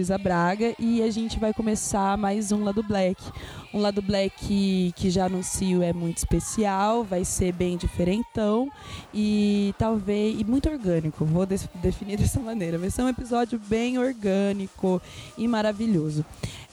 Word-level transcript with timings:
Luísa 0.00 0.16
Braga 0.16 0.74
e 0.78 1.02
a 1.02 1.10
gente 1.10 1.38
vai 1.38 1.52
começar 1.52 2.16
mais 2.16 2.50
um 2.52 2.64
Lado 2.64 2.82
Black. 2.82 3.22
Um 3.74 3.80
Lado 3.80 4.00
Black 4.00 4.94
que, 4.96 5.10
já 5.10 5.26
anuncio 5.26 5.82
é 5.82 5.92
muito 5.92 6.16
especial, 6.16 7.04
vai 7.04 7.22
ser 7.22 7.52
bem 7.52 7.76
diferentão 7.76 8.70
e 9.12 9.74
talvez 9.76 10.40
e 10.40 10.42
muito 10.42 10.70
orgânico. 10.70 11.22
Vou 11.26 11.44
de, 11.44 11.60
definir 11.74 12.16
dessa 12.18 12.40
maneira. 12.40 12.78
Vai 12.78 12.88
ser 12.88 13.02
um 13.02 13.10
episódio 13.10 13.60
bem 13.68 13.98
orgânico 13.98 15.02
e 15.36 15.46
maravilhoso. 15.46 16.24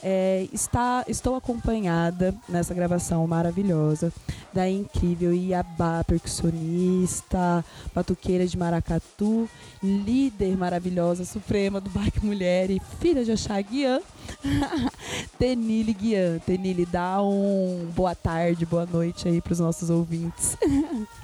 É, 0.03 0.47
está, 0.53 1.03
estou 1.07 1.35
acompanhada 1.35 2.33
nessa 2.47 2.73
gravação 2.73 3.25
maravilhosa 3.25 4.13
da 4.53 4.69
incrível 4.69 5.33
Iabá, 5.33 6.03
percussionista, 6.03 7.63
batuqueira 7.93 8.45
de 8.45 8.57
maracatu, 8.57 9.49
líder 9.83 10.57
maravilhosa, 10.57 11.25
suprema 11.25 11.81
do 11.81 11.89
Baque 11.89 12.25
Mulher 12.25 12.69
e 12.69 12.81
filha 12.99 13.23
de 13.23 13.31
Oxá 13.31 13.59
Guian, 13.61 14.01
Tenille 15.37 15.93
Guian. 15.93 16.39
Tenille, 16.39 16.85
dá 16.85 17.21
um 17.21 17.89
boa 17.95 18.15
tarde, 18.15 18.65
boa 18.65 18.85
noite 18.85 19.27
aí 19.27 19.41
para 19.41 19.53
os 19.53 19.59
nossos 19.59 19.89
ouvintes. 19.89 20.57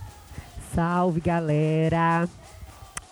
Salve, 0.74 1.22
galera! 1.22 2.28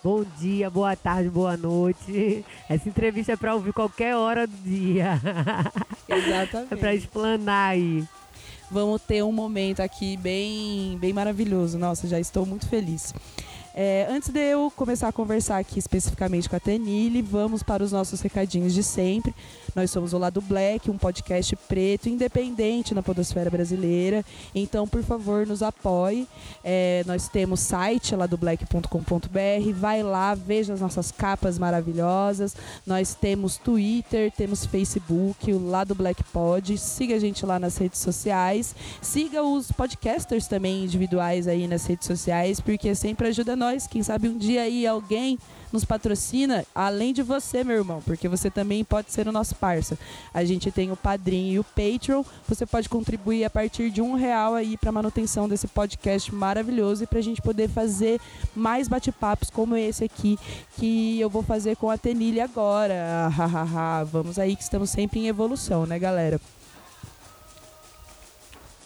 Bom 0.04 0.24
dia, 0.40 0.68
boa 0.68 0.96
tarde, 0.96 1.30
boa 1.30 1.56
noite. 1.56 2.44
Essa 2.68 2.88
entrevista 2.88 3.32
é 3.32 3.36
para 3.36 3.54
ouvir 3.54 3.72
qualquer 3.72 4.16
hora 4.16 4.48
do 4.48 4.56
dia. 4.64 5.12
Exatamente. 6.08 6.74
é 6.74 6.76
para 6.76 6.92
explanar 6.92 7.70
aí. 7.70 8.02
Vamos 8.68 9.00
ter 9.02 9.22
um 9.22 9.30
momento 9.30 9.78
aqui 9.78 10.16
bem, 10.16 10.98
bem 10.98 11.12
maravilhoso. 11.12 11.78
Nossa, 11.78 12.08
já 12.08 12.18
estou 12.18 12.44
muito 12.44 12.68
feliz. 12.68 13.14
É, 13.72 14.08
antes 14.10 14.30
de 14.30 14.40
eu 14.40 14.72
começar 14.74 15.06
a 15.06 15.12
conversar 15.12 15.58
aqui 15.58 15.78
especificamente 15.78 16.48
com 16.48 16.56
a 16.56 16.60
Tenille, 16.60 17.22
vamos 17.22 17.62
para 17.62 17.84
os 17.84 17.92
nossos 17.92 18.20
recadinhos 18.20 18.74
de 18.74 18.82
sempre. 18.82 19.32
Nós 19.74 19.90
somos 19.90 20.12
o 20.12 20.18
Lado 20.18 20.40
Black, 20.40 20.90
um 20.90 20.98
podcast 20.98 21.56
preto 21.68 22.08
independente 22.08 22.94
na 22.94 23.02
podosfera 23.02 23.50
brasileira. 23.50 24.24
Então, 24.54 24.86
por 24.86 25.02
favor, 25.02 25.46
nos 25.46 25.62
apoie. 25.62 26.28
É, 26.62 27.02
nós 27.06 27.28
temos 27.28 27.60
site 27.60 28.14
ladoblack.com.br. 28.14 29.72
Vai 29.74 30.02
lá, 30.02 30.34
veja 30.34 30.74
as 30.74 30.80
nossas 30.80 31.10
capas 31.10 31.58
maravilhosas. 31.58 32.54
Nós 32.86 33.14
temos 33.14 33.56
Twitter, 33.56 34.30
temos 34.30 34.66
Facebook, 34.66 35.52
o 35.52 35.70
Lado 35.70 35.94
Black 35.94 36.22
Pod. 36.24 36.76
Siga 36.76 37.16
a 37.16 37.18
gente 37.18 37.46
lá 37.46 37.58
nas 37.58 37.76
redes 37.78 38.00
sociais. 38.00 38.74
Siga 39.00 39.42
os 39.42 39.72
podcasters 39.72 40.46
também 40.46 40.84
individuais 40.84 41.48
aí 41.48 41.66
nas 41.66 41.86
redes 41.86 42.06
sociais, 42.06 42.60
porque 42.60 42.94
sempre 42.94 43.28
ajuda 43.28 43.56
nós. 43.56 43.86
Quem 43.86 44.02
sabe 44.02 44.28
um 44.28 44.36
dia 44.36 44.62
aí 44.62 44.86
alguém 44.86 45.38
nos 45.72 45.84
patrocina, 45.84 46.64
além 46.74 47.12
de 47.12 47.22
você, 47.22 47.64
meu 47.64 47.76
irmão, 47.76 48.02
porque 48.04 48.28
você 48.28 48.50
também 48.50 48.84
pode 48.84 49.12
ser 49.12 49.26
o 49.26 49.32
nosso 49.32 49.54
parça. 49.54 49.98
A 50.32 50.44
gente 50.44 50.70
tem 50.70 50.90
o 50.90 50.96
Padrinho 50.96 51.52
e 51.54 51.58
o 51.58 51.64
Patreon. 51.64 52.22
Você 52.48 52.66
pode 52.66 52.88
contribuir 52.88 53.44
a 53.44 53.50
partir 53.50 53.90
de 53.90 54.00
um 54.02 54.14
real 54.14 54.54
aí 54.54 54.76
para 54.76 54.92
manutenção 54.92 55.48
desse 55.48 55.66
podcast 55.66 56.34
maravilhoso 56.34 57.04
e 57.04 57.06
para 57.06 57.18
a 57.18 57.22
gente 57.22 57.40
poder 57.40 57.68
fazer 57.68 58.20
mais 58.54 58.88
bate-papos 58.88 59.50
como 59.50 59.76
esse 59.76 60.04
aqui 60.04 60.38
que 60.76 61.20
eu 61.20 61.30
vou 61.30 61.42
fazer 61.42 61.76
com 61.76 61.90
a 61.90 61.98
Tenille 61.98 62.40
agora. 62.40 63.30
Vamos 64.10 64.38
aí 64.38 64.56
que 64.56 64.62
estamos 64.62 64.90
sempre 64.90 65.20
em 65.20 65.28
evolução, 65.28 65.86
né, 65.86 65.98
galera? 65.98 66.40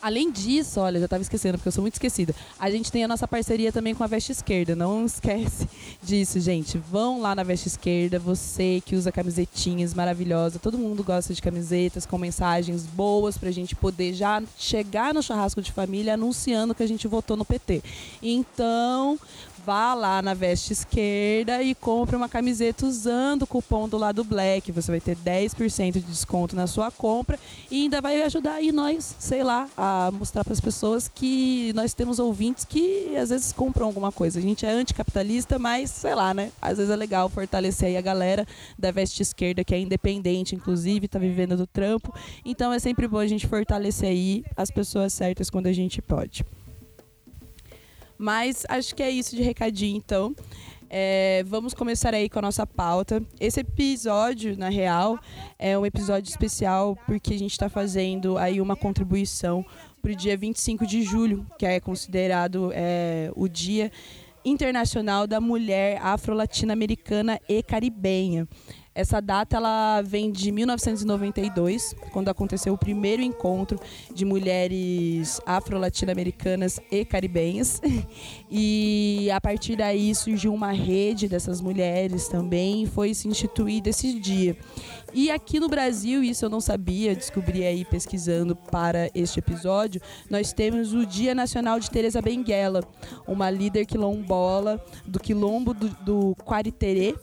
Além 0.07 0.31
disso, 0.31 0.79
olha, 0.79 1.01
já 1.01 1.07
estava 1.07 1.21
esquecendo, 1.21 1.59
porque 1.59 1.67
eu 1.67 1.73
sou 1.73 1.83
muito 1.83 1.95
esquecida. 1.95 2.33
A 2.61 2.71
gente 2.71 2.93
tem 2.93 3.03
a 3.03 3.09
nossa 3.09 3.27
parceria 3.27 3.73
também 3.73 3.93
com 3.93 4.05
a 4.05 4.07
Veste 4.07 4.31
Esquerda. 4.31 4.77
Não 4.77 5.03
esquece 5.05 5.69
disso, 6.01 6.39
gente. 6.39 6.79
Vão 6.79 7.21
lá 7.21 7.35
na 7.35 7.43
Veste 7.43 7.67
Esquerda, 7.67 8.17
você 8.17 8.81
que 8.87 8.95
usa 8.95 9.11
camisetinhas 9.11 9.95
maravilhosas. 9.95 10.63
Todo 10.63 10.79
mundo 10.79 11.03
gosta 11.03 11.35
de 11.35 11.43
camisetas 11.43 12.07
com 12.07 12.19
mensagens 12.19 12.87
boas 12.87 13.37
pra 13.37 13.51
gente 13.51 13.75
poder 13.75 14.15
já 14.15 14.41
chegar 14.57 15.13
no 15.13 15.21
churrasco 15.21 15.61
de 15.61 15.73
família 15.73 16.15
anunciando 16.15 16.73
que 16.73 16.85
a 16.85 16.89
gente 16.89 17.09
votou 17.09 17.37
no 17.37 17.45
PT. 17.45 17.83
Então, 18.23 19.19
vá 19.67 19.95
lá 19.95 20.23
na 20.23 20.33
veste 20.33 20.73
esquerda 20.73 21.61
e 21.61 21.75
compre 21.75 22.15
uma 22.15 22.29
camiseta 22.29 22.87
usando 22.87 23.43
o 23.43 23.47
cupom 23.49 23.89
do 23.89 23.99
lado 23.99 24.23
black. 24.23 24.71
Você 24.71 24.93
vai 24.93 25.01
ter 25.01 25.17
10% 25.17 25.95
de 25.95 26.01
desconto 26.03 26.55
na 26.55 26.69
sua 26.69 26.89
compra 26.93 27.37
e 27.69 27.83
ainda 27.83 28.01
vai 28.01 28.23
ajudar 28.23 28.55
aí 28.55 28.71
nós, 28.71 29.17
sei 29.19 29.43
lá, 29.43 29.69
a 29.77 30.13
mostrar 30.13 30.45
para 30.45 30.53
as 30.53 30.61
pessoas 30.61 31.11
que 31.13 31.73
nós 31.75 31.95
temos 31.95 32.21
ouvintes 32.21 32.65
que 32.65 33.17
às 33.17 33.31
vezes 33.31 33.53
compram 33.53 33.87
alguma 33.87 34.13
coisa. 34.13 34.39
A 34.39 34.43
gente 34.43 34.65
é 34.65 34.71
anticapitalista, 34.71 35.59
mas 35.59 35.91
sei 35.91 36.15
lá, 36.15 36.33
né? 36.33 36.53
Às 36.63 36.77
vezes 36.77 36.93
é 36.93 36.97
legal 36.97 37.29
fortalecer 37.29 37.89
aí 37.89 37.97
a 37.97 38.03
galera 38.03 38.47
da 38.79 38.93
veste 38.93 39.21
esquerda 39.21 39.65
que 39.65 39.75
é 39.75 39.81
independente, 39.81 40.55
inclusive, 40.55 41.09
tá 41.09 41.19
vivendo 41.19 41.57
do 41.57 41.67
trampo. 41.67 42.15
Então 42.45 42.73
é 42.73 42.79
sempre 42.79 43.09
bom 43.09 43.19
a 43.19 43.27
gente 43.27 43.49
fortalecer 43.49 44.11
aí 44.11 44.45
as 44.57 44.71
pessoas 44.71 45.13
certas 45.13 45.51
quando 45.51 45.67
a 45.67 45.73
gente 45.73 46.01
pode. 46.01 46.45
Mas 48.19 48.65
acho 48.69 48.95
que 48.95 49.03
é 49.03 49.11
isso 49.11 49.37
de 49.37 49.43
recadinho, 49.43 49.97
então. 49.97 50.35
É, 50.89 51.43
vamos 51.47 51.75
começar 51.75 52.15
aí 52.15 52.29
com 52.29 52.39
a 52.39 52.43
nossa 52.43 52.67
pauta. 52.67 53.23
Esse 53.41 53.61
episódio, 53.61 54.57
na 54.57 54.69
real, 54.69 55.19
é 55.59 55.77
um 55.77 55.85
episódio 55.85 56.31
especial 56.31 56.97
porque 57.07 57.35
a 57.35 57.39
gente 57.39 57.53
está 57.53 57.69
fazendo 57.69 58.39
aí 58.39 58.61
uma 58.61 58.77
contribuição 58.77 59.65
para 60.01 60.13
o 60.13 60.17
dia 60.17 60.37
25 60.37 60.87
de 60.87 61.03
julho, 61.03 61.45
que 61.59 61.67
é 61.67 61.81
considerado 61.81 62.71
é, 62.73 63.31
o 63.35 63.49
Dia 63.49 63.91
Internacional 64.45 65.27
da 65.27 65.41
Mulher 65.41 66.01
Afro-Latino-Americana 66.01 67.41
e 67.49 67.61
Caribenha. 67.65 68.47
Essa 68.97 69.21
data 69.21 69.59
ela 69.59 70.01
vem 70.01 70.33
de 70.33 70.51
1992, 70.51 71.95
quando 72.13 72.31
aconteceu 72.31 72.73
o 72.73 72.79
primeiro 72.79 73.21
encontro 73.21 73.79
de 74.15 74.25
mulheres 74.25 75.39
afro-latino-americanas 75.45 76.81
e 76.91 77.05
caribenhas. 77.05 77.81
E 78.49 79.29
a 79.33 79.41
partir 79.41 79.77
daí 79.77 80.15
surgiu 80.15 80.55
uma 80.55 80.71
rede 80.71 81.29
dessas 81.29 81.61
mulheres 81.61 82.29
também, 82.29 82.85
e 82.85 82.87
foi 82.87 83.13
se 83.13 83.27
instituído 83.27 83.89
esse 83.91 84.19
dia. 84.21 84.57
E 85.13 85.31
aqui 85.31 85.59
no 85.59 85.69
Brasil, 85.69 86.23
isso 86.23 86.45
eu 86.45 86.49
não 86.49 86.61
sabia, 86.61 87.15
descobri 87.15 87.65
aí 87.65 87.85
pesquisando 87.85 88.55
para 88.55 89.11
este 89.15 89.39
episódio, 89.39 90.01
nós 90.31 90.53
temos 90.53 90.95
o 90.95 91.05
Dia 91.05 91.35
Nacional 91.35 91.81
de 91.81 91.91
Teresa 91.91 92.23
Benguela, 92.23 92.85
uma 93.27 93.51
líder 93.51 93.85
quilombola 93.85 94.83
do 95.05 95.19
quilombo 95.19 95.75
do, 95.75 95.89
do 96.05 96.37
Quariterê, 96.45 97.15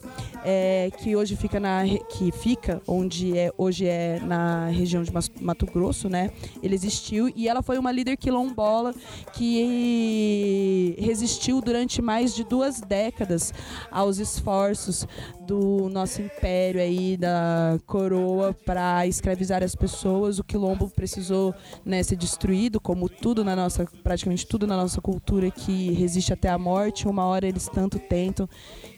é, 0.44 0.92
que 0.98 1.16
hoje 1.16 1.36
fica 1.36 1.60
na 1.60 1.84
que 2.10 2.32
fica 2.32 2.82
onde 2.88 3.38
é 3.38 3.52
hoje 3.58 3.86
é 3.86 4.20
na 4.20 4.68
região 4.68 5.04
de 5.04 5.12
Mato 5.42 5.66
Grosso, 5.66 6.10
né? 6.10 6.32
Ele 6.62 6.76
existiu 6.76 7.32
e 7.36 7.48
ela 7.48 7.62
foi 7.62 7.78
uma 7.78 7.92
líder 7.92 8.18
quilombola 8.18 8.94
que 9.34 10.96
resistiu 11.00 11.62
durante 11.62 12.02
mais 12.02 12.36
de 12.36 12.44
duas 12.44 12.82
décadas 12.82 13.54
aos 13.92 14.18
esforços 14.18 15.08
do 15.46 15.90
nosso 15.90 16.22
império 16.22 16.82
aí 16.82 17.18
da 17.18 17.78
coroa 17.86 18.54
para 18.66 19.06
escravizar 19.08 19.64
as 19.64 19.76
pessoas. 19.76 20.40
O 20.40 20.44
quilombo 20.44 20.90
precisou 20.90 21.54
né, 21.86 22.02
ser 22.02 22.16
destruído, 22.16 22.80
como 22.80 23.10
tudo 23.10 23.44
na 23.44 23.56
nossa, 23.56 23.86
praticamente 24.04 24.48
tudo 24.48 24.66
na 24.66 24.78
nossa 24.78 25.02
cultura 25.02 25.52
que 25.52 25.92
resiste 25.92 26.34
até 26.34 26.50
a 26.50 26.58
morte. 26.58 27.08
Uma 27.08 27.26
hora 27.26 27.48
eles 27.48 27.68
tanto 27.68 28.00
tentam 28.00 28.48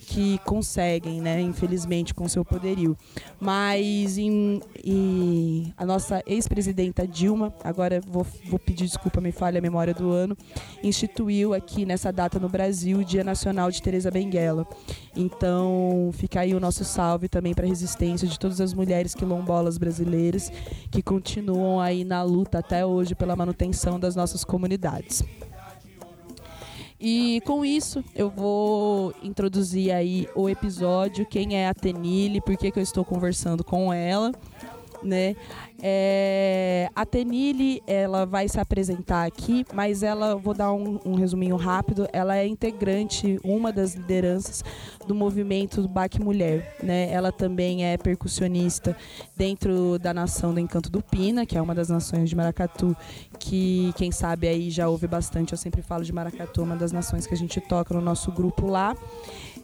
que 0.05 0.37
conseguem, 0.39 1.19
né? 1.19 1.41
Infelizmente, 1.41 2.13
com 2.13 2.27
seu 2.29 2.45
poderio. 2.45 2.95
Mas 3.39 4.17
em, 4.17 4.61
a 5.75 5.85
nossa 5.85 6.21
ex-presidenta 6.27 7.07
Dilma, 7.07 7.53
agora 7.63 7.99
vou, 8.07 8.25
vou 8.47 8.59
pedir 8.59 8.85
desculpa, 8.85 9.19
me 9.19 9.31
falha 9.31 9.57
a 9.57 9.61
memória 9.61 9.93
do 9.93 10.11
ano, 10.11 10.37
instituiu 10.83 11.53
aqui 11.53 11.85
nessa 11.85 12.11
data 12.11 12.39
no 12.39 12.47
Brasil 12.47 12.99
o 12.99 13.03
Dia 13.05 13.23
Nacional 13.23 13.71
de 13.71 13.81
Teresa 13.81 14.11
Benguela. 14.11 14.67
Então, 15.15 16.11
fica 16.13 16.41
aí 16.41 16.53
o 16.53 16.59
nosso 16.59 16.85
salve 16.85 17.27
também 17.27 17.53
para 17.53 17.65
a 17.65 17.69
resistência 17.69 18.27
de 18.27 18.37
todas 18.37 18.61
as 18.61 18.73
mulheres 18.73 19.15
quilombolas 19.15 19.77
brasileiras 19.77 20.51
que 20.91 21.01
continuam 21.01 21.81
aí 21.81 22.03
na 22.03 22.21
luta 22.21 22.59
até 22.59 22.85
hoje 22.85 23.15
pela 23.15 23.35
manutenção 23.35 23.99
das 23.99 24.15
nossas 24.15 24.43
comunidades. 24.43 25.23
E 26.99 27.41
com 27.45 27.65
isso, 27.65 28.03
eu 28.15 28.29
vou 28.29 29.13
introduzir 29.21 29.91
aí 29.91 30.27
o 30.33 30.49
episódio, 30.49 31.25
quem 31.25 31.57
é 31.57 31.67
a 31.67 31.73
Tenille, 31.73 32.39
por 32.39 32.55
que, 32.55 32.71
que 32.71 32.79
eu 32.79 32.83
estou 32.83 33.03
conversando 33.03 33.63
com 33.63 33.91
ela, 33.93 34.31
né? 35.03 35.35
É, 35.81 36.89
a 36.95 37.05
Tenille, 37.05 37.81
ela 37.85 38.25
vai 38.25 38.47
se 38.47 38.59
apresentar 38.59 39.25
aqui, 39.25 39.65
mas 39.73 40.03
ela, 40.03 40.35
vou 40.35 40.53
dar 40.53 40.71
um, 40.71 40.99
um, 41.05 41.15
resuminho 41.15 41.55
rápido, 41.55 42.07
ela 42.13 42.37
é 42.37 42.47
integrante, 42.47 43.39
uma 43.43 43.71
das 43.71 43.93
lideranças 43.93 44.63
do 45.05 45.13
movimento 45.13 45.87
Baque 45.87 46.21
Mulher, 46.21 46.75
né? 46.81 47.11
Ela 47.11 47.31
também 47.31 47.85
é 47.85 47.97
percussionista 47.97 48.95
dentro 49.35 49.99
da 49.99 50.13
nação 50.13 50.53
do 50.53 50.59
Encanto 50.59 50.89
do 50.89 51.01
Pina, 51.01 51.45
que 51.45 51.57
é 51.57 51.61
uma 51.61 51.75
das 51.75 51.89
nações 51.89 52.29
de 52.29 52.35
Maracatu, 52.35 52.95
que 53.37 53.93
quem 53.95 54.11
sabe 54.11 54.47
aí 54.47 54.69
já 54.71 54.87
ouve 54.87 55.07
bastante, 55.07 55.51
eu 55.51 55.57
sempre 55.57 55.81
falo 55.81 56.03
de 56.03 56.13
Maracatu, 56.13 56.63
uma 56.63 56.75
das 56.75 56.91
nações 56.91 57.27
que 57.27 57.33
a 57.33 57.37
gente 57.37 57.59
toca 57.59 57.93
no 57.93 58.01
nosso 58.01 58.31
grupo 58.31 58.65
lá. 58.65 58.95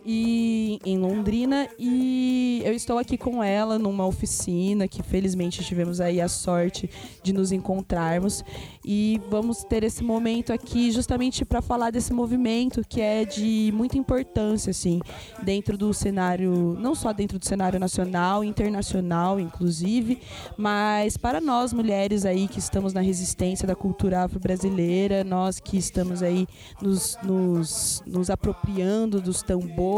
E 0.03 0.79
em 0.83 0.97
Londrina 0.97 1.67
e 1.77 2.63
eu 2.65 2.73
estou 2.73 2.97
aqui 2.97 3.17
com 3.17 3.43
ela 3.43 3.77
numa 3.77 4.05
oficina 4.05 4.87
que 4.87 5.03
felizmente 5.03 5.63
tivemos 5.63 6.01
aí 6.01 6.19
a 6.19 6.27
sorte 6.27 6.89
de 7.21 7.31
nos 7.31 7.51
encontrarmos. 7.51 8.43
E 8.83 9.21
vamos 9.29 9.63
ter 9.63 9.83
esse 9.83 10.03
momento 10.03 10.51
aqui 10.51 10.91
justamente 10.91 11.45
para 11.45 11.61
falar 11.61 11.91
desse 11.91 12.11
movimento 12.13 12.81
que 12.87 12.99
é 12.99 13.25
de 13.25 13.71
muita 13.75 13.95
importância 13.95 14.71
assim 14.71 14.99
dentro 15.43 15.77
do 15.77 15.93
cenário, 15.93 16.75
não 16.79 16.95
só 16.95 17.13
dentro 17.13 17.37
do 17.37 17.45
cenário 17.45 17.79
nacional, 17.79 18.43
internacional 18.43 19.39
inclusive, 19.39 20.19
mas 20.57 21.15
para 21.15 21.39
nós 21.39 21.73
mulheres 21.73 22.25
aí 22.25 22.47
que 22.47 22.57
estamos 22.57 22.91
na 22.91 23.01
resistência 23.01 23.67
da 23.67 23.75
cultura 23.75 24.23
afro-brasileira, 24.23 25.23
nós 25.23 25.59
que 25.59 25.77
estamos 25.77 26.23
aí 26.23 26.47
nos, 26.81 27.19
nos, 27.23 28.01
nos 28.07 28.31
apropriando 28.31 29.21
dos 29.21 29.43
tambores 29.43 29.90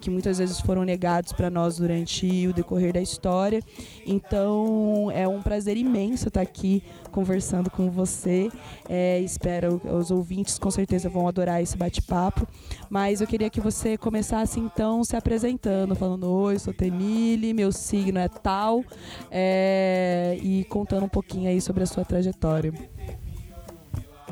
que 0.00 0.10
muitas 0.10 0.38
vezes 0.38 0.60
foram 0.60 0.84
negados 0.84 1.32
para 1.32 1.50
nós 1.50 1.78
durante 1.78 2.46
o 2.46 2.52
decorrer 2.52 2.92
da 2.92 3.00
história. 3.00 3.62
Então 4.06 5.10
é 5.12 5.26
um 5.26 5.42
prazer 5.42 5.76
imenso 5.76 6.28
estar 6.28 6.40
aqui 6.40 6.82
conversando 7.10 7.70
com 7.70 7.90
você. 7.90 8.50
É, 8.88 9.20
espero 9.20 9.80
os 9.84 10.10
ouvintes 10.10 10.58
com 10.58 10.70
certeza 10.70 11.08
vão 11.08 11.28
adorar 11.28 11.62
esse 11.62 11.76
bate-papo. 11.76 12.46
Mas 12.88 13.20
eu 13.20 13.26
queria 13.26 13.50
que 13.50 13.60
você 13.60 13.96
começasse 13.96 14.58
então 14.58 15.04
se 15.04 15.16
apresentando, 15.16 15.94
falando: 15.94 16.30
Oi, 16.30 16.58
sou 16.58 16.72
Temile, 16.72 17.52
meu 17.52 17.72
signo 17.72 18.18
é 18.18 18.28
tal, 18.28 18.84
é, 19.30 20.38
e 20.42 20.64
contando 20.64 21.04
um 21.04 21.08
pouquinho 21.08 21.48
aí 21.48 21.60
sobre 21.60 21.82
a 21.82 21.86
sua 21.86 22.04
trajetória. 22.04 22.72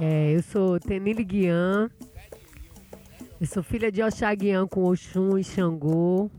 É, 0.01 0.37
eu 0.37 0.43
sou 0.43 0.79
Tenile 0.79 1.25
Guian, 1.25 1.91
eu 3.41 3.47
sou 3.47 3.63
filha 3.63 3.91
de 3.91 4.03
Oxaguian 4.03 4.67
com 4.67 4.85
Oxum 4.85 5.39
e 5.39 5.45
Xangô. 5.45 6.31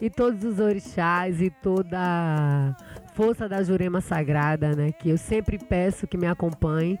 E 0.00 0.08
todos 0.08 0.44
os 0.44 0.60
orixás 0.60 1.40
e 1.40 1.50
toda 1.50 1.98
a 1.98 2.76
força 3.14 3.48
da 3.48 3.62
Jurema 3.62 4.00
Sagrada, 4.00 4.74
né? 4.76 4.92
Que 4.92 5.08
eu 5.08 5.18
sempre 5.18 5.58
peço 5.58 6.06
que 6.06 6.16
me 6.16 6.26
acompanhe. 6.26 6.98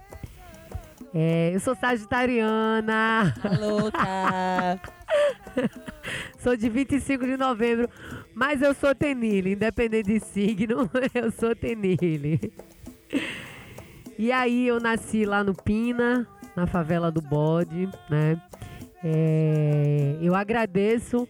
É, 1.14 1.54
eu 1.54 1.60
sou 1.60 1.76
sagitariana. 1.76 3.34
Louca! 3.60 4.80
sou 6.38 6.56
de 6.56 6.68
25 6.68 7.24
de 7.24 7.36
novembro, 7.36 7.88
mas 8.34 8.62
eu 8.62 8.74
sou 8.74 8.94
tenile, 8.94 9.52
independente 9.52 10.12
de 10.12 10.20
signo, 10.20 10.90
eu 11.14 11.30
sou 11.30 11.54
tenile. 11.54 12.52
E 14.18 14.32
aí 14.32 14.66
eu 14.66 14.80
nasci 14.80 15.24
lá 15.24 15.44
no 15.44 15.54
Pina, 15.54 16.26
na 16.56 16.66
favela 16.66 17.10
do 17.10 17.20
Bode, 17.22 17.88
né? 18.10 18.40
É, 19.02 20.18
eu 20.20 20.34
agradeço 20.34 21.28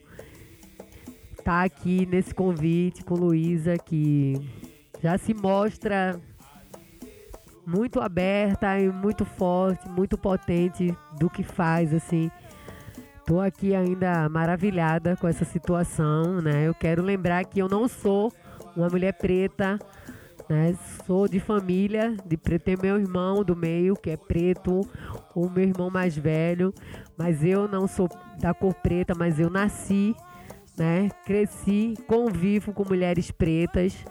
estar 1.30 1.44
tá 1.44 1.62
aqui 1.62 2.06
nesse 2.06 2.34
convite 2.34 3.04
com 3.04 3.14
Luísa, 3.14 3.76
que 3.76 4.34
já 5.02 5.16
se 5.18 5.34
mostra 5.34 6.20
muito 7.66 8.00
aberta 8.00 8.78
e 8.80 8.90
muito 8.90 9.24
forte, 9.24 9.88
muito 9.90 10.16
potente 10.16 10.96
do 11.18 11.28
que 11.28 11.42
faz, 11.42 11.92
assim. 11.92 12.30
Tô 13.26 13.40
aqui 13.40 13.74
ainda 13.74 14.26
maravilhada 14.30 15.14
com 15.16 15.28
essa 15.28 15.44
situação, 15.44 16.40
né? 16.40 16.66
Eu 16.66 16.74
quero 16.74 17.02
lembrar 17.02 17.44
que 17.44 17.58
eu 17.58 17.68
não 17.68 17.86
sou 17.86 18.32
uma 18.74 18.88
mulher 18.88 19.12
preta, 19.12 19.78
né? 20.48 20.76
Sou 21.06 21.28
de 21.28 21.38
família, 21.38 22.16
de 22.24 22.36
preto, 22.36 22.70
meu 22.80 22.98
irmão 22.98 23.44
do 23.44 23.54
meio, 23.54 23.94
que 23.94 24.10
é 24.10 24.16
preto, 24.16 24.80
o 25.34 25.48
meu 25.48 25.64
irmão 25.64 25.90
mais 25.90 26.16
velho, 26.16 26.72
mas 27.16 27.44
eu 27.44 27.68
não 27.68 27.86
sou 27.86 28.08
da 28.40 28.54
cor 28.54 28.74
preta, 28.74 29.14
mas 29.16 29.38
eu 29.38 29.50
nasci, 29.50 30.14
né? 30.76 31.10
Cresci, 31.26 31.94
convivo 32.06 32.72
com 32.72 32.84
mulheres 32.84 33.30
pretas. 33.30 34.04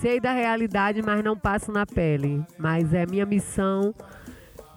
Sei 0.00 0.20
da 0.20 0.32
realidade, 0.32 1.02
mas 1.02 1.24
não 1.24 1.36
passo 1.36 1.72
na 1.72 1.86
pele. 1.86 2.44
Mas 2.58 2.92
é 2.92 3.06
minha 3.06 3.24
missão 3.24 3.94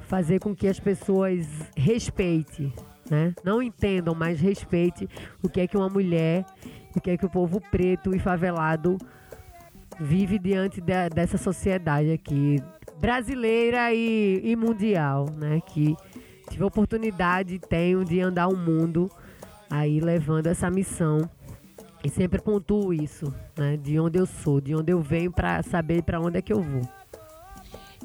fazer 0.02 0.40
com 0.40 0.56
que 0.56 0.68
as 0.68 0.80
pessoas 0.80 1.46
respeitem, 1.76 2.74
né? 3.10 3.34
Não 3.44 3.62
entendam, 3.62 4.16
mas 4.16 4.40
respeite 4.40 5.08
o 5.44 5.50
que 5.50 5.62
é 5.62 5.68
que 5.68 5.78
uma 5.78 5.90
mulher, 5.90 6.46
o 6.96 7.02
que 7.02 7.12
é 7.12 7.18
que 7.18 7.26
o 7.26 7.30
povo 7.30 7.62
preto 7.70 8.16
e 8.16 8.20
favelado 8.20 8.98
vive 10.00 10.40
diante 10.40 10.80
de, 10.80 11.10
dessa 11.10 11.38
sociedade 11.38 12.12
aqui 12.12 12.62
brasileira 13.00 13.94
e, 13.94 14.42
e, 14.44 14.56
mundial, 14.56 15.30
né? 15.38 15.62
Que 15.66 15.96
tive 16.50 16.64
a 16.64 16.68
oportunidade, 16.68 17.60
tenho 17.60 18.04
de 18.04 18.20
andar 18.20 18.48
o 18.48 18.58
mundo 18.58 19.10
aí 19.70 20.00
levando 20.00 20.48
essa 20.48 20.70
missão 20.70 21.30
e 22.04 22.10
sempre 22.10 22.42
pontuo 22.42 22.94
isso, 22.94 23.34
né? 23.58 23.78
De 23.78 24.00
onde 24.00 24.18
eu 24.18 24.26
sou, 24.26 24.62
de 24.62 24.76
onde 24.76 24.92
eu 24.92 25.02
venho 25.02 25.32
para 25.32 25.62
saber 25.64 26.04
para 26.04 26.20
onde 26.20 26.38
é 26.38 26.42
que 26.42 26.54
eu 26.54 26.62
vou. 26.62 26.99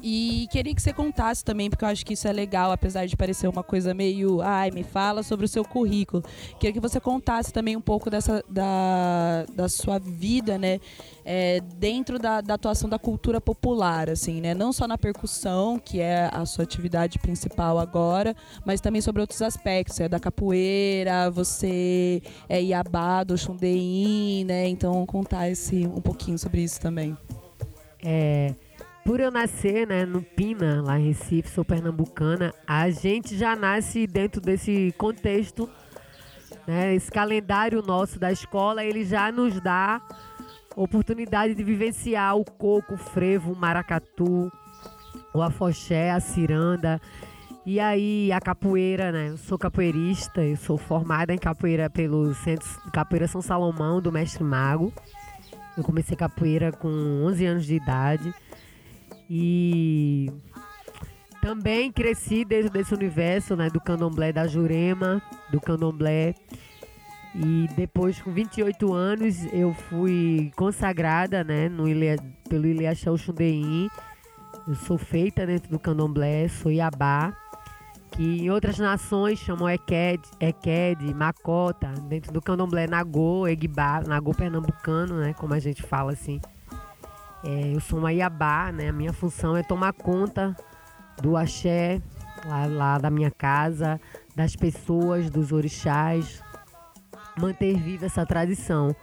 E 0.01 0.47
queria 0.51 0.75
que 0.75 0.81
você 0.81 0.93
contasse 0.93 1.43
também, 1.43 1.69
porque 1.69 1.83
eu 1.83 1.89
acho 1.89 2.05
que 2.05 2.13
isso 2.13 2.27
é 2.27 2.33
legal, 2.33 2.71
apesar 2.71 3.05
de 3.05 3.15
parecer 3.15 3.47
uma 3.47 3.63
coisa 3.63 3.93
meio, 3.93 4.41
ai, 4.41 4.69
me 4.71 4.83
fala 4.83 5.23
sobre 5.23 5.45
o 5.45 5.49
seu 5.49 5.63
currículo. 5.63 6.23
Queria 6.59 6.73
que 6.73 6.79
você 6.79 6.99
contasse 6.99 7.51
também 7.51 7.75
um 7.75 7.81
pouco 7.81 8.09
dessa 8.09 8.43
da, 8.49 9.45
da 9.53 9.69
sua 9.69 9.97
vida, 9.97 10.57
né, 10.57 10.79
é, 11.23 11.59
dentro 11.77 12.19
da, 12.19 12.41
da 12.41 12.55
atuação 12.55 12.89
da 12.89 12.99
cultura 12.99 13.39
popular, 13.39 14.09
assim, 14.09 14.41
né, 14.41 14.53
não 14.53 14.71
só 14.71 14.87
na 14.87 14.97
percussão, 14.97 15.79
que 15.79 15.99
é 15.99 16.29
a 16.31 16.45
sua 16.45 16.63
atividade 16.63 17.17
principal 17.17 17.79
agora, 17.79 18.35
mas 18.65 18.81
também 18.81 19.01
sobre 19.01 19.21
outros 19.21 19.41
aspectos, 19.41 19.99
é 19.99 20.09
da 20.09 20.19
capoeira, 20.19 21.31
você 21.31 22.21
é 22.49 22.61
iabá 22.61 23.23
do 23.23 23.37
Xundein, 23.37 24.43
né, 24.45 24.67
então 24.67 25.05
contar 25.05 25.49
esse 25.49 25.87
um 25.87 26.01
pouquinho 26.01 26.37
sobre 26.37 26.61
isso 26.61 26.79
também. 26.79 27.17
É, 28.03 28.53
por 29.05 29.19
eu 29.19 29.29
nascer 29.29 29.85
né, 29.85 30.03
no 30.03 30.23
Pina, 30.23 30.81
lá 30.81 30.99
em 30.99 31.09
Recife, 31.09 31.47
sou 31.47 31.63
pernambucana, 31.63 32.51
a 32.65 32.89
gente 32.89 33.37
já 33.37 33.55
nasce 33.55 34.07
dentro 34.07 34.41
desse 34.41 34.93
contexto. 34.97 35.69
Né, 36.65 36.95
esse 36.95 37.11
calendário 37.11 37.83
nosso 37.83 38.17
da 38.17 38.31
escola, 38.31 38.83
ele 38.83 39.05
já 39.05 39.31
nos 39.31 39.61
dá 39.61 40.01
oportunidade 40.75 41.53
de 41.53 41.63
vivenciar 41.63 42.35
o 42.35 42.43
coco, 42.43 42.95
o 42.95 42.97
frevo, 42.97 43.53
o 43.53 43.55
maracatu, 43.55 44.51
o 45.31 45.41
afoxé, 45.43 46.09
a 46.09 46.19
ciranda. 46.19 46.99
E 47.63 47.79
aí 47.79 48.31
a 48.31 48.39
capoeira, 48.41 49.11
né? 49.11 49.29
Eu 49.29 49.37
sou 49.37 49.57
capoeirista, 49.57 50.43
eu 50.43 50.57
sou 50.57 50.77
formada 50.77 51.33
em 51.33 51.37
capoeira 51.37 51.89
pelo 51.89 52.33
Centro 52.33 52.67
Capoeira 52.91 53.27
São 53.27 53.41
Salomão, 53.41 54.01
do 54.01 54.11
Mestre 54.11 54.43
Mago. 54.43 54.91
Eu 55.77 55.83
comecei 55.83 56.15
capoeira 56.15 56.71
com 56.71 56.87
11 57.25 57.45
anos 57.45 57.65
de 57.65 57.75
idade. 57.75 58.33
E 59.29 60.31
também 61.41 61.91
cresci 61.91 62.43
dentro 62.43 62.71
desse 62.71 62.93
universo, 62.93 63.55
né, 63.55 63.69
do 63.69 63.79
candomblé 63.79 64.31
da 64.31 64.47
Jurema, 64.47 65.21
do 65.51 65.61
candomblé. 65.61 66.33
E 67.35 67.67
depois, 67.75 68.21
com 68.21 68.31
28 68.31 68.93
anos, 68.93 69.45
eu 69.53 69.73
fui 69.73 70.51
consagrada, 70.55 71.43
né, 71.43 71.67
no 71.67 71.87
Ilha, 71.87 72.15
pelo 72.49 72.65
Ilhaxão 72.65 73.17
Xundeim. 73.17 73.89
Eu 74.67 74.73
sou 74.73 74.97
feita 74.97 75.45
dentro 75.45 75.69
do 75.69 75.77
candomblé, 75.77 76.47
sou 76.47 76.71
Iabá, 76.71 77.35
que 78.09 78.41
em 78.41 78.49
outras 78.49 78.79
nações 78.79 79.37
chamam 79.37 79.69
Eked, 79.69 80.23
Eked, 80.39 81.13
Macota, 81.13 81.89
dentro 82.07 82.31
do 82.31 82.41
candomblé 82.41 82.87
Nagô, 82.87 83.47
Egbá, 83.47 84.01
Nagô 84.01 84.33
pernambucano, 84.33 85.19
né, 85.19 85.33
como 85.33 85.53
a 85.53 85.59
gente 85.59 85.83
fala 85.83 86.13
assim. 86.13 86.39
É, 87.45 87.75
eu 87.75 87.79
sou 87.79 87.99
uma 87.99 88.11
Iabá, 88.11 88.71
né? 88.71 88.89
A 88.89 88.93
minha 88.93 89.13
função 89.13 89.55
é 89.55 89.61
tomar 89.61 89.93
conta 89.93 90.55
do 91.21 91.37
axé 91.37 92.01
lá, 92.43 92.65
lá 92.65 92.97
da 92.97 93.11
minha 93.11 93.29
casa, 93.29 94.01
das 94.35 94.55
pessoas, 94.55 95.29
dos 95.29 95.51
orixás, 95.51 96.41
manter 97.39 97.77
viva 97.77 98.07
essa 98.07 98.25
tradição. 98.25 98.95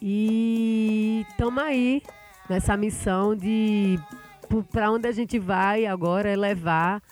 E 0.00 1.26
estamos 1.28 1.62
aí 1.62 2.02
nessa 2.48 2.76
missão 2.76 3.36
de 3.36 3.98
para 4.70 4.90
onde 4.90 5.08
a 5.08 5.12
gente 5.12 5.38
vai 5.38 5.86
agora 5.86 6.28
é 6.28 6.36
levar 6.36 7.02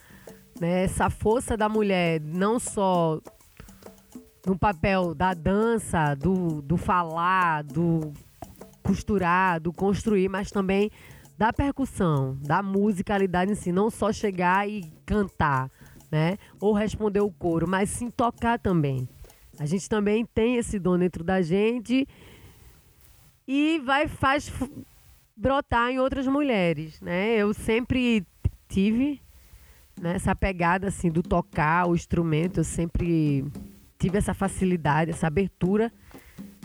né, 0.60 0.84
essa 0.84 1.10
força 1.10 1.56
da 1.56 1.68
mulher, 1.68 2.20
não 2.20 2.58
só 2.58 3.20
no 4.46 4.58
papel 4.58 5.14
da 5.14 5.34
dança, 5.34 6.14
do, 6.14 6.62
do 6.62 6.76
falar, 6.76 7.62
do 7.62 8.12
costurar, 8.82 9.60
do 9.60 9.72
construir, 9.72 10.28
mas 10.28 10.50
também 10.50 10.90
da 11.38 11.52
percussão, 11.52 12.36
da 12.40 12.62
musicalidade 12.62 13.52
em 13.52 13.54
si, 13.54 13.72
não 13.72 13.90
só 13.90 14.12
chegar 14.12 14.68
e 14.68 14.92
cantar, 15.06 15.70
né? 16.10 16.36
Ou 16.60 16.72
responder 16.72 17.20
o 17.20 17.30
coro, 17.30 17.66
mas 17.66 17.90
sim 17.90 18.10
tocar 18.10 18.58
também. 18.58 19.08
A 19.58 19.66
gente 19.66 19.88
também 19.88 20.24
tem 20.24 20.56
esse 20.56 20.78
dom 20.78 20.98
dentro 20.98 21.24
da 21.24 21.42
gente 21.42 22.06
e 23.46 23.80
vai 23.84 24.08
faz 24.08 24.52
brotar 25.36 25.90
em 25.90 25.98
outras 25.98 26.26
mulheres, 26.26 27.00
né? 27.00 27.36
Eu 27.36 27.52
sempre 27.52 28.26
tive 28.68 29.20
né, 30.00 30.14
essa 30.14 30.34
pegada 30.34 30.88
assim 30.88 31.10
do 31.10 31.22
tocar 31.22 31.88
o 31.88 31.94
instrumento, 31.94 32.58
eu 32.58 32.64
sempre 32.64 33.44
tive 33.98 34.18
essa 34.18 34.34
facilidade, 34.34 35.10
essa 35.10 35.26
abertura. 35.26 35.92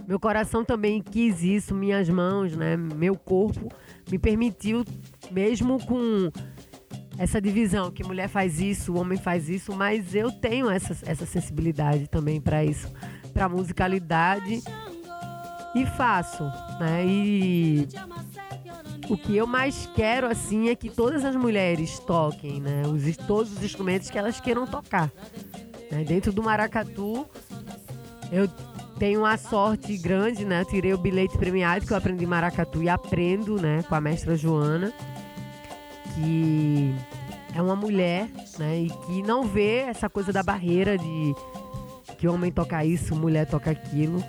Meu 0.07 0.17
coração 0.19 0.63
também 0.63 1.01
quis 1.01 1.43
isso, 1.43 1.75
minhas 1.75 2.07
mãos, 2.07 2.55
né? 2.55 2.77
Meu 2.77 3.15
corpo 3.17 3.69
me 4.09 4.17
permitiu, 4.17 4.85
mesmo 5.29 5.85
com 5.85 6.31
essa 7.17 7.41
divisão, 7.41 7.91
que 7.91 8.05
mulher 8.05 8.29
faz 8.29 8.61
isso, 8.61 8.95
homem 8.95 9.17
faz 9.17 9.49
isso, 9.49 9.75
mas 9.75 10.15
eu 10.15 10.31
tenho 10.31 10.69
essa, 10.69 10.95
essa 11.05 11.25
sensibilidade 11.25 12.07
também 12.07 12.39
para 12.39 12.63
isso, 12.63 12.89
para 13.33 13.49
musicalidade 13.49 14.63
e 15.75 15.85
faço, 15.85 16.43
né? 16.79 17.05
E 17.05 17.87
o 19.09 19.17
que 19.17 19.35
eu 19.35 19.45
mais 19.45 19.89
quero 19.93 20.27
assim 20.27 20.69
é 20.69 20.75
que 20.75 20.89
todas 20.89 21.25
as 21.25 21.35
mulheres 21.35 21.99
toquem, 21.99 22.61
né? 22.61 22.83
Os, 22.87 23.17
todos 23.17 23.51
os 23.51 23.63
instrumentos 23.63 24.09
que 24.09 24.17
elas 24.17 24.39
queiram 24.39 24.65
tocar. 24.65 25.11
Né? 25.91 26.03
Dentro 26.05 26.31
do 26.31 26.41
maracatu, 26.41 27.27
eu 28.31 28.47
tenho 28.97 29.21
uma 29.21 29.37
sorte 29.37 29.97
grande, 29.97 30.45
né? 30.45 30.61
Eu 30.61 30.65
tirei 30.65 30.93
o 30.93 30.97
bilhete 30.97 31.37
premiado 31.37 31.85
que 31.85 31.93
eu 31.93 31.97
aprendi 31.97 32.25
maracatu 32.25 32.81
e 32.81 32.89
aprendo, 32.89 33.61
né? 33.61 33.83
Com 33.87 33.95
a 33.95 34.01
mestra 34.01 34.35
Joana 34.35 34.93
que 36.17 36.95
é 37.53 37.61
uma 37.61 37.75
mulher, 37.75 38.27
né? 38.57 38.79
E 38.79 38.89
que 38.89 39.21
não 39.21 39.43
vê 39.43 39.81
essa 39.81 40.09
coisa 40.09 40.33
da 40.33 40.41
barreira 40.41 40.97
de 40.97 41.35
que 42.17 42.27
homem 42.27 42.51
toca 42.51 42.83
isso, 42.83 43.15
mulher 43.15 43.45
toca 43.45 43.69
aquilo. 43.69 44.23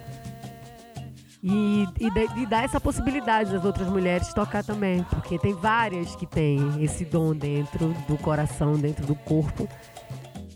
E, 1.42 1.86
e, 2.00 2.10
de, 2.10 2.40
e 2.40 2.46
dar 2.46 2.64
essa 2.64 2.80
possibilidade 2.80 3.52
das 3.52 3.64
outras 3.64 3.88
mulheres 3.88 4.34
tocar 4.34 4.62
também, 4.64 5.04
porque 5.04 5.38
tem 5.38 5.54
várias 5.54 6.14
que 6.16 6.26
têm 6.26 6.82
esse 6.82 7.04
dom 7.04 7.34
dentro 7.34 7.94
do 8.08 8.18
coração, 8.18 8.74
dentro 8.74 9.06
do 9.06 9.14
corpo. 9.14 9.68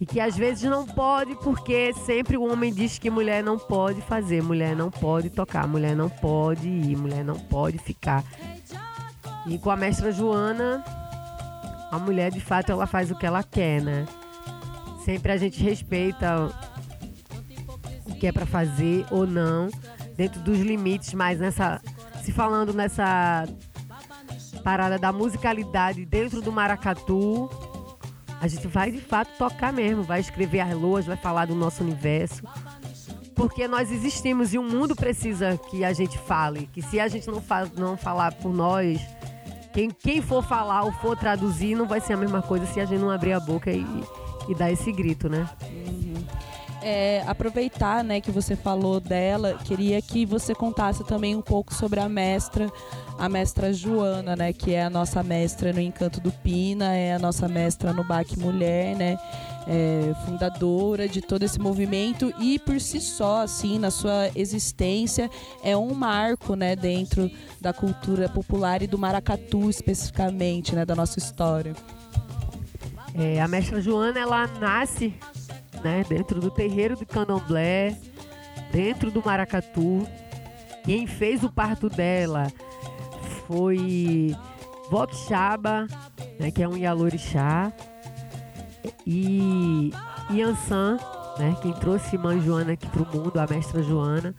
E 0.01 0.07
que 0.07 0.19
às 0.21 0.37
vezes 0.37 0.65
não 0.65 0.85
pode, 0.85 1.35
porque 1.37 1.93
sempre 1.95 2.37
o 2.37 2.51
homem 2.51 2.73
diz 2.73 2.99
que 2.99 3.11
mulher 3.11 3.43
não 3.43 3.59
pode 3.59 4.01
fazer, 4.03 4.43
mulher 4.43 4.75
não 4.75 4.91
pode 4.91 5.31
tocar, 5.31 5.67
mulher 5.69 5.95
não 5.95 6.09
pode 6.09 6.69
ir, 6.69 6.97
mulher 6.97 7.25
não 7.25 7.39
pode 7.39 7.79
ficar. 7.79 8.25
E 9.47 9.59
com 9.59 9.71
a 9.71 9.77
mestra 9.77 10.11
Joana, 10.11 10.85
a 11.91 11.99
mulher 11.99 12.31
de 12.31 12.41
fato 12.41 12.73
ela 12.73 12.87
faz 12.87 13.11
o 13.11 13.15
que 13.17 13.27
ela 13.27 13.43
quer, 13.43 13.81
né? 13.81 14.07
Sempre 15.05 15.33
a 15.33 15.37
gente 15.37 15.63
respeita 15.63 16.51
o 18.07 18.15
que 18.15 18.27
é 18.27 18.33
para 18.33 18.47
fazer 18.47 19.05
ou 19.11 19.27
não, 19.27 19.69
dentro 20.17 20.41
dos 20.41 20.59
limites, 20.59 21.13
mas 21.15 21.39
nessa 21.39 21.81
se 22.23 22.31
falando 22.31 22.73
nessa 22.73 23.49
parada 24.63 24.97
da 24.97 25.13
musicalidade 25.13 26.05
dentro 26.07 26.41
do 26.41 26.53
maracatu, 26.53 27.51
a 28.43 28.49
gente 28.49 28.67
vai 28.67 28.91
de 28.91 29.01
fato 29.01 29.31
tocar 29.39 29.73
mesmo, 29.73 30.03
vai 30.03 30.19
escrever 30.19 30.59
as 30.59 30.75
loas, 30.75 31.07
vai 31.07 31.17
falar 31.17 31.47
do 31.47 31.55
nosso 31.55 31.81
universo. 31.85 32.43
Porque 33.37 33.69
nós 33.69 33.93
existimos 33.93 34.53
e 34.53 34.59
o 34.59 34.65
mundo 34.65 34.97
precisa 34.97 35.57
que 35.71 35.85
a 35.85 35.93
gente 35.93 36.19
fale. 36.19 36.69
Que 36.73 36.83
se 36.83 36.99
a 36.99 37.07
gente 37.07 37.29
não, 37.29 37.41
fa 37.41 37.71
não 37.77 37.97
falar 37.97 38.35
por 38.35 38.53
nós, 38.53 39.01
quem, 39.73 39.93
quem 39.93 40.21
for 40.21 40.43
falar 40.43 40.83
ou 40.83 40.91
for 40.91 41.17
traduzir 41.17 41.77
não 41.77 41.87
vai 41.87 42.01
ser 42.01 42.15
a 42.15 42.17
mesma 42.17 42.43
coisa 42.43 42.67
se 42.67 42.81
a 42.81 42.85
gente 42.85 42.99
não 42.99 43.13
abrir 43.13 43.33
a 43.33 43.39
boca 43.39 43.71
e, 43.71 43.87
e 44.49 44.55
dar 44.57 44.73
esse 44.73 44.91
grito, 44.91 45.29
né? 45.29 45.49
É, 46.83 47.23
aproveitar 47.29 48.03
né, 48.03 48.21
que 48.21 48.31
você 48.31 48.57
falou 48.57 48.99
dela, 48.99 49.57
queria 49.65 50.03
que 50.03 50.27
você 50.27 50.53
contasse 50.55 51.05
também 51.05 51.37
um 51.37 51.41
pouco 51.41 51.73
sobre 51.73 52.01
a 52.01 52.09
mestra, 52.09 52.71
a 53.17 53.29
mestra 53.29 53.73
Joana, 53.73 54.35
né, 54.35 54.53
que 54.53 54.75
é 54.75 54.85
a 54.85 54.91
nossa 54.91 55.23
mestra 55.23 55.73
no 55.73 55.81
Encanto 55.81 56.21
do 56.21 56.33
Pina, 56.33 56.93
é 56.95 57.15
a 57.15 57.19
nossa 57.21 57.47
mestra 57.47 57.93
no 57.93 58.03
Baque 58.03 58.37
Mulher, 58.37 58.97
né? 58.97 59.17
é, 59.67 60.15
fundadora 60.25 61.09
de 61.09 61.21
todo 61.21 61.43
esse 61.43 61.59
movimento 61.59 62.33
e 62.39 62.59
por 62.59 62.81
si 62.81 63.01
só, 63.01 63.43
assim, 63.43 63.79
na 63.79 63.91
sua 63.91 64.31
existência, 64.35 65.31
é 65.63 65.77
um 65.77 65.95
marco, 65.95 66.55
né, 66.55 66.75
dentro 66.75 67.31
da 67.61 67.73
cultura 67.73 68.29
popular 68.29 68.83
e 68.83 68.87
do 68.87 68.99
maracatu 68.99 69.69
especificamente, 69.69 70.75
né, 70.75 70.85
da 70.85 70.95
nossa 70.95 71.19
história. 71.19 71.75
É, 73.15 73.41
a 73.41 73.49
mestra 73.49 73.81
Joana, 73.81 74.19
ela 74.19 74.47
nasce, 74.47 75.15
né, 75.83 76.05
dentro 76.09 76.41
do 76.41 76.51
terreiro 76.51 76.97
do 76.97 77.07
Candomblé, 77.07 77.97
dentro 78.71 79.11
do 79.11 79.23
maracatu. 79.25 80.07
Quem 80.85 81.07
fez 81.07 81.45
o 81.45 81.51
parto 81.51 81.89
dela 81.89 82.53
foi 83.47 84.35
Vokshaba, 84.91 85.87
né, 86.39 86.51
que 86.51 86.63
é 86.63 86.69
um 86.69 86.77
Yalorixá, 86.77 87.73
e 89.07 89.93
Yansan, 90.31 90.99
né, 91.39 91.57
quem 91.63 91.73
trouxe 91.73 92.19
Mãe 92.19 92.41
Joana 92.41 92.73
aqui 92.73 92.87
pro 92.89 93.07
mundo, 93.07 93.39
a 93.39 93.47
mestra 93.47 93.83
Joana, 93.83 94.35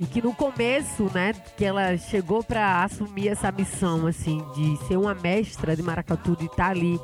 e 0.00 0.06
que 0.06 0.22
no 0.22 0.34
começo, 0.34 1.10
né, 1.14 1.34
que 1.56 1.64
ela 1.64 1.96
chegou 1.98 2.42
para 2.42 2.82
assumir 2.84 3.28
essa 3.28 3.52
missão, 3.52 4.06
assim, 4.06 4.42
de 4.54 4.76
ser 4.86 4.96
uma 4.96 5.14
mestra 5.14 5.76
de 5.76 5.82
maracatu, 5.82 6.34
de 6.36 6.46
estar 6.46 6.56
tá 6.56 6.70
ali 6.70 6.98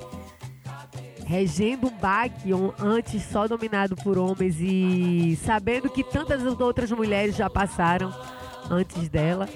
regendo 1.27 1.89
um 1.89 1.91
baque 1.91 2.51
antes 2.79 3.25
só 3.25 3.49
dominado 3.49 3.97
por 3.97 4.17
homens 4.17 4.57
e 4.61 5.37
sabendo 5.45 5.91
que 5.91 6.05
tantas 6.05 6.41
outras 6.61 6.91
mulheres 6.93 7.35
já 7.35 7.51
passaram 7.51 8.15
antes 8.71 9.09
dela, 9.09 9.49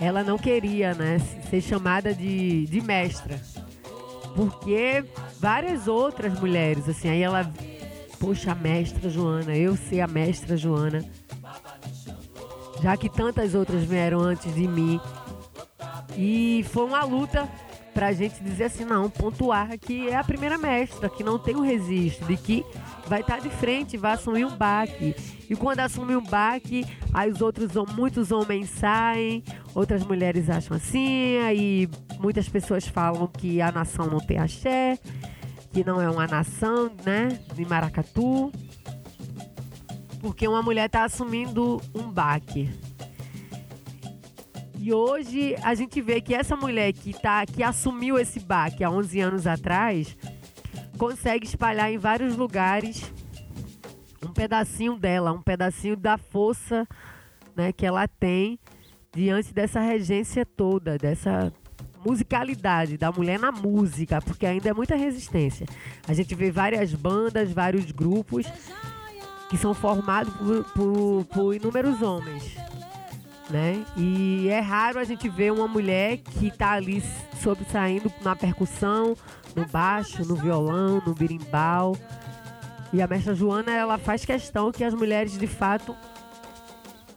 ela 0.00 0.24
não 0.24 0.38
queria, 0.38 0.94
né, 0.94 1.18
ser 1.50 1.60
chamada 1.60 2.14
de, 2.14 2.66
de 2.66 2.80
mestra. 2.80 3.38
Porque 4.34 5.04
várias 5.38 5.88
outras 5.88 6.38
mulheres, 6.40 6.88
assim, 6.88 7.10
aí 7.10 7.22
ela, 7.22 7.50
poxa, 8.18 8.52
a 8.52 8.54
mestra 8.54 9.10
Joana, 9.10 9.54
eu 9.54 9.76
sei 9.76 10.00
a 10.00 10.06
mestra 10.06 10.56
Joana. 10.56 11.04
Já 12.80 12.96
que 12.96 13.10
tantas 13.10 13.54
outras 13.54 13.82
vieram 13.84 14.20
antes 14.20 14.54
de 14.54 14.66
mim. 14.66 15.00
E 16.16 16.64
foi 16.70 16.84
uma 16.84 17.04
luta 17.04 17.48
pra 17.98 18.12
gente 18.12 18.40
dizer 18.44 18.66
assim, 18.66 18.84
não, 18.84 19.10
pontuar 19.10 19.76
que 19.76 20.08
é 20.08 20.14
a 20.14 20.22
primeira 20.22 20.56
mestra, 20.56 21.08
que 21.08 21.24
não 21.24 21.36
tem 21.36 21.56
o 21.56 21.60
registro, 21.60 22.28
de 22.28 22.36
que 22.36 22.64
vai 23.08 23.22
estar 23.22 23.40
de 23.40 23.50
frente, 23.50 23.96
vai 23.96 24.12
assumir 24.12 24.44
um 24.44 24.56
baque. 24.56 25.16
E 25.50 25.56
quando 25.56 25.80
assume 25.80 26.14
um 26.14 26.22
baque, 26.22 26.86
aí 27.12 27.28
os 27.28 27.40
outros, 27.40 27.72
muitos 27.92 28.30
homens 28.30 28.70
saem, 28.70 29.42
outras 29.74 30.04
mulheres 30.04 30.48
acham 30.48 30.76
assim, 30.76 31.38
aí 31.38 31.88
muitas 32.20 32.48
pessoas 32.48 32.86
falam 32.86 33.26
que 33.26 33.60
a 33.60 33.72
nação 33.72 34.06
não 34.06 34.20
tem 34.20 34.38
axé, 34.38 34.96
que 35.72 35.82
não 35.82 36.00
é 36.00 36.08
uma 36.08 36.28
nação, 36.28 36.92
né, 37.04 37.40
de 37.52 37.64
maracatu. 37.64 38.52
Porque 40.20 40.46
uma 40.46 40.62
mulher 40.62 40.86
está 40.86 41.02
assumindo 41.02 41.82
um 41.92 42.12
baque. 42.12 42.70
E 44.88 44.92
hoje 44.94 45.54
a 45.62 45.74
gente 45.74 46.00
vê 46.00 46.18
que 46.18 46.34
essa 46.34 46.56
mulher 46.56 46.94
que, 46.94 47.12
tá, 47.12 47.44
que 47.44 47.62
assumiu 47.62 48.18
esse 48.18 48.40
baque 48.40 48.82
há 48.82 48.90
11 48.90 49.20
anos 49.20 49.46
atrás 49.46 50.16
consegue 50.96 51.46
espalhar 51.46 51.92
em 51.92 51.98
vários 51.98 52.34
lugares 52.34 53.12
um 54.24 54.32
pedacinho 54.32 54.96
dela, 54.96 55.30
um 55.30 55.42
pedacinho 55.42 55.94
da 55.94 56.16
força 56.16 56.88
né, 57.54 57.70
que 57.70 57.84
ela 57.84 58.08
tem 58.08 58.58
diante 59.12 59.52
dessa 59.52 59.78
regência 59.78 60.46
toda, 60.46 60.96
dessa 60.96 61.52
musicalidade 62.02 62.96
da 62.96 63.12
mulher 63.12 63.38
na 63.38 63.52
música, 63.52 64.22
porque 64.22 64.46
ainda 64.46 64.70
é 64.70 64.72
muita 64.72 64.96
resistência. 64.96 65.66
A 66.08 66.14
gente 66.14 66.34
vê 66.34 66.50
várias 66.50 66.94
bandas, 66.94 67.52
vários 67.52 67.90
grupos 67.90 68.46
que 69.50 69.58
são 69.58 69.74
formados 69.74 70.32
por, 70.32 70.64
por, 70.72 71.24
por 71.26 71.54
inúmeros 71.54 72.00
homens 72.00 72.56
né? 73.50 73.84
E 73.96 74.48
é 74.48 74.60
raro 74.60 74.98
a 74.98 75.04
gente 75.04 75.28
ver 75.28 75.52
uma 75.52 75.66
mulher 75.66 76.18
que 76.18 76.48
está 76.48 76.72
ali 76.72 77.02
sobressaindo 77.42 78.12
na 78.22 78.36
percussão, 78.36 79.16
no 79.54 79.66
baixo, 79.66 80.24
no 80.24 80.36
violão, 80.36 81.02
no 81.06 81.14
birimbau. 81.14 81.96
E 82.92 83.02
a 83.02 83.06
mestra 83.06 83.34
Joana, 83.34 83.72
ela 83.72 83.98
faz 83.98 84.24
questão 84.24 84.72
que 84.72 84.84
as 84.84 84.94
mulheres, 84.94 85.38
de 85.38 85.46
fato, 85.46 85.94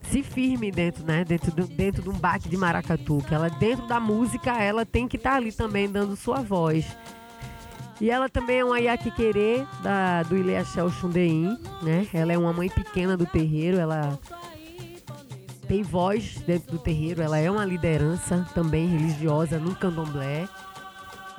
se 0.04 0.22
firmem 0.22 0.72
dentro, 0.72 1.06
né? 1.06 1.24
Dentro, 1.24 1.52
do, 1.52 1.68
dentro 1.68 2.02
de 2.02 2.10
um 2.10 2.18
baque 2.18 2.50
de 2.50 2.58
maracatu. 2.58 3.24
Que 3.28 3.34
ela, 3.34 3.50
dentro 3.50 3.88
da 3.88 4.00
música, 4.00 4.52
ela 4.62 4.86
tem 4.86 5.08
que 5.08 5.18
estar 5.18 5.32
tá 5.32 5.36
ali 5.38 5.52
também, 5.52 5.90
dando 5.90 6.16
sua 6.16 6.42
voz. 6.42 6.86
E 8.02 8.10
ela 8.10 8.28
também 8.28 8.60
é 8.60 8.66
uma 8.66 8.80
Yakiquerê 8.80 9.64
da, 9.84 10.24
do 10.24 10.36
Ileachel 10.36 10.90
Xundein, 10.90 11.58
né? 11.84 12.08
Ela 12.14 12.34
é 12.34 12.38
uma 12.38 12.52
mãe 12.52 12.68
pequena 12.68 13.16
do 13.16 13.28
terreiro, 13.28 13.78
ela 13.78 14.20
tem 15.72 15.84
voz 15.84 16.36
dentro 16.46 16.74
do 16.74 16.80
terreiro, 16.80 17.22
ela 17.22 17.38
é 17.38 17.50
uma 17.50 17.64
liderança 17.64 18.46
também 18.54 18.90
religiosa 18.90 19.58
no 19.58 19.74
candomblé. 19.74 20.46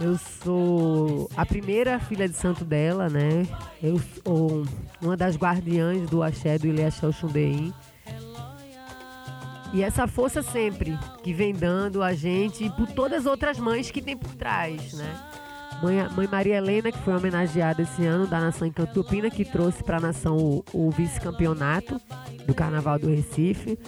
Eu 0.01 0.17
sou 0.17 1.29
a 1.37 1.45
primeira 1.45 2.01
filha 2.01 2.27
de 2.27 2.35
santo 2.35 2.65
dela, 2.65 3.11
né? 3.11 3.47
Eu 3.83 4.01
sou 4.25 4.65
uma 5.03 5.19
das 5.19 5.37
guardiãs 5.37 6.09
do 6.09 6.23
axé 6.23 6.57
do 6.57 6.67
Ileaxé 6.67 7.13
Xundeim. 7.13 7.75
E 9.75 9.83
essa 9.83 10.07
força 10.07 10.43
sempre 10.43 10.99
que 11.23 11.35
vem 11.35 11.53
dando 11.53 12.03
a 12.03 12.15
gente 12.15 12.65
e 12.65 12.71
por 12.71 12.87
todas 12.87 13.21
as 13.21 13.27
outras 13.27 13.59
mães 13.59 13.91
que 13.91 14.01
tem 14.01 14.17
por 14.17 14.35
trás, 14.35 14.95
né? 14.95 15.15
Mãe, 15.83 16.09
Mãe 16.17 16.27
Maria 16.27 16.57
Helena, 16.57 16.91
que 16.91 16.99
foi 17.01 17.15
homenageada 17.15 17.83
esse 17.83 18.07
ano 18.07 18.27
da 18.27 18.41
Nação 18.41 18.67
Encantupina, 18.67 19.29
que 19.29 19.45
trouxe 19.45 19.85
para 19.85 19.99
a 19.99 20.01
nação 20.01 20.39
o, 20.39 20.65
o 20.73 20.91
vice-campeonato 20.91 22.01
do 22.47 22.55
Carnaval 22.55 22.99
do 22.99 23.11
Recife. 23.11 23.79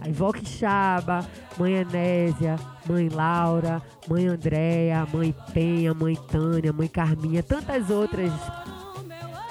Aí 0.00 0.12
Vó 0.12 0.32
Quixaba, 0.32 1.26
Mãe 1.58 1.74
Enésia, 1.74 2.56
Mãe 2.88 3.08
Laura, 3.08 3.82
Mãe 4.08 4.26
Andréia, 4.26 5.06
Mãe 5.12 5.34
Penha, 5.52 5.94
Mãe 5.94 6.16
Tânia, 6.28 6.72
Mãe 6.72 6.88
Carminha, 6.88 7.42
tantas 7.42 7.90
outras, 7.90 8.32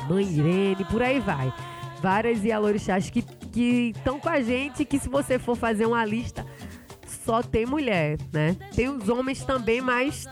Mãe 0.10 0.26
Irene, 0.26 0.86
por 0.86 1.02
aí 1.02 1.20
vai. 1.20 1.54
Várias 2.02 2.44
Ialorixás 2.44 3.10
que 3.10 3.24
estão 3.96 4.20
com 4.20 4.30
a 4.30 4.42
gente, 4.42 4.86
que 4.86 5.00
se 5.00 5.10
você 5.10 5.40
for 5.40 5.56
fazer 5.56 5.86
uma 5.86 6.06
lista, 6.06 6.46
só 7.26 7.42
tem 7.42 7.66
mulher, 7.66 8.18
né? 8.32 8.56
Tem 8.76 8.88
os 8.88 9.10
homens 9.10 9.44
também, 9.44 9.82
mas 9.82 10.28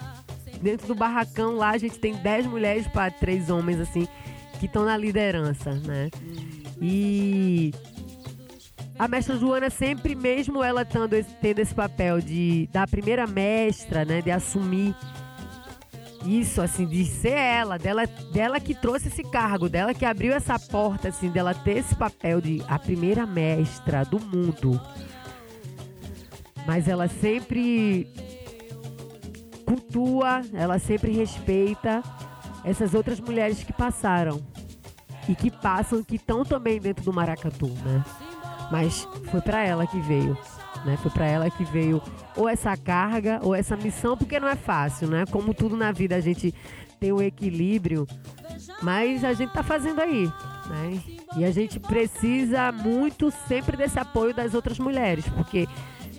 dentro 0.61 0.87
do 0.87 0.95
barracão 0.95 1.55
lá 1.55 1.71
a 1.71 1.77
gente 1.77 1.97
tem 1.97 2.13
10 2.13 2.45
mulheres 2.45 2.87
para 2.87 3.11
três 3.11 3.49
homens, 3.49 3.79
assim, 3.79 4.07
que 4.59 4.67
estão 4.67 4.85
na 4.85 4.95
liderança, 4.95 5.73
né? 5.73 6.09
E 6.81 7.73
a 8.97 9.07
mestra 9.07 9.37
Joana 9.37 9.69
sempre, 9.69 10.15
mesmo 10.15 10.63
ela 10.63 10.85
tendo 10.85 11.13
esse, 11.13 11.33
tendo 11.35 11.59
esse 11.59 11.73
papel 11.73 12.21
de 12.21 12.69
da 12.71 12.85
primeira 12.85 13.25
mestra, 13.25 14.05
né, 14.05 14.21
de 14.21 14.31
assumir 14.31 14.95
isso, 16.25 16.61
assim, 16.61 16.85
de 16.85 17.05
ser 17.05 17.33
ela, 17.33 17.77
dela, 17.77 18.05
dela 18.31 18.59
que 18.59 18.73
trouxe 18.73 19.09
esse 19.09 19.23
cargo, 19.23 19.67
dela 19.67 19.93
que 19.93 20.05
abriu 20.05 20.33
essa 20.33 20.57
porta, 20.57 21.09
assim, 21.09 21.29
dela 21.29 21.53
ter 21.53 21.77
esse 21.77 21.95
papel 21.95 22.39
de 22.39 22.63
a 22.67 22.79
primeira 22.79 23.25
mestra 23.25 24.05
do 24.05 24.19
mundo. 24.19 24.79
Mas 26.65 26.87
ela 26.87 27.09
sempre 27.09 28.07
cultua, 29.65 30.41
ela 30.53 30.79
sempre 30.79 31.11
respeita 31.11 32.01
essas 32.63 32.93
outras 32.93 33.19
mulheres 33.19 33.63
que 33.63 33.73
passaram 33.73 34.41
e 35.27 35.35
que 35.35 35.51
passam, 35.51 36.03
que 36.03 36.15
estão 36.15 36.45
também 36.45 36.79
dentro 36.79 37.03
do 37.03 37.11
maracatu, 37.11 37.67
né? 37.67 38.03
Mas 38.71 39.07
foi 39.29 39.41
para 39.41 39.63
ela 39.63 39.85
que 39.85 39.99
veio, 39.99 40.37
né? 40.85 40.97
Foi 40.97 41.11
para 41.11 41.25
ela 41.25 41.49
que 41.49 41.63
veio 41.63 42.01
ou 42.35 42.49
essa 42.49 42.75
carga 42.75 43.39
ou 43.43 43.53
essa 43.53 43.75
missão, 43.75 44.17
porque 44.17 44.39
não 44.39 44.47
é 44.47 44.55
fácil, 44.55 45.07
né? 45.07 45.25
Como 45.29 45.53
tudo 45.53 45.77
na 45.77 45.91
vida 45.91 46.15
a 46.15 46.21
gente 46.21 46.53
tem 46.99 47.11
o 47.11 47.21
equilíbrio, 47.21 48.07
mas 48.81 49.23
a 49.23 49.33
gente 49.33 49.51
tá 49.51 49.63
fazendo 49.63 49.99
aí, 49.99 50.25
né? 50.67 51.01
E 51.35 51.45
a 51.45 51.51
gente 51.51 51.79
precisa 51.79 52.71
muito 52.71 53.31
sempre 53.47 53.75
desse 53.75 53.99
apoio 53.99 54.33
das 54.33 54.53
outras 54.53 54.79
mulheres, 54.79 55.25
porque 55.29 55.67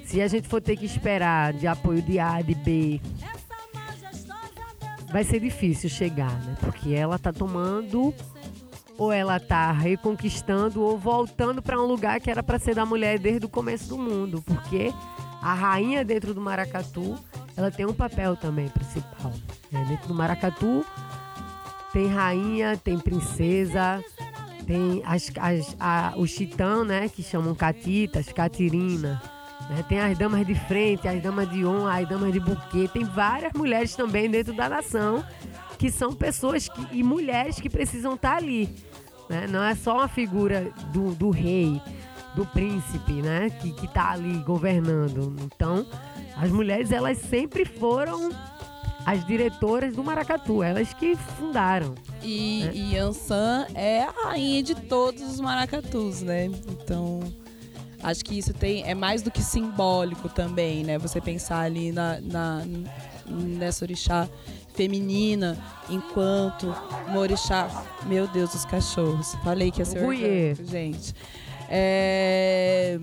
se 0.04 0.20
a 0.20 0.28
gente 0.28 0.46
for 0.48 0.60
ter 0.60 0.76
que 0.76 0.84
esperar 0.84 1.52
de 1.52 1.66
apoio 1.66 2.02
de 2.02 2.18
A, 2.18 2.42
de 2.42 2.54
B, 2.54 3.00
vai 5.10 5.24
ser 5.24 5.40
difícil 5.40 5.88
chegar, 5.88 6.32
né? 6.44 6.56
Porque 6.60 6.92
ela 6.92 7.18
tá 7.18 7.32
tomando 7.32 8.12
ou 8.96 9.12
ela 9.12 9.40
tá 9.40 9.72
reconquistando 9.72 10.82
ou 10.82 10.98
voltando 10.98 11.60
para 11.60 11.80
um 11.80 11.86
lugar 11.86 12.20
que 12.20 12.30
era 12.30 12.42
para 12.42 12.58
ser 12.58 12.74
da 12.74 12.86
mulher 12.86 13.18
desde 13.18 13.46
o 13.46 13.48
começo 13.48 13.88
do 13.88 13.98
mundo, 13.98 14.42
porque 14.42 14.92
a 15.42 15.52
rainha 15.52 16.04
dentro 16.04 16.32
do 16.32 16.40
maracatu, 16.40 17.18
ela 17.56 17.70
tem 17.70 17.84
um 17.84 17.92
papel 17.92 18.36
também 18.36 18.68
principal. 18.68 19.32
Né? 19.70 19.84
Dentro 19.88 20.08
do 20.08 20.14
maracatu 20.14 20.84
tem 21.92 22.06
rainha, 22.06 22.76
tem 22.76 22.98
princesa, 22.98 24.02
tem 24.66 25.02
as, 25.04 25.30
as, 25.38 25.76
a, 25.78 26.14
os 26.16 26.32
titã, 26.32 26.84
né, 26.84 27.08
que 27.08 27.22
chamam 27.22 27.54
catitas, 27.54 28.32
catirina. 28.32 29.20
Né? 29.68 29.84
Tem 29.88 30.00
as 30.00 30.16
damas 30.16 30.46
de 30.46 30.54
frente, 30.54 31.06
as 31.06 31.22
damas 31.22 31.48
de 31.50 31.64
honra, 31.64 32.00
as 32.00 32.08
damas 32.08 32.32
de 32.32 32.40
buquê. 32.40 32.88
Tem 32.92 33.04
várias 33.04 33.52
mulheres 33.52 33.94
também 33.94 34.30
dentro 34.30 34.54
da 34.54 34.68
nação 34.68 35.24
que 35.84 35.92
são 35.92 36.14
pessoas 36.14 36.66
que, 36.66 36.96
e 36.96 37.02
mulheres 37.02 37.60
que 37.60 37.68
precisam 37.68 38.14
estar 38.14 38.38
ali. 38.38 38.74
Né? 39.28 39.46
Não 39.46 39.62
é 39.62 39.74
só 39.74 39.96
uma 39.96 40.08
figura 40.08 40.72
do, 40.94 41.14
do 41.14 41.28
rei, 41.28 41.78
do 42.34 42.46
príncipe, 42.46 43.20
né? 43.20 43.50
Que, 43.50 43.70
que 43.70 43.86
tá 43.92 44.12
ali 44.12 44.38
governando. 44.38 45.36
Então, 45.42 45.86
as 46.38 46.50
mulheres, 46.50 46.90
elas 46.90 47.18
sempre 47.18 47.66
foram 47.66 48.30
as 49.04 49.26
diretoras 49.26 49.94
do 49.94 50.02
Maracatu, 50.02 50.62
elas 50.62 50.94
que 50.94 51.14
fundaram. 51.16 51.94
E, 52.22 52.64
né? 52.64 52.72
e 52.74 52.96
Ansan 52.96 53.66
é 53.74 54.04
a 54.04 54.10
rainha 54.10 54.62
de 54.62 54.74
todos 54.74 55.20
os 55.20 55.38
maracatus, 55.38 56.22
né? 56.22 56.46
Então, 56.46 57.20
acho 58.02 58.24
que 58.24 58.38
isso 58.38 58.54
tem 58.54 58.84
é 58.84 58.94
mais 58.94 59.20
do 59.20 59.30
que 59.30 59.42
simbólico 59.42 60.30
também, 60.30 60.82
né? 60.82 60.96
Você 60.96 61.20
pensar 61.20 61.60
ali 61.60 61.92
na, 61.92 62.22
na 62.22 62.62
nessa 63.26 63.84
orixá 63.84 64.28
feminina, 64.74 65.56
enquanto 65.88 66.74
uma 67.08 67.18
orixá. 67.18 67.84
Meu 68.06 68.26
Deus, 68.26 68.54
os 68.54 68.64
cachorros. 68.64 69.34
Falei 69.42 69.70
que 69.70 69.80
ia 69.80 69.84
ser 69.84 70.04
orgânico, 70.04 70.64
gente. 70.64 71.14
É, 71.68 72.98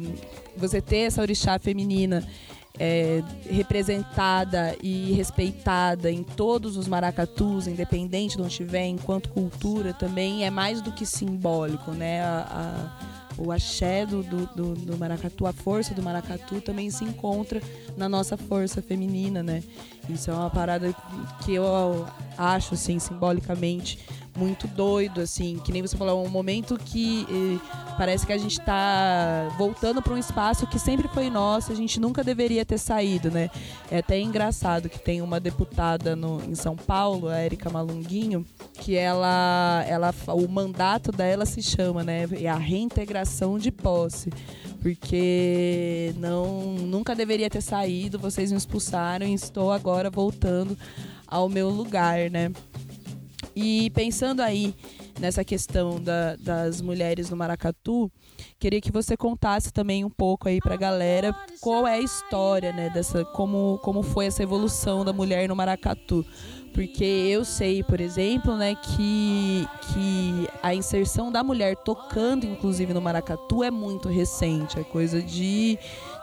você 0.55 0.81
ter 0.81 1.07
essa 1.07 1.21
orixá 1.21 1.57
feminina 1.57 2.23
é, 2.79 3.23
representada 3.49 4.75
e 4.81 5.11
respeitada 5.13 6.11
em 6.11 6.23
todos 6.23 6.77
os 6.77 6.87
maracatus, 6.87 7.67
independente 7.67 8.35
de 8.35 8.41
onde 8.41 8.51
estiver, 8.51 8.87
enquanto 8.87 9.29
cultura 9.29 9.93
também 9.93 10.45
é 10.45 10.49
mais 10.49 10.81
do 10.81 10.91
que 10.91 11.05
simbólico, 11.05 11.91
né? 11.91 12.21
A, 12.21 12.47
a, 12.49 13.21
o 13.37 13.51
axé 13.51 14.05
do, 14.05 14.21
do, 14.23 14.45
do, 14.47 14.73
do, 14.73 14.97
maracatu, 14.97 15.47
a 15.47 15.53
força 15.53 15.93
do 15.93 16.03
maracatu 16.03 16.61
também 16.61 16.89
se 16.89 17.03
encontra 17.03 17.61
na 17.97 18.07
nossa 18.07 18.37
força 18.37 18.81
feminina, 18.81 19.41
né? 19.41 19.63
Isso 20.09 20.29
é 20.29 20.33
uma 20.33 20.49
parada 20.49 20.93
que 21.43 21.53
eu 21.53 22.05
acho, 22.37 22.73
assim, 22.73 22.99
simbolicamente 22.99 23.99
muito 24.37 24.67
doido, 24.67 25.21
assim, 25.21 25.59
que 25.63 25.71
nem 25.71 25.81
você 25.81 25.97
falou, 25.97 26.23
é 26.23 26.27
um 26.27 26.31
momento 26.31 26.77
que 26.77 27.25
eh, 27.29 27.93
parece 27.97 28.25
que 28.25 28.31
a 28.31 28.37
gente 28.37 28.59
está 28.59 29.53
voltando 29.57 30.01
para 30.01 30.13
um 30.13 30.17
espaço 30.17 30.65
que 30.67 30.79
sempre 30.79 31.07
foi 31.09 31.29
nosso, 31.29 31.71
a 31.71 31.75
gente 31.75 31.99
nunca 31.99 32.23
deveria 32.23 32.65
ter 32.65 32.77
saído, 32.77 33.29
né? 33.29 33.49
É 33.89 33.97
até 33.97 34.19
engraçado 34.19 34.89
que 34.89 34.99
tem 34.99 35.21
uma 35.21 35.39
deputada 35.39 36.15
no, 36.15 36.41
em 36.43 36.55
São 36.55 36.75
Paulo, 36.75 37.27
a 37.27 37.37
Érica 37.37 37.69
Malunguinho, 37.69 38.45
que 38.73 38.95
ela, 38.95 39.83
ela, 39.87 40.13
o 40.27 40.47
mandato 40.47 41.11
dela 41.11 41.45
se 41.45 41.61
chama, 41.61 42.03
né? 42.03 42.27
É 42.39 42.47
a 42.47 42.55
reintegração 42.55 43.59
de 43.59 43.71
posse 43.71 44.29
porque 44.81 46.11
não 46.17 46.73
nunca 46.73 47.15
deveria 47.15 47.49
ter 47.49 47.61
saído, 47.61 48.17
vocês 48.17 48.51
me 48.51 48.57
expulsaram 48.57 49.27
e 49.27 49.33
estou 49.33 49.71
agora 49.71 50.09
voltando 50.09 50.77
ao 51.27 51.47
meu 51.47 51.69
lugar, 51.69 52.31
né? 52.31 52.51
E 53.55 53.91
pensando 53.91 54.41
aí 54.41 54.73
nessa 55.19 55.43
questão 55.43 56.01
da, 56.01 56.35
das 56.37 56.81
mulheres 56.81 57.29
no 57.29 57.37
Maracatu, 57.37 58.11
queria 58.57 58.81
que 58.81 58.91
você 58.91 59.15
contasse 59.15 59.71
também 59.71 60.03
um 60.03 60.09
pouco 60.09 60.47
aí 60.47 60.59
pra 60.59 60.75
galera 60.75 61.35
qual 61.59 61.85
é 61.85 61.95
a 61.95 62.01
história, 62.01 62.73
né, 62.73 62.89
dessa 62.89 63.23
como 63.25 63.77
como 63.83 64.01
foi 64.01 64.25
essa 64.25 64.41
evolução 64.41 65.05
da 65.05 65.13
mulher 65.13 65.47
no 65.47 65.55
Maracatu. 65.55 66.25
Porque 66.73 67.03
eu 67.03 67.43
sei, 67.43 67.83
por 67.83 67.99
exemplo, 67.99 68.55
né, 68.55 68.75
que, 68.75 69.67
que 69.81 70.47
a 70.63 70.73
inserção 70.73 71.31
da 71.31 71.43
mulher 71.43 71.75
tocando, 71.75 72.45
inclusive, 72.45 72.93
no 72.93 73.01
maracatu 73.01 73.63
é 73.63 73.69
muito 73.69 74.07
recente. 74.07 74.79
É 74.79 74.83
coisa 74.83 75.21
de 75.21 75.77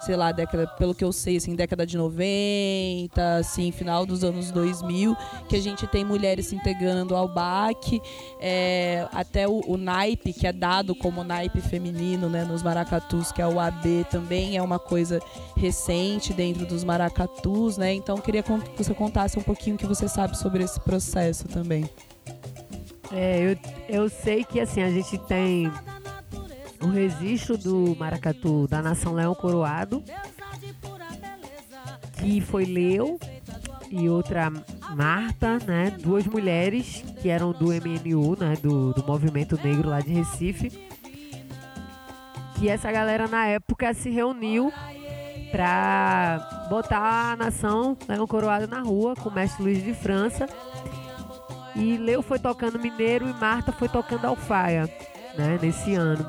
sei 0.08 0.16
lá, 0.16 0.32
década, 0.32 0.66
pelo 0.66 0.94
que 0.94 1.04
eu 1.04 1.12
sei, 1.12 1.36
assim, 1.36 1.54
década 1.54 1.84
de 1.84 1.98
90, 1.98 3.36
assim, 3.36 3.70
final 3.70 4.06
dos 4.06 4.24
anos 4.24 4.50
2000, 4.50 5.14
que 5.46 5.54
a 5.54 5.60
gente 5.60 5.86
tem 5.86 6.02
mulheres 6.02 6.46
se 6.46 6.56
integrando 6.56 7.14
ao 7.14 7.28
BAC, 7.28 8.00
é, 8.40 9.06
até 9.12 9.46
o, 9.46 9.60
o, 9.66 9.76
naipe, 9.76 10.32
que 10.32 10.46
é 10.46 10.52
dado 10.52 10.94
como 10.94 11.22
naipe 11.22 11.60
feminino, 11.60 12.26
né, 12.30 12.42
nos 12.42 12.62
maracatus, 12.62 13.30
que 13.30 13.42
é 13.42 13.46
o 13.46 13.60
AB, 13.60 14.06
também 14.10 14.56
é 14.56 14.62
uma 14.62 14.78
coisa 14.78 15.20
recente 15.54 16.32
dentro 16.32 16.64
dos 16.64 16.84
maracatus, 16.84 17.76
né, 17.76 17.92
então 17.92 18.16
eu 18.16 18.22
queria 18.22 18.42
que 18.42 18.50
você 18.82 18.94
contasse 18.94 19.38
um 19.38 19.42
pouquinho 19.42 19.76
o 19.76 19.78
que 19.78 19.86
você 19.86 20.08
sabe 20.08 20.38
sobre 20.38 20.64
esse 20.64 20.80
processo 20.80 21.46
também. 21.48 21.84
É, 23.12 23.40
eu, 23.40 24.02
eu 24.02 24.08
sei 24.08 24.42
que, 24.42 24.58
assim, 24.58 24.80
a 24.80 24.90
gente 24.90 25.18
tem 25.18 25.70
o 26.80 26.86
registro 26.86 27.56
do 27.56 27.96
maracatu 27.96 28.66
da 28.68 28.80
Nação 28.80 29.12
Leão 29.12 29.34
Coroado, 29.34 30.02
que 32.18 32.40
foi 32.40 32.64
Leo 32.64 33.18
e 33.90 34.08
outra 34.08 34.50
Marta, 34.94 35.58
né? 35.66 35.90
Duas 35.90 36.26
mulheres 36.26 37.04
que 37.20 37.28
eram 37.28 37.52
do 37.52 37.66
MNU, 37.66 38.36
né? 38.38 38.56
Do, 38.60 38.92
do 38.92 39.04
Movimento 39.04 39.58
Negro 39.62 39.88
lá 39.88 40.00
de 40.00 40.12
Recife. 40.12 40.70
Que 42.56 42.68
essa 42.68 42.90
galera 42.90 43.28
na 43.28 43.46
época 43.46 43.94
se 43.94 44.10
reuniu 44.10 44.72
para 45.50 46.66
botar 46.68 47.32
a 47.32 47.36
nação 47.36 47.96
Leão 48.08 48.26
Coroado 48.26 48.66
na 48.66 48.80
rua 48.80 49.14
com 49.14 49.28
o 49.28 49.34
mestre 49.34 49.62
Luiz 49.62 49.82
de 49.82 49.94
França. 49.94 50.46
E 51.74 51.96
Leo 51.96 52.22
foi 52.22 52.38
tocando 52.38 52.78
Mineiro 52.78 53.28
e 53.28 53.32
Marta 53.34 53.70
foi 53.70 53.88
tocando 53.88 54.24
Alfaia, 54.24 54.90
né? 55.36 55.58
Nesse 55.62 55.94
ano. 55.94 56.28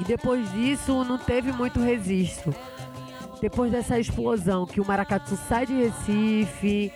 E 0.00 0.04
depois 0.04 0.50
disso 0.52 1.04
não 1.04 1.18
teve 1.18 1.52
muito 1.52 1.78
registro. 1.78 2.54
Depois 3.40 3.70
dessa 3.70 3.98
explosão 3.98 4.66
que 4.66 4.80
o 4.80 4.86
Maracatu 4.86 5.36
sai 5.48 5.66
de 5.66 5.74
Recife 5.74 6.92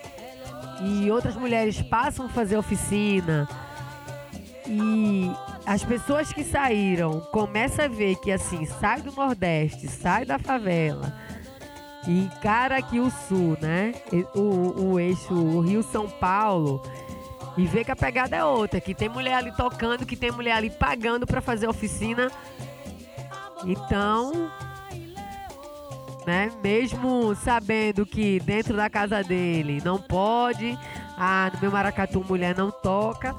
e 0.82 1.10
outras 1.10 1.36
mulheres 1.36 1.80
passam 1.82 2.26
a 2.26 2.28
fazer 2.28 2.56
oficina 2.56 3.48
e 4.66 5.30
as 5.66 5.84
pessoas 5.84 6.32
que 6.32 6.42
saíram 6.42 7.20
começam 7.32 7.84
a 7.84 7.88
ver 7.88 8.16
que 8.16 8.32
assim, 8.32 8.64
sai 8.66 9.00
do 9.00 9.12
Nordeste, 9.12 9.88
sai 9.88 10.24
da 10.24 10.38
favela 10.38 11.12
e 12.06 12.24
encara 12.24 12.76
aqui 12.76 13.00
o 13.00 13.10
Sul, 13.10 13.56
né? 13.60 13.94
O, 14.34 14.92
o 14.92 15.00
eixo 15.00 15.32
o 15.32 15.60
Rio-São 15.60 16.08
Paulo 16.08 16.82
e 17.56 17.66
vê 17.66 17.84
que 17.84 17.90
a 17.90 17.96
pegada 17.96 18.36
é 18.36 18.44
outra, 18.44 18.80
que 18.80 18.94
tem 18.94 19.08
mulher 19.08 19.34
ali 19.34 19.52
tocando, 19.52 20.04
que 20.04 20.16
tem 20.16 20.30
mulher 20.30 20.52
ali 20.52 20.70
pagando 20.70 21.26
para 21.26 21.40
fazer 21.40 21.68
oficina. 21.68 22.30
Então, 23.64 24.50
né? 26.26 26.50
Mesmo 26.62 27.34
sabendo 27.34 28.04
que 28.06 28.40
dentro 28.40 28.76
da 28.76 28.88
casa 28.88 29.22
dele 29.22 29.80
não 29.84 29.98
pode, 29.98 30.78
ah, 31.16 31.50
no 31.54 31.60
meu 31.60 31.70
maracatu 31.70 32.24
mulher 32.24 32.56
não 32.56 32.70
toca, 32.70 33.34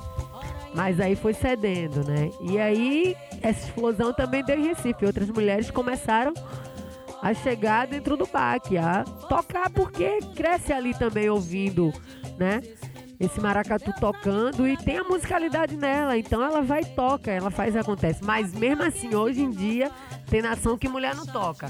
mas 0.74 1.00
aí 1.00 1.16
foi 1.16 1.34
cedendo, 1.34 2.04
né? 2.06 2.30
E 2.42 2.60
aí 2.60 3.16
essa 3.42 3.66
explosão 3.68 4.14
também 4.14 4.44
deu 4.44 4.60
em 4.60 4.68
Recife. 4.68 5.06
Outras 5.06 5.30
mulheres 5.30 5.72
começaram 5.72 6.34
a 7.22 7.34
chegar 7.34 7.88
dentro 7.88 8.16
do 8.18 8.28
baque, 8.28 8.78
a 8.78 9.04
tocar 9.28 9.70
porque 9.70 10.20
cresce 10.36 10.72
ali 10.72 10.94
também 10.94 11.30
ouvindo, 11.30 11.94
né? 12.38 12.62
Esse 13.20 13.40
maracatu 13.40 13.94
tocando 14.00 14.68
e 14.68 14.76
tem 14.76 14.98
a 14.98 15.04
musicalidade 15.04 15.78
nela, 15.78 16.18
então 16.18 16.44
ela 16.44 16.62
vai 16.62 16.82
e 16.82 16.86
toca, 16.86 17.32
ela 17.32 17.50
faz 17.50 17.76
e 17.76 17.78
acontece. 17.78 18.24
Mas 18.24 18.54
mesmo 18.54 18.84
assim, 18.84 19.16
hoje 19.16 19.42
em 19.42 19.50
dia, 19.50 19.90
tem 20.30 20.42
nação 20.42 20.78
que 20.78 20.90
mulher 20.90 21.16
não 21.16 21.26
toca. 21.26 21.68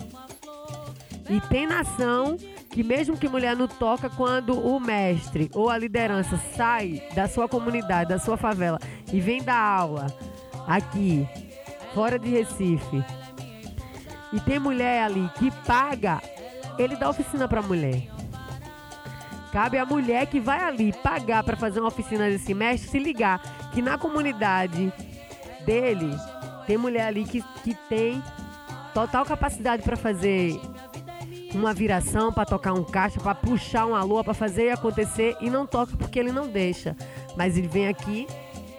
E 1.30 1.40
tem 1.50 1.68
nação 1.68 2.38
que 2.70 2.84
mesmo 2.84 3.18
que 3.18 3.30
mulher 3.30 3.56
não 3.56 3.68
toca, 3.68 4.10
quando 4.10 4.60
o 4.60 4.80
mestre 4.80 5.50
ou 5.54 5.70
a 5.70 5.78
liderança 5.78 6.38
sai 6.56 7.02
da 7.16 7.28
sua 7.28 7.48
comunidade, 7.48 8.10
da 8.10 8.20
sua 8.20 8.38
favela 8.38 8.80
e 9.14 9.20
vem 9.22 9.42
dar 9.42 9.58
aula 9.58 10.08
aqui, 10.68 11.28
fora 11.94 12.20
de 12.20 12.30
Recife, 12.30 13.04
e 14.34 14.40
tem 14.42 14.60
mulher 14.60 15.04
ali 15.04 15.30
que 15.38 15.50
paga, 15.66 16.22
ele 16.78 16.96
dá 16.98 17.10
oficina 17.10 17.48
para 17.48 17.62
mulher. 17.62 18.15
Cabe 19.56 19.78
a 19.78 19.86
mulher 19.86 20.26
que 20.28 20.38
vai 20.38 20.62
ali 20.62 20.92
pagar 20.92 21.42
para 21.42 21.56
fazer 21.56 21.80
uma 21.80 21.88
oficina 21.88 22.30
desse 22.30 22.54
mestre 22.54 22.90
se 22.90 23.00
ligar 23.00 23.42
que 23.72 23.82
na 23.82 23.98
comunidade 23.98 24.92
dele 25.66 26.14
tem 26.68 26.78
mulher 26.78 27.08
ali 27.08 27.24
que, 27.24 27.42
que 27.64 27.74
tem 27.88 28.22
total 28.94 29.26
capacidade 29.26 29.82
para 29.82 29.96
fazer 29.96 30.60
uma 31.54 31.74
viração, 31.74 32.34
para 32.34 32.44
tocar 32.44 32.74
um 32.74 32.84
caixa, 32.84 33.18
para 33.18 33.34
puxar 33.34 33.86
uma 33.86 34.04
lua, 34.04 34.26
para 34.26 34.34
fazer 34.34 34.72
acontecer 34.72 35.38
e 35.40 35.50
não 35.50 35.66
toca 35.66 35.96
porque 35.96 36.20
ele 36.20 36.34
não 36.34 36.50
deixa. 36.50 36.94
Mas 37.38 37.58
ele 37.58 37.70
vem 37.70 37.88
aqui 37.88 38.28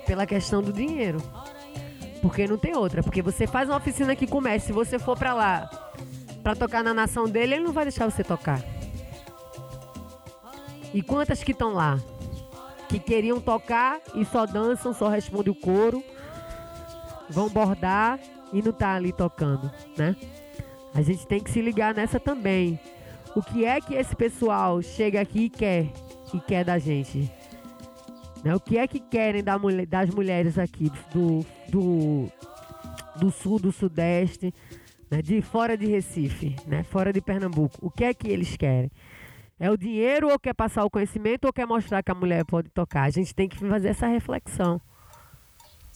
pela 0.04 0.26
questão 0.26 0.62
do 0.62 0.74
dinheiro. 0.74 1.22
Porque 2.20 2.46
não 2.46 2.58
tem 2.58 2.76
outra. 2.76 3.02
Porque 3.02 3.22
você 3.22 3.46
faz 3.46 3.70
uma 3.70 3.78
oficina 3.78 4.14
que 4.14 4.26
comece, 4.26 4.66
se 4.66 4.72
você 4.74 4.98
for 4.98 5.16
para 5.16 5.32
lá 5.32 5.70
para 6.42 6.54
tocar 6.54 6.84
na 6.84 6.92
nação 6.92 7.24
dele, 7.24 7.54
ele 7.54 7.64
não 7.64 7.72
vai 7.72 7.86
deixar 7.86 8.04
você 8.04 8.22
tocar. 8.22 8.75
E 10.94 11.02
quantas 11.02 11.42
que 11.42 11.52
estão 11.52 11.72
lá? 11.72 11.98
Que 12.88 12.98
queriam 12.98 13.40
tocar 13.40 14.00
e 14.14 14.24
só 14.24 14.46
dançam, 14.46 14.92
só 14.92 15.08
respondem 15.08 15.52
o 15.52 15.54
coro, 15.54 16.02
vão 17.28 17.48
bordar 17.48 18.18
e 18.52 18.62
não 18.62 18.72
tá 18.72 18.94
ali 18.94 19.12
tocando, 19.12 19.70
né? 19.96 20.16
A 20.94 21.02
gente 21.02 21.26
tem 21.26 21.40
que 21.40 21.50
se 21.50 21.60
ligar 21.60 21.94
nessa 21.94 22.18
também. 22.18 22.80
O 23.34 23.42
que 23.42 23.66
é 23.66 23.80
que 23.80 23.94
esse 23.94 24.16
pessoal 24.16 24.80
chega 24.80 25.20
aqui 25.20 25.44
e 25.44 25.50
quer? 25.50 25.92
E 26.32 26.40
quer 26.40 26.64
da 26.64 26.78
gente? 26.78 27.30
Né? 28.42 28.54
O 28.54 28.60
que 28.60 28.78
é 28.78 28.86
que 28.86 28.98
querem 28.98 29.42
da 29.42 29.58
mulher, 29.58 29.86
das 29.86 30.08
mulheres 30.08 30.58
aqui 30.58 30.90
do, 31.12 31.44
do, 31.68 32.28
do 33.16 33.30
sul, 33.30 33.58
do 33.58 33.72
sudeste, 33.72 34.54
né? 35.10 35.20
de 35.20 35.42
fora 35.42 35.76
de 35.76 35.84
Recife, 35.84 36.56
né? 36.66 36.82
fora 36.82 37.12
de 37.12 37.20
Pernambuco? 37.20 37.76
O 37.82 37.90
que 37.90 38.04
é 38.04 38.14
que 38.14 38.28
eles 38.28 38.56
querem? 38.56 38.90
É 39.58 39.70
o 39.70 39.76
dinheiro 39.76 40.28
ou 40.30 40.38
quer 40.38 40.54
passar 40.54 40.84
o 40.84 40.90
conhecimento 40.90 41.46
ou 41.46 41.52
quer 41.52 41.66
mostrar 41.66 42.02
que 42.02 42.10
a 42.10 42.14
mulher 42.14 42.44
pode 42.44 42.68
tocar? 42.70 43.04
A 43.04 43.10
gente 43.10 43.34
tem 43.34 43.48
que 43.48 43.58
fazer 43.58 43.88
essa 43.88 44.06
reflexão. 44.06 44.80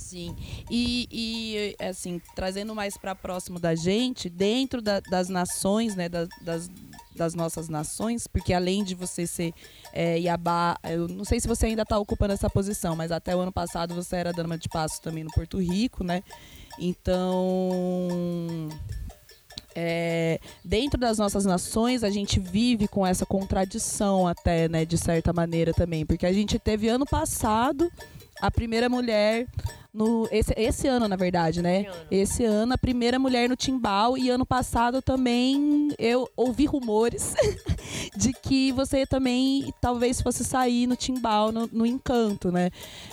Sim. 0.01 0.35
E, 0.70 1.07
e 1.12 1.77
assim, 1.85 2.20
trazendo 2.35 2.75
mais 2.75 2.96
para 2.96 3.14
próximo 3.14 3.61
da 3.61 3.75
gente, 3.75 4.31
dentro 4.31 4.81
da, 4.81 4.99
das 5.01 5.29
nações, 5.29 5.94
né, 5.94 6.09
das, 6.09 6.27
das, 6.40 6.70
das, 7.14 7.35
nossas 7.35 7.68
nações, 7.68 8.27
porque 8.27 8.55
além 8.55 8.83
de 8.83 8.94
você 8.94 9.27
ser 9.27 9.53
é, 9.92 10.18
Iabá, 10.18 10.79
eu 10.85 11.07
não 11.07 11.25
sei 11.25 11.38
se 11.38 11.46
você 11.46 11.66
ainda 11.66 11.83
está 11.83 11.99
ocupando 11.99 12.33
essa 12.33 12.49
posição, 12.49 12.96
mas 12.96 13.12
até 13.12 13.37
o 13.37 13.40
ano 13.40 13.53
passado 13.53 13.94
você 13.94 14.16
era 14.16 14.33
dama 14.33 14.57
de 14.57 14.70
passo 14.70 15.03
também 15.03 15.23
no 15.23 15.31
Porto 15.31 15.59
Rico, 15.59 16.03
né? 16.03 16.23
Então, 16.79 18.68
é, 19.74 20.40
dentro 20.64 20.98
das 20.98 21.18
nossas 21.18 21.44
nações, 21.44 22.02
a 22.02 22.11
gente 22.11 22.40
vive 22.40 22.88
com 22.88 23.06
essa 23.06 23.24
contradição 23.24 24.26
até, 24.26 24.68
né, 24.68 24.85
de 24.85 24.98
certa 24.98 25.33
maneira 25.33 25.72
também, 25.72 26.04
porque 26.04 26.26
a 26.26 26.33
gente 26.33 26.59
teve 26.59 26.88
ano 26.88 27.06
passado 27.06 27.90
a 28.40 28.50
primeira 28.50 28.88
mulher 28.88 29.46
no 29.92 30.29
esse, 30.31 30.55
esse 30.57 30.87
ano, 30.87 31.09
na 31.09 31.16
verdade, 31.16 31.61
né? 31.62 31.81
Esse 31.81 31.88
ano. 31.88 32.07
esse 32.11 32.44
ano. 32.44 32.72
a 32.74 32.79
primeira 32.79 33.18
mulher 33.18 33.48
no 33.48 33.57
Timbal 33.57 34.16
e 34.16 34.31
ano 34.31 34.46
passado 34.46 35.03
também 35.03 35.94
eu 35.98 36.29
ouvi 36.37 36.66
rumores 36.66 37.35
de 38.16 38.33
que 38.33 38.72
você 38.72 39.05
também 39.07 39.72
talvez 39.81 40.20
fosse 40.20 40.44
sair 40.44 40.87
no 40.87 40.96
Timbal, 40.96 41.53
no, 41.53 41.68
no 41.72 41.87
Encanto, 41.87 42.50
né? 42.50 42.70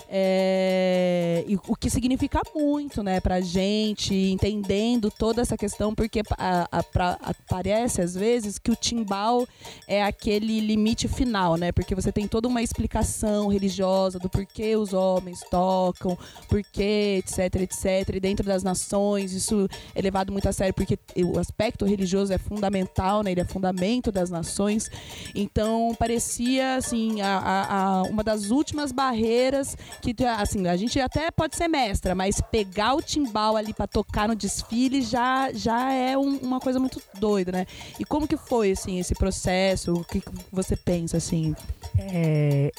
É, 0.08 1.44
e, 1.46 1.56
o 1.56 1.76
que 1.76 1.90
significa 1.90 2.40
muito, 2.54 3.02
né, 3.02 3.20
pra 3.20 3.40
gente, 3.40 4.14
entendendo 4.14 5.10
toda 5.10 5.42
essa 5.42 5.56
questão, 5.56 5.94
porque 5.94 6.22
a, 6.36 6.68
a, 6.70 6.82
pra, 6.82 7.18
a, 7.20 7.34
parece 7.48 8.00
às 8.00 8.14
vezes 8.14 8.58
que 8.58 8.70
o 8.70 8.76
Timbal 8.76 9.46
é 9.86 10.02
aquele 10.02 10.60
limite 10.60 11.08
final, 11.08 11.56
né? 11.56 11.72
Porque 11.72 11.94
você 11.94 12.12
tem 12.12 12.26
toda 12.26 12.48
uma 12.48 12.62
explicação 12.62 13.48
religiosa 13.48 14.18
do 14.18 14.28
porquê 14.28 14.76
os 14.76 14.92
homens 14.92 15.40
tocam, 15.50 16.16
por 16.48 16.62
porquê, 16.68 17.22
etc, 17.24 17.62
etc. 17.62 18.14
E 18.14 18.20
dentro 18.20 18.44
das 18.46 18.62
nações, 18.62 19.32
isso 19.32 19.68
é 19.94 20.00
levado 20.00 20.32
muito 20.32 20.48
a 20.48 20.52
sério 20.52 20.74
porque 20.74 20.98
o 21.16 21.38
aspecto 21.38 21.84
religioso 21.84 22.32
é 22.32 22.38
fundamental, 22.38 23.22
né? 23.22 23.32
Ele 23.32 23.40
é 23.40 23.44
fundamento 23.44 24.12
das 24.12 24.30
nações. 24.30 24.90
Então, 25.34 25.94
parecia, 25.98 26.76
assim, 26.76 27.20
a, 27.20 27.38
a, 27.38 27.76
a 27.76 28.02
uma 28.02 28.22
das 28.22 28.50
últimas 28.50 28.92
barreiras 28.92 29.76
que, 30.00 30.14
assim, 30.38 30.66
a 30.66 30.76
gente 30.76 31.00
até 31.00 31.30
pode 31.30 31.56
ser 31.56 31.68
mestra, 31.68 32.14
mas 32.14 32.40
pegar 32.40 32.94
o 32.94 33.02
timbal 33.02 33.56
ali 33.56 33.72
para 33.72 33.86
tocar 33.86 34.28
no 34.28 34.36
desfile 34.36 35.02
já, 35.02 35.50
já 35.52 35.92
é 35.92 36.16
um, 36.16 36.36
uma 36.38 36.60
coisa 36.60 36.78
muito 36.78 37.00
doida, 37.18 37.52
né? 37.52 37.66
E 37.98 38.04
como 38.04 38.28
que 38.28 38.36
foi, 38.36 38.72
assim, 38.72 38.98
esse 38.98 39.14
processo? 39.14 39.94
O 39.94 40.04
que 40.04 40.22
você 40.52 40.76
pensa, 40.76 41.16
assim? 41.16 41.54
É, 41.98 42.70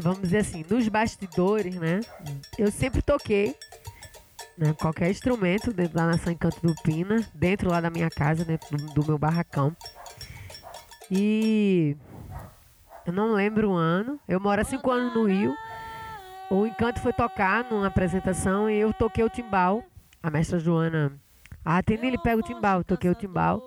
vamos 0.00 0.20
dizer 0.22 0.38
assim, 0.38 0.64
nos 0.68 0.88
bastidores, 0.88 1.74
né? 1.76 2.00
Eu 2.58 2.70
sempre 2.70 3.02
toquei 3.02 3.56
né, 4.56 4.74
qualquer 4.74 5.10
instrumento 5.10 5.72
dentro 5.72 5.94
da 5.94 6.06
Nação 6.06 6.32
Encanto 6.32 6.60
do 6.64 6.74
Pina, 6.82 7.24
dentro 7.34 7.70
lá 7.70 7.80
da 7.80 7.90
minha 7.90 8.10
casa, 8.10 8.44
dentro 8.44 8.76
do, 8.76 8.94
do 8.94 9.06
meu 9.06 9.18
barracão. 9.18 9.76
E 11.10 11.96
eu 13.06 13.12
não 13.12 13.32
lembro 13.32 13.70
o 13.70 13.74
ano. 13.74 14.18
Eu 14.28 14.40
moro 14.40 14.60
há 14.60 14.64
cinco 14.64 14.90
anos 14.90 15.14
no 15.14 15.24
Rio. 15.24 15.54
O 16.50 16.66
Encanto 16.66 17.00
foi 17.00 17.12
tocar 17.12 17.64
numa 17.70 17.86
apresentação 17.86 18.68
e 18.70 18.76
eu 18.78 18.92
toquei 18.92 19.24
o 19.24 19.28
timbal. 19.28 19.84
A 20.22 20.30
mestra 20.30 20.58
Joana. 20.58 21.12
Ah, 21.64 21.82
tem 21.82 21.98
ele 22.04 22.18
pega 22.18 22.38
o 22.38 22.42
timbal. 22.42 22.78
Eu 22.78 22.84
toquei 22.84 23.10
o 23.10 23.14
timbal. 23.14 23.62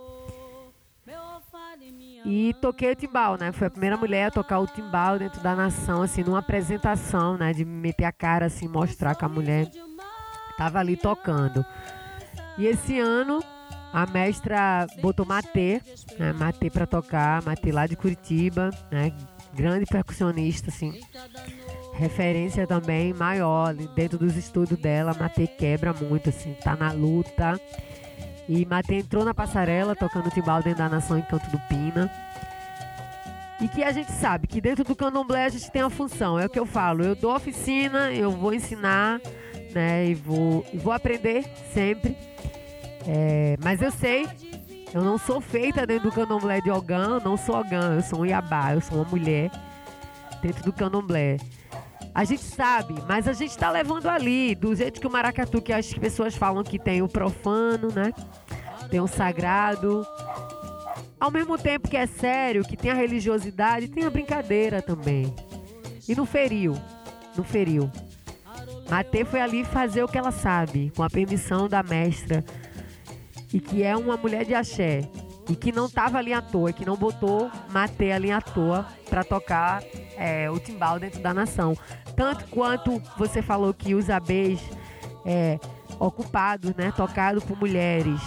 E 2.30 2.54
toquei 2.56 2.92
o 2.92 2.96
timbal, 2.96 3.38
né? 3.40 3.54
Foi 3.54 3.68
a 3.68 3.70
primeira 3.70 3.96
mulher 3.96 4.26
a 4.26 4.32
tocar 4.32 4.60
o 4.60 4.68
timbal 4.68 5.18
dentro 5.18 5.42
da 5.42 5.56
nação, 5.56 6.02
assim, 6.02 6.26
numa 6.26 6.40
apresentação, 6.40 7.38
né? 7.38 7.54
De 7.54 7.64
meter 7.64 8.04
a 8.04 8.12
cara, 8.12 8.48
assim, 8.48 8.68
mostrar 8.68 9.16
que 9.16 9.24
a 9.24 9.30
mulher 9.30 9.72
tava 10.58 10.78
ali 10.78 10.98
tocando. 10.98 11.66
E 12.58 12.66
esse 12.66 13.00
ano 13.00 13.42
a 13.94 14.06
mestra 14.06 14.86
botou 15.02 15.26
Matê, 15.26 15.82
né? 16.20 16.34
Matê 16.34 16.70
para 16.70 16.86
tocar, 16.86 17.42
Matê 17.44 17.72
lá 17.72 17.88
de 17.88 17.96
Curitiba, 17.96 18.72
né? 18.92 19.14
Grande 19.54 19.86
percussionista, 19.86 20.70
assim. 20.70 21.00
Referência 21.94 22.68
também 22.68 23.14
maior 23.14 23.74
dentro 23.74 24.18
dos 24.18 24.36
estudos 24.36 24.78
dela. 24.78 25.16
Matê 25.18 25.48
quebra 25.48 25.94
muito, 25.94 26.28
assim, 26.28 26.54
tá 26.56 26.76
na 26.76 26.92
luta. 26.92 27.58
E 28.48 28.66
Matê 28.66 28.96
entrou 29.00 29.26
na 29.26 29.34
passarela 29.34 29.96
tocando 29.96 30.30
timbal 30.30 30.64
dentro 30.64 30.80
da 30.80 30.90
Nação 30.90 31.18
Encanto 31.18 31.50
do 31.50 31.60
Pina. 31.68 32.10
E 33.60 33.68
que 33.68 33.84
a 33.84 33.92
gente 33.92 34.12
sabe 34.12 34.48
que 34.48 34.62
dentro 34.62 34.84
do 34.84 34.96
candomblé 34.96 35.46
a 35.46 35.50
gente 35.50 35.72
tem 35.72 35.82
a 35.82 35.90
função, 35.90 36.40
é 36.40 36.46
o 36.46 36.50
que 36.50 36.60
eu 36.60 36.66
falo, 36.66 37.04
eu 37.04 37.16
dou 37.16 37.36
oficina, 37.36 38.12
eu 38.12 38.30
vou 38.30 38.54
ensinar, 38.54 39.20
né, 39.74 40.06
e 40.06 40.14
vou, 40.14 40.64
e 40.72 40.78
vou 40.78 40.94
aprender 40.94 41.44
sempre. 41.74 42.16
É, 43.08 43.58
mas 43.64 43.82
eu 43.82 43.90
sei, 43.92 44.28
eu 44.94 45.04
não 45.04 45.18
sou 45.18 45.42
feita 45.42 45.88
dentro 45.88 46.10
do 46.10 46.16
candomblé 46.16 46.62
de 46.62 46.70
Ogã, 46.70 47.20
não 47.20 47.36
sou 47.36 47.58
Ogã, 47.58 47.96
eu 47.96 48.04
sou 48.04 48.20
um 48.22 48.26
Iabá, 48.28 48.74
eu 48.76 48.82
sou 48.82 49.00
uma 49.00 49.10
mulher. 49.10 49.50
dentro 50.42 50.64
do 50.64 50.74
candomblé. 50.74 51.38
A 52.18 52.24
gente 52.24 52.42
sabe, 52.42 52.96
mas 53.08 53.28
a 53.28 53.34
gente 53.34 53.52
está 53.52 53.70
levando 53.70 54.08
ali, 54.08 54.56
do 54.56 54.76
jeito 54.76 55.00
que 55.00 55.06
o 55.06 55.12
maracatu, 55.12 55.62
que 55.62 55.72
as 55.72 55.94
pessoas 55.94 56.34
falam 56.34 56.64
que 56.64 56.80
tem 56.80 57.00
o 57.04 57.08
profano, 57.08 57.90
né? 57.94 58.12
Tem 58.90 59.00
o 59.00 59.06
sagrado. 59.06 60.04
Ao 61.20 61.30
mesmo 61.30 61.60
tempo 61.60 61.88
que 61.88 61.96
é 61.96 62.08
sério, 62.08 62.64
que 62.64 62.76
tem 62.76 62.90
a 62.90 62.96
religiosidade, 62.96 63.88
tem 63.88 64.04
a 64.04 64.10
brincadeira 64.10 64.82
também. 64.82 65.32
E 66.10 66.16
não 66.16 66.26
feriu, 66.26 66.76
não 67.36 67.44
feriu. 67.44 67.88
Matê 68.90 69.24
foi 69.24 69.40
ali 69.40 69.64
fazer 69.64 70.04
o 70.04 70.08
que 70.08 70.18
ela 70.18 70.32
sabe, 70.32 70.92
com 70.96 71.04
a 71.04 71.10
permissão 71.12 71.70
da 71.70 71.84
mestra. 71.84 72.44
E 73.54 73.60
que 73.60 73.84
é 73.84 73.96
uma 73.96 74.18
mulher 74.18 74.44
de 74.44 74.56
axé. 74.56 75.08
E 75.48 75.56
que 75.56 75.72
não 75.72 75.86
estava 75.86 76.18
ali 76.18 76.34
à 76.34 76.42
toa, 76.42 76.74
que 76.74 76.84
não 76.84 76.98
botou 76.98 77.52
Matê 77.70 78.12
ali 78.12 78.32
à 78.32 78.42
toa 78.42 78.88
para 79.08 79.24
tocar 79.24 79.84
é, 80.18 80.50
o 80.50 80.60
timbal 80.60 81.00
dentro 81.00 81.22
da 81.22 81.32
nação. 81.32 81.78
Tanto 82.18 82.46
quanto 82.48 83.00
você 83.16 83.44
falou 83.44 83.72
que 83.72 83.94
os 83.94 84.10
abês 84.10 84.60
é, 85.24 85.60
ocupados, 86.00 86.74
né, 86.76 86.92
tocados 86.98 87.44
por 87.44 87.56
mulheres, 87.56 88.20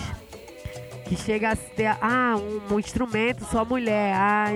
que 1.07 1.17
chega 1.17 1.51
a 1.51 1.57
ter 1.57 1.89
ah, 2.01 2.37
um, 2.39 2.75
um 2.75 2.79
instrumento 2.79 3.45
só 3.45 3.65
mulher, 3.65 4.15
ah, 4.15 4.47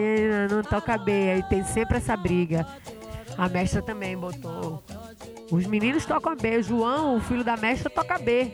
não 0.49 0.62
toca 0.62 0.97
B, 0.97 1.12
aí 1.33 1.42
tem 1.49 1.64
sempre 1.64 1.97
essa 1.97 2.16
briga. 2.16 2.64
A 3.37 3.49
mestra 3.49 3.83
também 3.83 4.16
botou. 4.16 4.81
Os 5.51 5.66
meninos 5.66 6.07
tocam 6.07 6.37
B, 6.37 6.59
o 6.59 6.62
João, 6.62 7.16
o 7.16 7.20
filho 7.20 7.42
da 7.42 7.57
mestra, 7.57 7.90
toca 7.90 8.16
B. 8.18 8.53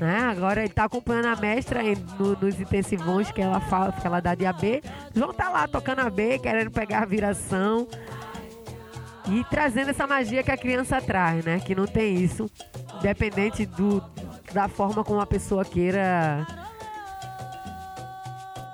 Né? 0.00 0.18
Agora 0.28 0.60
ele 0.60 0.70
está 0.70 0.84
acompanhando 0.84 1.26
a 1.26 1.36
mestra 1.36 1.80
no, 2.18 2.36
nos 2.36 2.60
intensivões 2.60 3.30
que 3.30 3.40
ela 3.40 3.60
fala, 3.60 3.92
que 3.92 4.04
ela 4.04 4.18
dá 4.18 4.34
de 4.34 4.44
AB. 4.44 4.82
João 5.14 5.32
tá 5.32 5.48
lá 5.50 5.68
tocando 5.68 6.00
a 6.00 6.10
B, 6.10 6.40
querendo 6.40 6.72
pegar 6.72 7.02
a 7.02 7.06
viração. 7.06 7.86
E 9.30 9.42
trazendo 9.44 9.90
essa 9.90 10.06
magia 10.06 10.42
que 10.42 10.50
a 10.50 10.56
criança 10.56 11.00
traz, 11.00 11.44
né? 11.44 11.58
Que 11.60 11.74
não 11.74 11.86
tem 11.86 12.16
isso. 12.16 12.50
Independente 12.98 13.64
do, 13.64 14.02
da 14.52 14.68
forma 14.68 15.02
como 15.02 15.20
a 15.20 15.26
pessoa 15.26 15.64
queira 15.64 16.46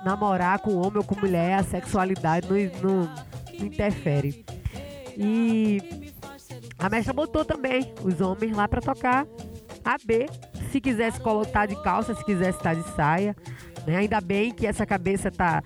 namorar 0.03 0.59
com 0.59 0.75
homem 0.75 0.97
ou 0.97 1.03
com 1.03 1.19
mulher, 1.19 1.59
a 1.59 1.63
sexualidade 1.63 2.47
não, 2.49 2.57
não, 2.81 3.15
não 3.59 3.65
interfere. 3.65 4.45
E 5.17 6.11
a 6.77 6.89
mestra 6.89 7.13
botou 7.13 7.45
também 7.45 7.93
os 8.03 8.19
homens 8.19 8.55
lá 8.55 8.67
para 8.67 8.81
tocar 8.81 9.25
a 9.83 9.97
B 10.03 10.27
se 10.71 10.79
quisesse 10.79 11.19
colocar 11.19 11.65
de 11.65 11.75
calça, 11.83 12.15
se 12.15 12.23
quisesse 12.23 12.57
estar 12.57 12.73
de 12.73 12.83
saia. 12.95 13.35
Né? 13.85 13.97
Ainda 13.97 14.21
bem 14.21 14.51
que 14.51 14.67
essa 14.67 14.85
cabeça 14.85 15.31
tá, 15.31 15.63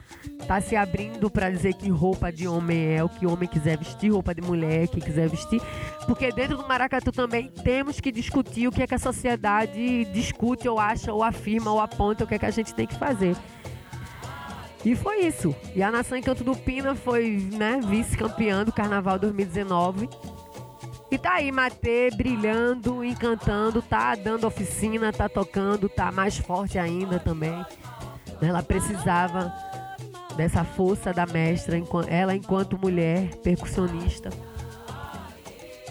tá 0.48 0.62
se 0.62 0.76
abrindo 0.76 1.30
para 1.30 1.50
dizer 1.50 1.74
que 1.74 1.90
roupa 1.90 2.32
de 2.32 2.48
homem 2.48 2.96
é 2.96 3.04
o 3.04 3.10
que 3.10 3.26
homem 3.26 3.48
quiser 3.48 3.78
vestir, 3.78 4.12
roupa 4.12 4.34
de 4.34 4.42
mulher 4.42 4.84
é 4.84 4.88
que 4.88 5.02
quiser 5.02 5.30
vestir. 5.30 5.62
Porque 6.06 6.32
dentro 6.32 6.58
do 6.58 6.68
maracatu 6.68 7.12
também 7.12 7.50
temos 7.64 8.00
que 8.00 8.12
discutir 8.12 8.68
o 8.68 8.72
que 8.72 8.82
é 8.82 8.88
que 8.88 8.96
a 8.96 9.00
sociedade 9.00 10.06
discute, 10.06 10.68
ou 10.68 10.80
acha, 10.80 11.12
ou 11.12 11.24
afirma, 11.24 11.72
ou 11.72 11.80
aponta 11.80 12.24
o 12.24 12.28
que 12.28 12.36
é 12.36 12.40
que 12.40 12.46
a 12.46 12.52
gente 12.52 12.74
tem 12.74 12.88
que 12.88 12.96
fazer. 12.96 13.36
E 14.86 14.96
foi 14.96 15.26
isso. 15.26 15.56
E 15.76 15.82
a 15.82 15.92
Nação 15.92 16.16
Encanto 16.16 16.44
do 16.44 16.56
Pina 16.56 16.94
foi 16.94 17.50
né, 17.52 17.80
vice-campeã 17.84 18.64
do 18.64 18.72
Carnaval 18.72 19.18
2019. 19.18 20.08
E 21.10 21.18
tá 21.18 21.34
aí, 21.34 21.52
Matê, 21.52 22.10
brilhando, 22.16 23.04
encantando, 23.04 23.82
tá 23.82 24.14
dando 24.16 24.46
oficina, 24.46 25.12
tá 25.12 25.28
tocando, 25.28 25.90
tá 25.90 26.12
mais 26.12 26.38
forte 26.38 26.78
ainda 26.78 27.20
também. 27.20 27.66
Ela 28.42 28.62
precisava 28.62 29.54
dessa 30.36 30.64
força 30.64 31.14
da 31.14 31.26
mestra, 31.26 31.82
ela 32.08 32.36
enquanto 32.36 32.78
mulher 32.78 33.36
percussionista. 33.38 34.30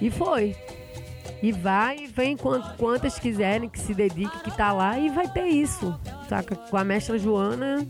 E 0.00 0.10
foi. 0.10 0.56
E 1.42 1.52
vai 1.52 2.06
vem 2.06 2.36
quantas 2.36 3.18
quiserem 3.18 3.68
que 3.68 3.78
se 3.78 3.94
dedique, 3.94 4.40
que 4.40 4.56
tá 4.56 4.72
lá 4.72 4.98
e 4.98 5.10
vai 5.10 5.28
ter 5.28 5.46
isso. 5.46 5.98
Saca? 6.28 6.56
Com 6.56 6.76
a 6.76 6.84
mestra 6.84 7.18
Joana. 7.18 7.86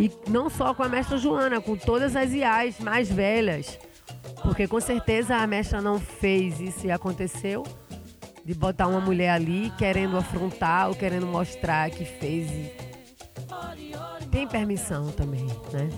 E 0.00 0.10
não 0.28 0.48
só 0.48 0.74
com 0.74 0.82
a 0.82 0.88
mestra 0.88 1.18
Joana, 1.18 1.60
com 1.60 1.76
todas 1.76 2.16
as 2.16 2.32
IAs 2.32 2.80
mais 2.80 3.10
velhas 3.10 3.78
porque 4.42 4.66
com 4.66 4.80
certeza 4.80 5.36
a 5.36 5.46
mestra 5.46 5.80
não 5.80 5.98
fez 5.98 6.60
isso 6.60 6.86
e 6.86 6.90
aconteceu 6.90 7.62
de 8.44 8.54
botar 8.54 8.88
uma 8.88 9.00
mulher 9.00 9.30
ali 9.30 9.72
querendo 9.78 10.16
afrontar 10.16 10.88
ou 10.88 10.94
querendo 10.94 11.26
mostrar 11.26 11.90
que 11.90 12.04
fez. 12.04 12.50
Tem 14.30 14.46
permissão 14.46 15.10
também, 15.12 15.46
né? 15.72 15.88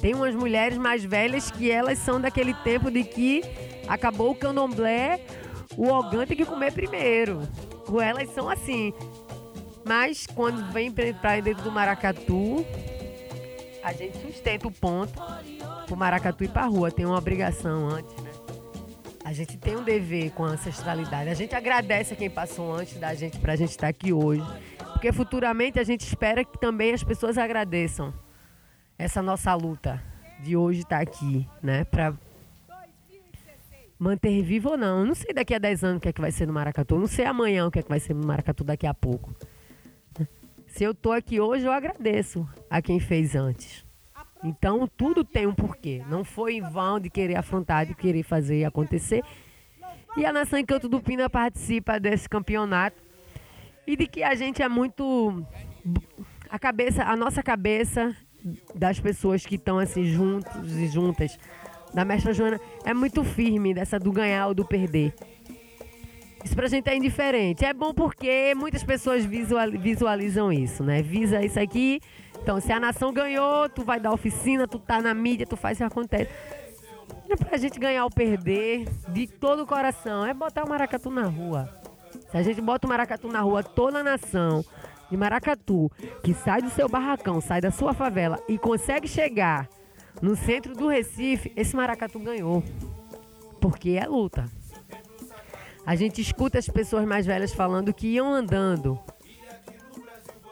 Tem 0.00 0.14
umas 0.14 0.34
mulheres 0.34 0.78
mais 0.78 1.04
velhas 1.04 1.50
que 1.50 1.70
elas 1.70 1.98
são 1.98 2.20
daquele 2.20 2.54
tempo 2.54 2.90
de 2.90 3.02
que 3.02 3.42
acabou 3.88 4.30
o 4.30 4.34
candomblé, 4.34 5.20
o 5.76 5.88
ogã 5.88 6.26
tem 6.26 6.36
que 6.36 6.44
comer 6.44 6.72
primeiro. 6.72 7.42
Ou 7.88 8.00
elas 8.00 8.30
são 8.30 8.48
assim. 8.48 8.92
Mas 9.84 10.26
quando 10.26 10.72
vem 10.72 10.90
para 10.90 11.40
dentro 11.40 11.62
do 11.62 11.70
maracatu, 11.70 12.64
a 13.82 13.92
gente 13.92 14.18
sustenta 14.18 14.66
o 14.66 14.72
ponto 14.72 15.12
pro 15.86 15.96
maracatu 15.96 16.44
e 16.44 16.48
pra 16.48 16.64
rua. 16.64 16.90
Tem 16.90 17.06
uma 17.06 17.18
obrigação 17.18 17.88
antes? 17.88 18.25
A 19.26 19.32
gente 19.32 19.56
tem 19.56 19.76
um 19.76 19.82
dever 19.82 20.30
com 20.30 20.44
a 20.44 20.50
ancestralidade. 20.50 21.28
A 21.28 21.34
gente 21.34 21.52
agradece 21.52 22.14
a 22.14 22.16
quem 22.16 22.30
passou 22.30 22.72
antes 22.72 22.96
da 22.96 23.12
gente 23.12 23.40
pra 23.40 23.56
gente 23.56 23.70
estar 23.70 23.88
aqui 23.88 24.12
hoje. 24.12 24.46
Porque 24.92 25.10
futuramente 25.10 25.80
a 25.80 25.82
gente 25.82 26.02
espera 26.02 26.44
que 26.44 26.56
também 26.60 26.94
as 26.94 27.02
pessoas 27.02 27.36
agradeçam 27.36 28.14
essa 28.96 29.20
nossa 29.20 29.52
luta 29.52 30.00
de 30.38 30.56
hoje 30.56 30.82
estar 30.82 31.00
aqui, 31.00 31.44
né? 31.60 31.82
Pra 31.82 32.14
manter 33.98 34.44
vivo 34.44 34.70
ou 34.70 34.76
não. 34.76 35.00
Eu 35.00 35.06
não 35.06 35.14
sei 35.16 35.34
daqui 35.34 35.54
a 35.54 35.58
10 35.58 35.82
anos 35.82 35.96
o 35.96 36.00
que 36.00 36.08
é 36.08 36.12
que 36.12 36.20
vai 36.20 36.30
ser 36.30 36.46
no 36.46 36.52
Maracatu. 36.52 36.94
Eu 36.94 37.00
não 37.00 37.08
sei 37.08 37.24
amanhã 37.24 37.66
o 37.66 37.70
que 37.72 37.80
é 37.80 37.82
que 37.82 37.88
vai 37.88 37.98
ser 37.98 38.14
no 38.14 38.24
Maracatu 38.24 38.62
daqui 38.62 38.86
a 38.86 38.94
pouco. 38.94 39.34
Se 40.68 40.84
eu 40.84 40.94
tô 40.94 41.10
aqui 41.10 41.40
hoje, 41.40 41.64
eu 41.64 41.72
agradeço 41.72 42.48
a 42.70 42.80
quem 42.80 43.00
fez 43.00 43.34
antes. 43.34 43.85
Então, 44.44 44.88
tudo 44.96 45.24
tem 45.24 45.46
um 45.46 45.54
porquê. 45.54 46.02
Não 46.08 46.24
foi 46.24 46.54
em 46.56 46.60
vão 46.60 47.00
de 47.00 47.10
querer 47.10 47.36
afrontar, 47.36 47.86
de 47.86 47.94
querer 47.94 48.22
fazer 48.22 48.64
acontecer. 48.64 49.22
E 50.16 50.24
a 50.24 50.32
Nação 50.32 50.58
Encanto 50.58 50.88
do 50.88 51.00
Pina 51.00 51.28
participa 51.28 51.98
desse 51.98 52.28
campeonato. 52.28 53.02
E 53.86 53.96
de 53.96 54.06
que 54.06 54.22
a 54.22 54.34
gente 54.34 54.62
é 54.62 54.68
muito. 54.68 55.44
A 56.48 56.58
cabeça, 56.58 57.04
a 57.04 57.16
nossa 57.16 57.42
cabeça 57.42 58.16
das 58.74 59.00
pessoas 59.00 59.44
que 59.44 59.56
estão 59.56 59.78
assim 59.78 60.04
juntos 60.04 60.72
e 60.76 60.86
juntas, 60.86 61.38
da 61.92 62.04
mestra 62.04 62.32
Joana, 62.32 62.60
é 62.84 62.94
muito 62.94 63.24
firme 63.24 63.74
dessa 63.74 63.98
do 63.98 64.12
ganhar 64.12 64.48
ou 64.48 64.54
do 64.54 64.64
perder. 64.64 65.14
Isso 66.46 66.54
pra 66.54 66.68
gente 66.68 66.88
é 66.88 66.94
indiferente. 66.94 67.64
É 67.64 67.74
bom 67.74 67.92
porque 67.92 68.54
muitas 68.54 68.84
pessoas 68.84 69.24
visualizam 69.24 70.52
isso, 70.52 70.84
né? 70.84 71.02
Visa 71.02 71.44
isso 71.44 71.58
aqui. 71.58 72.00
Então, 72.40 72.60
se 72.60 72.70
a 72.70 72.78
nação 72.78 73.12
ganhou, 73.12 73.68
tu 73.68 73.82
vai 73.82 73.98
dar 73.98 74.12
oficina, 74.12 74.68
tu 74.68 74.78
tá 74.78 75.02
na 75.02 75.12
mídia, 75.12 75.44
tu 75.44 75.56
faz 75.56 75.76
o 75.76 75.78
que 75.78 75.84
acontece. 75.84 76.30
Não 77.28 77.32
é 77.32 77.36
pra 77.36 77.58
gente 77.58 77.80
ganhar 77.80 78.04
ou 78.04 78.10
perder 78.10 78.86
de 79.08 79.26
todo 79.26 79.64
o 79.64 79.66
coração. 79.66 80.24
É 80.24 80.32
botar 80.32 80.62
o 80.62 80.68
maracatu 80.68 81.10
na 81.10 81.24
rua. 81.24 81.68
Se 82.30 82.36
a 82.36 82.42
gente 82.44 82.60
bota 82.60 82.86
o 82.86 82.90
maracatu 82.90 83.26
na 83.26 83.40
rua, 83.40 83.64
toda 83.64 83.98
a 83.98 84.04
nação 84.04 84.64
de 85.10 85.16
maracatu 85.16 85.90
que 86.22 86.32
sai 86.32 86.62
do 86.62 86.70
seu 86.70 86.88
barracão, 86.88 87.40
sai 87.40 87.60
da 87.60 87.72
sua 87.72 87.92
favela 87.92 88.38
e 88.48 88.56
consegue 88.56 89.08
chegar 89.08 89.68
no 90.22 90.36
centro 90.36 90.76
do 90.76 90.86
Recife, 90.86 91.52
esse 91.56 91.74
maracatu 91.74 92.20
ganhou. 92.20 92.62
Porque 93.60 93.98
é 94.00 94.06
luta. 94.06 94.44
A 95.86 95.94
gente 95.94 96.20
escuta 96.20 96.58
as 96.58 96.68
pessoas 96.68 97.06
mais 97.06 97.24
velhas 97.24 97.54
falando 97.54 97.94
que 97.94 98.08
iam 98.08 98.34
andando. 98.34 98.98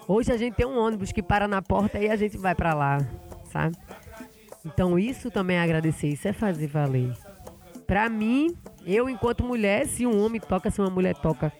Hoje 0.06 0.30
a 0.30 0.36
gente 0.36 0.54
tem 0.54 0.64
um 0.64 0.78
ônibus 0.78 1.10
que 1.10 1.22
para 1.22 1.48
na 1.48 1.60
porta 1.60 1.98
e 1.98 2.08
a 2.08 2.14
gente 2.14 2.38
vai 2.38 2.54
para 2.54 2.72
lá, 2.72 2.98
sabe? 3.50 3.76
Então 4.64 4.96
isso 4.96 5.32
também 5.32 5.56
é 5.56 5.60
agradecer, 5.60 6.06
isso 6.06 6.28
é 6.28 6.32
fazer 6.32 6.68
valer. 6.68 7.12
Para 7.84 8.08
mim, 8.08 8.56
eu 8.86 9.08
enquanto 9.08 9.42
mulher, 9.42 9.86
se 9.86 10.06
um 10.06 10.24
homem 10.24 10.40
toca, 10.40 10.70
se 10.70 10.80
uma 10.80 10.90
mulher 10.90 11.16
toca. 11.16 11.52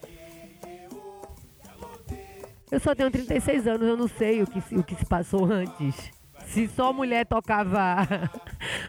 Eu 2.71 2.79
só 2.79 2.95
tenho 2.95 3.11
36 3.11 3.67
anos, 3.67 3.87
eu 3.87 3.97
não 3.97 4.07
sei 4.07 4.41
o 4.41 4.47
que, 4.47 4.59
o 4.75 4.83
que 4.83 4.95
se 4.95 5.05
passou 5.05 5.45
antes. 5.45 6.11
Se 6.45 6.67
só 6.69 6.93
mulher 6.93 7.25
tocava 7.25 8.07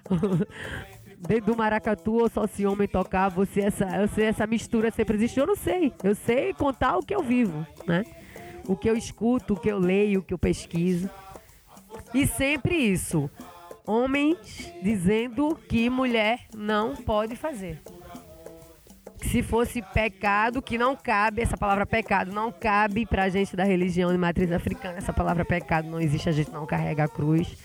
dentro 1.18 1.52
do 1.52 1.56
maracatu 1.56 2.14
ou 2.14 2.28
só 2.28 2.46
se 2.46 2.66
homem 2.66 2.88
tocar, 2.88 3.28
você 3.28 3.60
essa, 3.60 3.84
eu 3.96 4.08
sei, 4.08 4.26
essa 4.26 4.46
mistura 4.46 4.90
sempre 4.90 5.16
existiu, 5.16 5.44
eu 5.44 5.48
não 5.48 5.56
sei. 5.56 5.92
Eu 6.02 6.14
sei 6.14 6.52
contar 6.52 6.96
o 6.96 7.02
que 7.02 7.14
eu 7.14 7.22
vivo, 7.22 7.66
né? 7.86 8.04
O 8.66 8.76
que 8.76 8.88
eu 8.88 8.96
escuto, 8.96 9.54
o 9.54 9.60
que 9.60 9.68
eu 9.68 9.78
leio, 9.78 10.20
o 10.20 10.22
que 10.22 10.34
eu 10.34 10.38
pesquiso. 10.38 11.08
E 12.12 12.26
sempre 12.26 12.74
isso. 12.74 13.30
Homens 13.86 14.72
dizendo 14.82 15.56
que 15.68 15.88
mulher 15.88 16.40
não 16.54 16.96
pode 16.96 17.36
fazer. 17.36 17.80
Se 19.22 19.42
fosse 19.42 19.82
pecado, 19.94 20.60
que 20.60 20.76
não 20.76 20.94
cabe, 20.94 21.42
essa 21.42 21.56
palavra 21.56 21.86
pecado 21.86 22.32
não 22.32 22.52
cabe 22.52 23.06
pra 23.06 23.28
gente 23.28 23.56
da 23.56 23.64
religião 23.64 24.12
de 24.12 24.18
matriz 24.18 24.52
africana. 24.52 24.98
Essa 24.98 25.12
palavra 25.12 25.44
pecado 25.44 25.88
não 25.88 26.00
existe, 26.00 26.28
a 26.28 26.32
gente 26.32 26.50
não 26.50 26.66
carrega 26.66 27.04
a 27.04 27.08
cruz. 27.08 27.56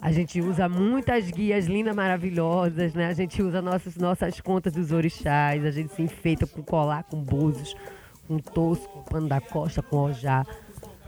A 0.00 0.12
gente 0.12 0.40
usa 0.40 0.68
muitas 0.68 1.30
guias 1.30 1.66
lindas, 1.66 1.94
maravilhosas, 1.94 2.94
né? 2.94 3.06
A 3.06 3.14
gente 3.14 3.42
usa 3.42 3.62
nossas, 3.62 3.96
nossas 3.96 4.40
contas 4.40 4.72
dos 4.72 4.92
orixás, 4.92 5.64
a 5.64 5.70
gente 5.70 5.94
se 5.94 6.02
enfeita 6.02 6.46
com 6.46 6.62
colar, 6.62 7.04
com 7.04 7.22
búzios, 7.22 7.74
com 8.28 8.38
tosco, 8.38 8.86
com 8.88 9.02
pano 9.02 9.28
da 9.28 9.40
costa, 9.40 9.82
com 9.82 9.96
ojá. 9.96 10.44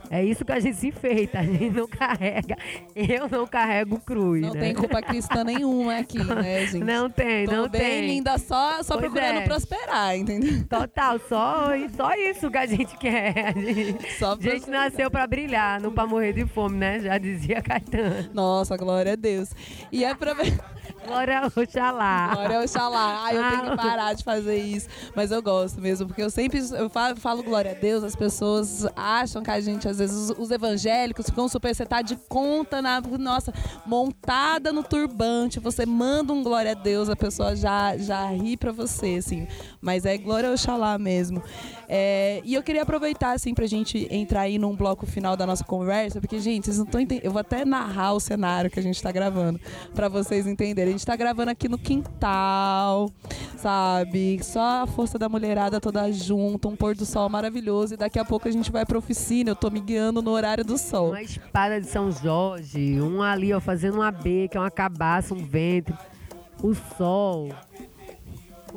É 0.09 0.23
isso 0.23 0.45
que 0.45 0.51
a 0.51 0.59
gente 0.59 0.75
se 0.77 0.87
enfeita, 0.87 1.39
a 1.39 1.43
gente 1.43 1.69
não 1.69 1.87
carrega. 1.87 2.55
Eu 2.95 3.27
não 3.29 3.45
carrego 3.45 3.99
cruz. 3.99 4.41
Não 4.41 4.53
né? 4.53 4.59
tem 4.59 4.73
culpa 4.73 5.01
cristã 5.01 5.43
nenhuma 5.43 5.97
aqui, 5.97 6.23
né, 6.23 6.65
gente? 6.67 6.83
Não 6.83 7.09
tem, 7.09 7.45
Tô 7.45 7.51
não 7.51 7.67
bem 7.69 7.81
tem. 7.81 8.07
linda, 8.07 8.37
só, 8.37 8.81
só 8.83 8.97
Pois 8.97 9.11
procurando 9.11 9.39
é. 9.39 9.41
prosperar, 9.41 10.15
entendeu? 10.17 10.63
Total, 10.67 11.19
só, 11.27 11.67
só 11.95 12.13
isso 12.15 12.49
que 12.49 12.57
a 12.57 12.65
gente 12.65 12.95
quer. 12.97 13.53
A 13.55 13.59
gente, 13.59 14.13
Só 14.17 14.33
a 14.33 14.41
gente 14.41 14.69
nasceu 14.69 15.09
pra 15.11 15.27
brilhar, 15.27 15.81
não 15.81 15.91
pra 15.91 16.05
morrer 16.07 16.33
de 16.33 16.45
fome, 16.45 16.77
né? 16.77 16.99
Já 16.99 17.17
dizia 17.17 17.61
Caetano. 17.61 18.29
Nossa, 18.33 18.77
glória 18.77 19.13
a 19.13 19.15
Deus. 19.15 19.49
E 19.91 20.03
é 20.05 20.13
pra 20.15 20.33
ver. 20.33 20.57
Glória 21.05 21.39
ao 21.39 21.47
Oxalá. 21.47 22.31
Glória 22.33 22.57
ao 22.57 22.63
Oxalá. 22.63 23.19
Ai, 23.23 23.37
eu 23.37 23.49
tenho 23.49 23.63
Ah. 23.63 23.69
que 23.71 23.77
parar 23.77 24.13
de 24.13 24.23
fazer 24.23 24.57
isso. 24.57 24.87
Mas 25.15 25.31
eu 25.31 25.41
gosto 25.41 25.79
mesmo, 25.79 26.07
porque 26.07 26.21
eu 26.21 26.29
sempre 26.29 26.59
eu 26.77 26.89
falo, 26.89 27.15
falo 27.15 27.43
glória 27.43 27.71
a 27.71 27.73
Deus, 27.73 28.03
as 28.03 28.15
pessoas 28.15 28.85
acham 28.95 29.41
que 29.41 29.49
a 29.51 29.59
gente, 29.61 29.87
às 29.87 29.96
vezes, 29.99 30.29
os, 30.29 30.37
os 30.37 30.51
evangélicos 30.51 31.25
ficam 31.27 31.47
super, 31.47 31.73
você 31.73 31.85
tá 31.85 32.01
de 32.01 32.15
conta, 32.27 32.81
na, 32.81 33.01
nossa, 33.01 33.53
montada 33.85 34.71
no 34.71 34.83
turbante, 34.83 35.59
você 35.59 35.85
manda 35.85 36.33
um 36.33 36.43
glória 36.43 36.71
a 36.71 36.75
Deus, 36.75 37.09
a 37.09 37.15
pessoa 37.15 37.55
já, 37.55 37.97
já 37.97 38.25
ri 38.31 38.57
pra 38.57 38.71
você, 38.71 39.15
assim. 39.19 39.47
Mas 39.81 40.05
é 40.05 40.17
glória 40.17 40.51
Oxalá 40.51 40.97
mesmo. 40.97 41.41
É, 41.89 42.41
e 42.43 42.53
eu 42.53 42.61
queria 42.61 42.81
aproveitar, 42.81 43.31
assim, 43.31 43.53
pra 43.53 43.65
gente 43.65 44.07
entrar 44.11 44.41
aí 44.41 44.57
num 44.57 44.75
bloco 44.75 45.05
final 45.05 45.37
da 45.37 45.45
nossa 45.45 45.63
conversa, 45.63 46.19
porque, 46.19 46.39
gente, 46.39 46.65
vocês 46.65 46.77
não 46.77 46.85
estão 46.85 46.99
entendendo. 46.99 47.25
Eu 47.25 47.31
vou 47.31 47.39
até 47.39 47.63
narrar 47.63 48.13
o 48.13 48.19
cenário 48.19 48.69
que 48.69 48.79
a 48.79 48.83
gente 48.83 49.01
tá 49.01 49.11
gravando, 49.11 49.59
pra 49.93 50.09
vocês 50.09 50.45
entenderem. 50.45 50.89
A 50.89 50.97
gente 50.97 51.05
tá 51.05 51.15
gravando 51.15 51.51
aqui 51.51 51.69
no 51.69 51.77
quintal, 51.77 53.09
sabe? 53.57 54.39
Só 54.43 54.83
a 54.83 54.87
força 54.87 55.17
da 55.17 55.29
mulherada 55.29 55.79
toda 55.79 56.11
junto, 56.11 56.67
um 56.67 56.75
pôr 56.75 56.95
do 56.95 57.05
sol 57.05 57.29
maravilhoso. 57.29 57.93
E 57.93 57.97
daqui 57.97 58.19
a 58.19 58.25
pouco 58.25 58.47
a 58.47 58.51
gente 58.51 58.71
vai 58.71 58.85
pra 58.85 58.97
oficina. 58.97 59.51
Eu 59.51 59.55
tô 59.55 59.69
me 59.69 59.79
guiando 59.87 60.21
no 60.21 60.31
horário 60.31 60.65
do 60.65 60.77
sol. 60.77 61.09
Uma 61.09 61.21
espada 61.21 61.79
de 61.79 61.87
São 61.87 62.11
Jorge, 62.11 62.99
um 63.01 63.21
ali, 63.23 63.53
ó, 63.53 63.59
fazendo 63.61 63.95
uma 63.95 64.11
B, 64.11 64.49
que 64.49 64.57
é 64.57 64.59
uma 64.59 64.69
cabaça, 64.69 65.33
um 65.33 65.45
ventre, 65.45 65.95
o 66.61 66.73
sol, 66.73 67.49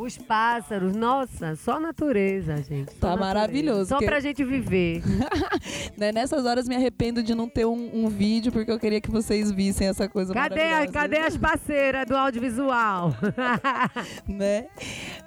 os 0.03 0.17
pássaros, 0.17 0.95
nossa, 0.97 1.55
só 1.57 1.73
a 1.77 1.81
natureza, 1.81 2.57
gente. 2.63 2.91
só 2.93 2.99
Tá 3.01 3.09
natureza. 3.11 3.17
maravilhoso, 3.35 3.89
Só 3.91 3.99
que- 3.99 4.07
pra 4.07 4.21
gente 4.21 4.43
viver. 4.45 5.03
Né? 5.97 6.13
Nessas 6.13 6.47
horas 6.47 6.67
me 6.67 6.75
arrependo 6.75 7.23
de 7.23 7.35
não 7.35 7.47
ter 7.49 7.67
um, 7.67 7.91
um 7.93 8.09
vídeo, 8.09 8.51
porque 8.51 8.71
eu 8.71 8.79
queria 8.79 9.01
que 9.01 9.11
vocês 9.11 9.51
vissem 9.53 9.87
essa 9.89 10.09
coisa 10.09 10.33
Cadê, 10.33 10.63
a- 10.63 10.87
cadê 10.87 11.19
as 11.19 11.37
parceiras 11.37 12.07
do 12.07 12.17
audiovisual? 12.17 13.15
né? 14.27 14.67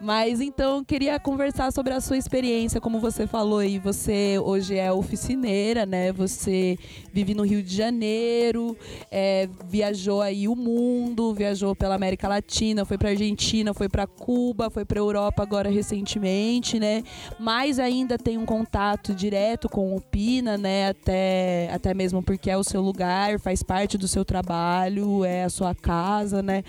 Mas 0.01 0.41
então 0.41 0.83
queria 0.83 1.19
conversar 1.19 1.71
sobre 1.71 1.93
a 1.93 2.01
sua 2.01 2.17
experiência, 2.17 2.81
como 2.81 2.99
você 2.99 3.27
falou 3.27 3.59
aí, 3.59 3.77
você 3.77 4.39
hoje 4.39 4.75
é 4.75 4.91
oficineira, 4.91 5.85
né? 5.85 6.11
Você 6.13 6.77
vive 7.11 7.33
no 7.35 7.43
Rio 7.43 7.61
de 7.61 7.75
Janeiro, 7.75 8.75
é, 9.11 9.47
viajou 9.67 10.21
aí 10.21 10.47
o 10.47 10.55
mundo, 10.55 11.33
viajou 11.33 11.75
pela 11.75 11.95
América 11.95 12.27
Latina, 12.27 12.83
foi 12.85 12.97
pra 12.97 13.09
Argentina, 13.09 13.73
foi 13.73 13.87
pra 13.87 14.07
Cuba, 14.07 14.62
foi 14.69 14.85
pra 14.85 14.99
Europa 14.99 15.43
agora 15.43 15.69
recentemente, 15.69 16.79
né? 16.79 17.03
Mas 17.39 17.79
ainda 17.79 18.17
tem 18.17 18.37
um 18.37 18.45
contato 18.45 19.13
direto 19.13 19.69
com 19.69 19.95
o 19.95 20.01
Pina, 20.01 20.57
né? 20.57 20.89
Até, 20.89 21.69
até 21.73 21.93
mesmo 21.93 22.21
porque 22.21 22.49
é 22.49 22.57
o 22.57 22.63
seu 22.63 22.81
lugar, 22.81 23.39
faz 23.39 23.63
parte 23.63 23.97
do 23.97 24.07
seu 24.07 24.23
trabalho, 24.23 25.23
é 25.23 25.43
a 25.43 25.49
sua 25.49 25.73
casa, 25.73 26.41
né? 26.41 26.63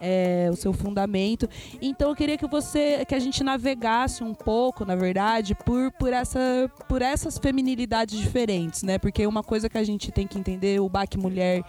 É 0.00 0.48
o 0.52 0.56
seu 0.56 0.72
fundamento. 0.72 1.48
Então 1.80 2.10
eu 2.10 2.16
queria 2.16 2.36
que 2.36 2.46
você, 2.46 3.04
que 3.06 3.14
a 3.14 3.18
gente 3.18 3.42
navegasse 3.42 4.22
um 4.22 4.34
pouco, 4.34 4.84
na 4.84 4.94
verdade, 4.94 5.54
por, 5.54 5.90
por, 5.92 6.12
essa, 6.12 6.70
por 6.88 7.00
essas 7.00 7.38
feminilidades 7.38 8.18
diferentes, 8.18 8.82
né? 8.82 8.98
Porque 8.98 9.26
uma 9.26 9.42
coisa 9.42 9.68
que 9.68 9.78
a 9.78 9.84
gente 9.84 10.12
tem 10.12 10.26
que 10.26 10.38
entender, 10.38 10.80
o 10.80 10.88
Baque 10.88 11.16
Mulher, 11.16 11.62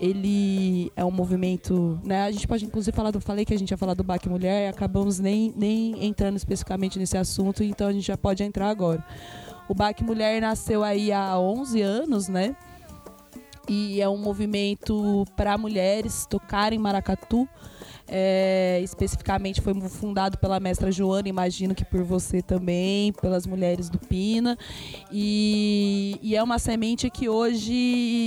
ele 0.00 0.92
é 0.94 1.04
um 1.04 1.10
movimento, 1.10 2.00
né? 2.04 2.24
A 2.24 2.30
gente 2.30 2.46
pode 2.46 2.64
inclusive 2.64 2.94
falar 2.94 3.10
do, 3.10 3.20
falei 3.20 3.44
que 3.44 3.54
a 3.54 3.58
gente 3.58 3.70
ia 3.70 3.76
falar 3.76 3.94
do 3.94 4.04
Baque 4.04 4.28
Mulher, 4.28 4.68
acabamos 4.68 5.18
nem, 5.18 5.52
nem 5.56 6.04
entrando 6.04 6.36
especificamente 6.36 6.98
nesse 6.98 7.18
assunto, 7.18 7.64
então 7.64 7.88
a 7.88 7.92
gente 7.92 8.06
já 8.06 8.16
pode 8.16 8.42
entrar 8.42 8.68
agora. 8.68 9.04
O 9.68 9.74
Baque 9.74 10.04
Mulher 10.04 10.40
nasceu 10.40 10.82
aí 10.82 11.12
há 11.12 11.38
11 11.38 11.80
anos, 11.80 12.28
né? 12.28 12.54
E 13.68 14.00
é 14.00 14.08
um 14.08 14.18
movimento 14.18 15.24
para 15.36 15.56
mulheres 15.56 16.26
tocarem 16.26 16.78
maracatu. 16.78 17.48
É, 18.14 18.78
especificamente 18.82 19.62
foi 19.62 19.72
fundado 19.88 20.36
pela 20.36 20.60
mestra 20.60 20.92
Joana, 20.92 21.30
imagino 21.30 21.74
que 21.74 21.82
por 21.82 22.04
você 22.04 22.42
também, 22.42 23.10
pelas 23.10 23.46
mulheres 23.46 23.88
do 23.88 23.98
Pina. 23.98 24.58
E, 25.10 26.18
e 26.22 26.36
é 26.36 26.42
uma 26.42 26.58
semente 26.58 27.08
que 27.08 27.30
hoje 27.30 27.72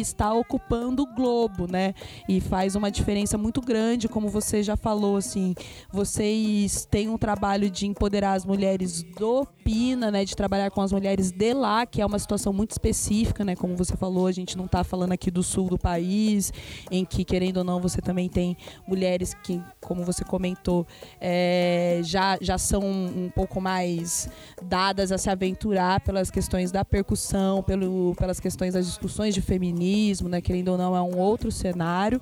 está 0.01 0.33
ocupando 0.33 1.03
o 1.03 1.13
globo, 1.13 1.71
né? 1.71 1.93
E 2.27 2.41
faz 2.41 2.75
uma 2.75 2.89
diferença 2.89 3.37
muito 3.37 3.61
grande, 3.61 4.09
como 4.09 4.27
você 4.27 4.63
já 4.63 4.75
falou, 4.75 5.17
assim. 5.17 5.53
Vocês 5.91 6.87
têm 6.89 7.07
um 7.07 7.17
trabalho 7.17 7.69
de 7.69 7.85
empoderar 7.85 8.33
as 8.33 8.43
mulheres 8.43 9.03
do 9.03 9.45
Pina, 9.63 10.09
né? 10.09 10.25
De 10.25 10.35
trabalhar 10.35 10.71
com 10.71 10.81
as 10.81 10.91
mulheres 10.91 11.31
de 11.31 11.53
lá, 11.53 11.85
que 11.85 12.01
é 12.01 12.05
uma 12.05 12.17
situação 12.17 12.51
muito 12.51 12.71
específica, 12.71 13.45
né? 13.45 13.55
Como 13.55 13.75
você 13.75 13.95
falou, 13.95 14.25
a 14.25 14.31
gente 14.31 14.57
não 14.57 14.65
está 14.65 14.83
falando 14.83 15.11
aqui 15.11 15.29
do 15.29 15.43
sul 15.43 15.69
do 15.69 15.77
país, 15.77 16.51
em 16.89 17.05
que, 17.05 17.23
querendo 17.23 17.57
ou 17.57 17.63
não, 17.63 17.79
você 17.79 18.01
também 18.01 18.27
tem 18.27 18.57
mulheres 18.87 19.35
que, 19.43 19.61
como 19.81 20.03
você 20.03 20.23
comentou, 20.23 20.85
é, 21.21 22.01
já, 22.03 22.37
já 22.41 22.57
são 22.57 22.81
um 22.81 23.29
pouco 23.33 23.61
mais 23.61 24.27
dadas 24.61 25.11
a 25.11 25.17
se 25.17 25.29
aventurar 25.29 25.99
pelas 26.01 26.31
questões 26.31 26.71
da 26.71 26.83
percussão, 26.83 27.61
pelo, 27.61 28.15
pelas 28.15 28.39
questões 28.39 28.73
das 28.73 28.85
discussões 28.85 29.33
de 29.33 29.41
feminismo, 29.41 30.27
né? 30.27 30.41
Querendo 30.41 30.69
ou 30.69 30.77
não, 30.77 30.95
é 30.95 31.01
um 31.01 31.17
outro 31.17 31.51
cenário. 31.51 32.19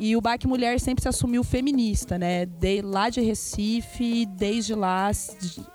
E 0.00 0.16
o 0.16 0.20
Baque 0.20 0.46
Mulher 0.46 0.80
sempre 0.80 1.02
se 1.02 1.08
assumiu 1.08 1.44
feminista, 1.44 2.18
né? 2.18 2.46
De, 2.46 2.80
lá 2.80 3.10
de 3.10 3.20
Recife, 3.20 4.24
desde 4.24 4.74
lá, 4.74 5.10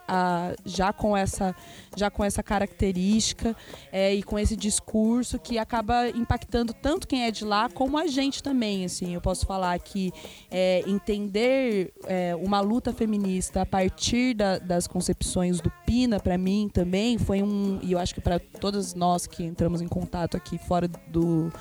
a- 0.07 0.53
já, 0.65 0.91
com 0.91 1.15
essa, 1.15 1.55
já 1.95 2.09
com 2.09 2.23
essa 2.23 2.41
característica 2.41 3.55
é, 3.91 4.13
e 4.15 4.23
com 4.23 4.37
esse 4.39 4.55
discurso 4.55 5.37
que 5.37 5.57
acaba 5.59 6.09
impactando 6.09 6.73
tanto 6.73 7.07
quem 7.07 7.23
é 7.23 7.31
de 7.31 7.45
lá 7.45 7.69
como 7.69 7.97
a 7.99 8.07
gente 8.07 8.41
também. 8.41 8.83
Assim, 8.85 9.13
eu 9.13 9.21
posso 9.21 9.45
falar 9.45 9.77
que 9.79 10.11
é, 10.49 10.83
entender 10.87 11.93
é, 12.05 12.35
uma 12.35 12.59
luta 12.61 12.91
feminista 12.91 13.61
a 13.61 13.65
partir 13.65 14.33
da- 14.33 14.57
das 14.57 14.87
concepções 14.87 15.61
do 15.61 15.71
Pina, 15.85 16.19
para 16.19 16.35
mim 16.37 16.67
também 16.73 17.17
foi 17.19 17.43
um. 17.43 17.79
E 17.83 17.91
eu 17.91 17.99
acho 17.99 18.13
que 18.15 18.21
para 18.21 18.39
todas 18.39 18.95
nós 18.95 19.27
que 19.27 19.43
entramos 19.43 19.81
em 19.81 19.87
contato 19.87 20.35
aqui 20.35 20.57
fora 20.57 20.87
do, 20.87 21.51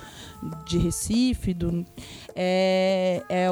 de 0.64 0.78
Recife, 0.78 1.54
do, 1.54 1.84
é, 2.34 3.22
é, 3.28 3.48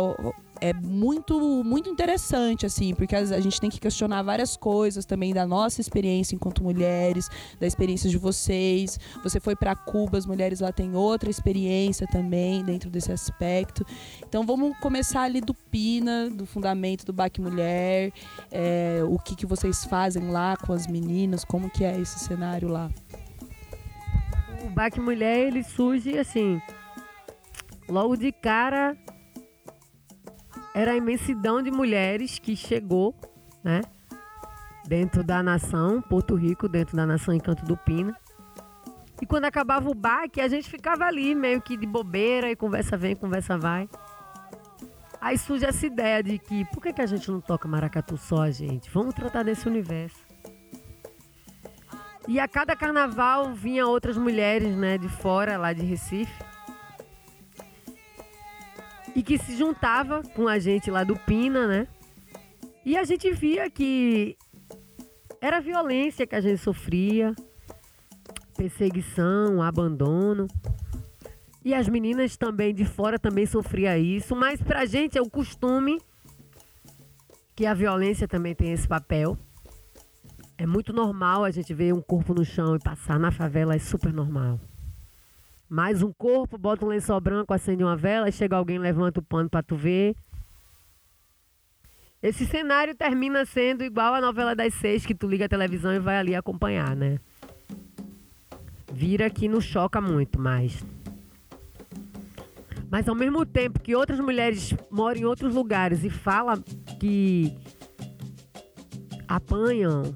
é 0.62 0.72
muito, 0.72 1.64
muito 1.64 1.90
interessante, 1.90 2.64
assim, 2.64 2.94
porque 2.94 3.16
a 3.16 3.40
gente 3.40 3.60
tem 3.60 3.68
que 3.68 3.80
questionar 3.80 4.22
várias 4.22 4.56
coisas 4.56 5.04
também 5.04 5.34
da 5.34 5.44
nossa 5.44 5.80
experiência 5.80 6.36
enquanto 6.36 6.62
mulheres, 6.62 7.28
da 7.58 7.66
experiência 7.66 8.08
de 8.08 8.16
vocês. 8.16 8.96
Você 9.24 9.40
foi 9.40 9.56
para 9.56 9.74
Cuba, 9.74 10.18
as 10.18 10.24
mulheres 10.24 10.60
lá 10.60 10.70
têm 10.70 10.94
outra 10.94 11.28
experiência 11.28 12.06
também 12.06 12.64
dentro 12.64 12.88
desse 12.90 13.10
aspecto. 13.10 13.84
Então 14.24 14.46
vamos 14.46 14.78
começar 14.78 15.22
ali 15.22 15.40
do 15.40 15.52
Pina, 15.52 16.30
do 16.30 16.46
fundamento 16.46 17.04
do 17.04 17.12
Baque 17.12 17.40
Mulher, 17.40 18.12
é, 18.48 19.00
o 19.04 19.18
que, 19.18 19.34
que 19.34 19.46
vocês 19.46 19.84
fazem 19.84 20.30
lá 20.30 20.56
com 20.56 20.72
as 20.72 20.86
meninas, 20.86 21.44
como 21.44 21.68
que 21.68 21.82
é 21.82 22.00
esse 22.00 22.20
cenário 22.20 22.68
lá. 22.68 22.88
o 24.64 24.70
Baque 24.70 25.00
Mulher, 25.00 25.48
ele 25.48 25.64
surge 25.64 26.16
assim, 26.16 26.62
logo 27.88 28.16
de 28.16 28.32
cara, 28.32 28.96
era 30.74 30.92
a 30.92 30.96
imensidão 30.96 31.62
de 31.62 31.70
mulheres 31.70 32.38
que 32.38 32.56
chegou, 32.56 33.14
né? 33.62 33.82
Dentro 34.86 35.22
da 35.22 35.42
nação, 35.42 36.00
Porto 36.02 36.34
Rico, 36.34 36.68
dentro 36.68 36.96
da 36.96 37.06
nação 37.06 37.34
Encanto 37.34 37.64
do 37.64 37.76
Pina. 37.76 38.16
E 39.20 39.26
quando 39.26 39.44
acabava 39.44 39.88
o 39.88 39.94
baque, 39.94 40.40
a 40.40 40.48
gente 40.48 40.68
ficava 40.68 41.04
ali, 41.04 41.34
meio 41.34 41.62
que 41.62 41.76
de 41.76 41.86
bobeira, 41.86 42.50
e 42.50 42.56
conversa 42.56 42.96
vem, 42.96 43.14
conversa 43.14 43.56
vai. 43.56 43.88
Aí 45.20 45.38
surge 45.38 45.64
essa 45.64 45.86
ideia 45.86 46.20
de 46.20 46.36
que, 46.38 46.64
por 46.64 46.82
que, 46.82 46.92
que 46.92 47.00
a 47.00 47.06
gente 47.06 47.30
não 47.30 47.40
toca 47.40 47.68
maracatu 47.68 48.16
só, 48.16 48.50
gente? 48.50 48.90
Vamos 48.90 49.14
tratar 49.14 49.44
desse 49.44 49.68
universo. 49.68 50.18
E 52.26 52.40
a 52.40 52.48
cada 52.48 52.74
carnaval 52.74 53.52
vinha 53.52 53.86
outras 53.86 54.16
mulheres, 54.16 54.76
né, 54.76 54.98
de 54.98 55.08
fora, 55.08 55.56
lá 55.56 55.72
de 55.72 55.84
Recife. 55.84 56.32
E 59.14 59.22
que 59.22 59.38
se 59.38 59.56
juntava 59.56 60.22
com 60.34 60.48
a 60.48 60.58
gente 60.58 60.90
lá 60.90 61.04
do 61.04 61.16
Pina, 61.16 61.66
né? 61.66 61.86
E 62.84 62.96
a 62.96 63.04
gente 63.04 63.30
via 63.30 63.70
que 63.70 64.36
era 65.40 65.60
violência 65.60 66.26
que 66.26 66.34
a 66.34 66.40
gente 66.40 66.58
sofria, 66.58 67.34
perseguição, 68.56 69.62
abandono. 69.62 70.48
E 71.64 71.74
as 71.74 71.88
meninas 71.88 72.36
também 72.36 72.74
de 72.74 72.84
fora 72.84 73.18
também 73.18 73.46
sofria 73.46 73.98
isso, 73.98 74.34
mas 74.34 74.60
pra 74.60 74.84
gente 74.84 75.16
é 75.16 75.22
o 75.22 75.30
costume 75.30 76.00
que 77.54 77.66
a 77.66 77.74
violência 77.74 78.26
também 78.26 78.54
tem 78.54 78.72
esse 78.72 78.88
papel. 78.88 79.36
É 80.58 80.66
muito 80.66 80.92
normal 80.92 81.44
a 81.44 81.50
gente 81.50 81.72
ver 81.74 81.92
um 81.92 82.00
corpo 82.00 82.34
no 82.34 82.44
chão 82.44 82.76
e 82.76 82.78
passar 82.78 83.18
na 83.18 83.30
favela, 83.30 83.74
é 83.74 83.78
super 83.78 84.12
normal. 84.12 84.60
Mais 85.72 86.02
um 86.02 86.12
corpo, 86.12 86.58
bota 86.58 86.84
um 86.84 86.88
lençol 86.88 87.18
branco, 87.18 87.54
acende 87.54 87.82
uma 87.82 87.96
vela, 87.96 88.30
chega 88.30 88.54
alguém, 88.54 88.76
levanta 88.76 89.20
o 89.20 89.22
pano 89.22 89.48
para 89.48 89.62
tu 89.62 89.74
ver. 89.74 90.14
Esse 92.22 92.44
cenário 92.44 92.94
termina 92.94 93.46
sendo 93.46 93.82
igual 93.82 94.12
a 94.12 94.20
novela 94.20 94.54
das 94.54 94.74
seis, 94.74 95.06
que 95.06 95.14
tu 95.14 95.26
liga 95.26 95.46
a 95.46 95.48
televisão 95.48 95.90
e 95.94 95.98
vai 95.98 96.18
ali 96.18 96.34
acompanhar, 96.34 96.94
né? 96.94 97.18
Vira 98.92 99.30
que 99.30 99.48
não 99.48 99.62
choca 99.62 99.98
muito 99.98 100.38
mais. 100.38 100.84
Mas 102.90 103.08
ao 103.08 103.14
mesmo 103.14 103.46
tempo 103.46 103.80
que 103.80 103.96
outras 103.96 104.20
mulheres 104.20 104.74
moram 104.90 105.20
em 105.20 105.24
outros 105.24 105.54
lugares 105.54 106.04
e 106.04 106.10
falam 106.10 106.62
que 107.00 107.56
apanham, 109.26 110.14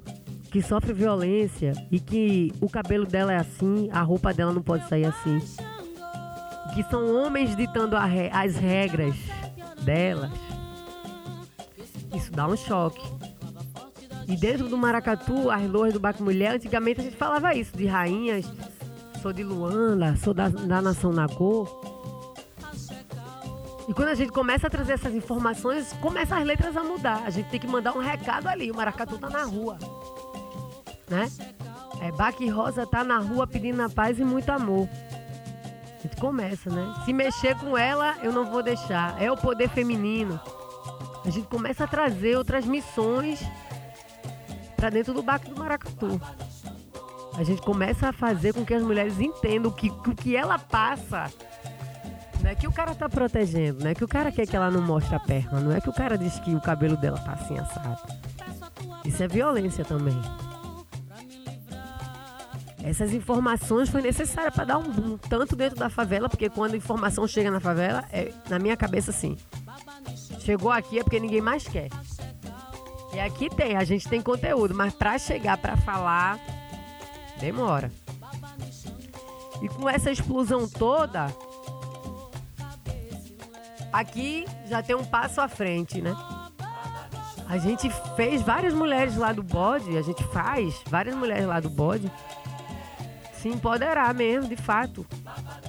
que 0.56 0.62
sofrem 0.62 0.94
violência 0.94 1.74
e 1.90 2.00
que 2.00 2.50
o 2.62 2.70
cabelo 2.70 3.04
dela 3.04 3.30
é 3.30 3.36
assim, 3.36 3.90
a 3.92 4.00
roupa 4.00 4.32
dela 4.32 4.54
não 4.54 4.62
pode 4.62 4.88
sair 4.88 5.04
assim. 5.04 5.38
Que 6.74 6.82
são 6.84 7.14
homens 7.14 7.54
ditando 7.54 7.94
re 7.98 8.30
as 8.32 8.56
regras 8.56 9.14
delas. 9.82 10.30
Isso 12.14 12.32
dá 12.32 12.48
um 12.48 12.56
choque. 12.56 13.06
E 14.26 14.34
dentro 14.34 14.66
do 14.66 14.78
maracatu, 14.78 15.50
as 15.50 15.68
lojas 15.68 15.92
do 15.92 16.00
Baco 16.00 16.22
Mulher, 16.22 16.54
antigamente 16.54 17.02
a 17.02 17.04
gente 17.04 17.16
falava 17.16 17.54
isso, 17.54 17.76
de 17.76 17.84
rainhas, 17.84 18.50
sou 19.20 19.34
de 19.34 19.44
Luanda, 19.44 20.16
sou 20.16 20.32
da, 20.32 20.48
da 20.48 20.80
Nação 20.80 21.12
Nagô. 21.12 21.68
E 23.86 23.92
quando 23.92 24.08
a 24.08 24.14
gente 24.14 24.32
começa 24.32 24.68
a 24.68 24.70
trazer 24.70 24.94
essas 24.94 25.14
informações, 25.14 25.92
começam 26.00 26.38
as 26.38 26.46
letras 26.46 26.74
a 26.78 26.82
mudar. 26.82 27.24
A 27.26 27.30
gente 27.30 27.50
tem 27.50 27.60
que 27.60 27.66
mandar 27.66 27.94
um 27.94 28.00
recado 28.00 28.48
ali. 28.48 28.70
O 28.70 28.74
maracatu 28.74 29.18
tá 29.18 29.28
na 29.28 29.44
rua. 29.44 29.78
Né? 31.08 31.30
É, 32.00 32.12
Baque 32.12 32.48
Rosa 32.48 32.86
tá 32.86 33.02
na 33.04 33.18
rua 33.18 33.46
pedindo 33.46 33.80
a 33.82 33.88
paz 33.88 34.18
e 34.18 34.24
muito 34.24 34.50
amor. 34.50 34.88
A 35.98 36.02
gente 36.02 36.16
começa, 36.16 36.70
né? 36.70 36.94
Se 37.04 37.12
mexer 37.12 37.56
com 37.56 37.76
ela, 37.76 38.16
eu 38.22 38.32
não 38.32 38.44
vou 38.50 38.62
deixar. 38.62 39.20
É 39.20 39.30
o 39.30 39.36
poder 39.36 39.68
feminino. 39.68 40.40
A 41.24 41.30
gente 41.30 41.48
começa 41.48 41.84
a 41.84 41.88
trazer 41.88 42.36
outras 42.36 42.64
missões 42.64 43.42
para 44.76 44.90
dentro 44.90 45.14
do 45.14 45.22
Baque 45.22 45.50
do 45.50 45.58
Maracatu. 45.58 46.20
A 47.36 47.42
gente 47.42 47.60
começa 47.62 48.08
a 48.08 48.12
fazer 48.12 48.54
com 48.54 48.64
que 48.64 48.72
as 48.72 48.82
mulheres 48.82 49.18
entendam 49.18 49.70
que 49.70 49.90
o 49.90 50.14
que 50.14 50.36
ela 50.36 50.58
passa 50.58 51.30
não 52.42 52.50
é 52.50 52.54
que 52.54 52.66
o 52.66 52.72
cara 52.72 52.94
tá 52.94 53.08
protegendo, 53.08 53.82
não 53.82 53.90
é 53.90 53.94
que 53.94 54.04
o 54.04 54.08
cara 54.08 54.30
quer 54.30 54.46
que 54.46 54.54
ela 54.54 54.70
não 54.70 54.80
mostre 54.80 55.14
a 55.16 55.20
perna, 55.20 55.58
não 55.58 55.72
é 55.72 55.80
que 55.80 55.90
o 55.90 55.92
cara 55.92 56.16
diz 56.16 56.38
que 56.38 56.54
o 56.54 56.60
cabelo 56.60 56.96
dela 56.96 57.18
tá 57.18 57.32
assim 57.32 57.58
assado. 57.58 58.00
Isso 59.04 59.22
é 59.22 59.26
violência 59.26 59.84
também. 59.84 60.16
Essas 62.86 63.12
informações 63.12 63.88
foi 63.88 64.00
necessária 64.00 64.52
para 64.52 64.62
dar 64.62 64.78
um 64.78 64.84
boom, 64.84 65.18
tanto 65.18 65.56
dentro 65.56 65.76
da 65.76 65.90
favela, 65.90 66.28
porque 66.28 66.48
quando 66.48 66.74
a 66.74 66.76
informação 66.76 67.26
chega 67.26 67.50
na 67.50 67.58
favela, 67.58 68.04
é, 68.12 68.32
na 68.48 68.60
minha 68.60 68.76
cabeça 68.76 69.10
assim, 69.10 69.36
chegou 70.38 70.70
aqui 70.70 71.00
é 71.00 71.02
porque 71.02 71.18
ninguém 71.18 71.40
mais 71.40 71.66
quer. 71.66 71.88
E 73.12 73.18
aqui 73.18 73.50
tem, 73.50 73.76
a 73.76 73.82
gente 73.82 74.08
tem 74.08 74.22
conteúdo, 74.22 74.72
mas 74.72 74.94
para 74.94 75.18
chegar 75.18 75.58
para 75.58 75.76
falar 75.76 76.38
demora. 77.40 77.90
E 79.60 79.68
com 79.68 79.88
essa 79.88 80.12
explosão 80.12 80.68
toda, 80.68 81.26
aqui 83.92 84.46
já 84.68 84.80
tem 84.80 84.94
um 84.94 85.04
passo 85.04 85.40
à 85.40 85.48
frente, 85.48 86.00
né? 86.00 86.16
A 87.48 87.58
gente 87.58 87.90
fez 88.14 88.42
várias 88.42 88.72
mulheres 88.72 89.16
lá 89.16 89.32
do 89.32 89.42
bode, 89.42 89.98
a 89.98 90.02
gente 90.02 90.22
faz 90.28 90.80
várias 90.86 91.16
mulheres 91.16 91.46
lá 91.46 91.58
do 91.58 91.68
bode 91.68 92.08
se 93.46 93.52
empoderar 93.52 94.12
mesmo, 94.12 94.48
de 94.48 94.56
fato. 94.56 95.06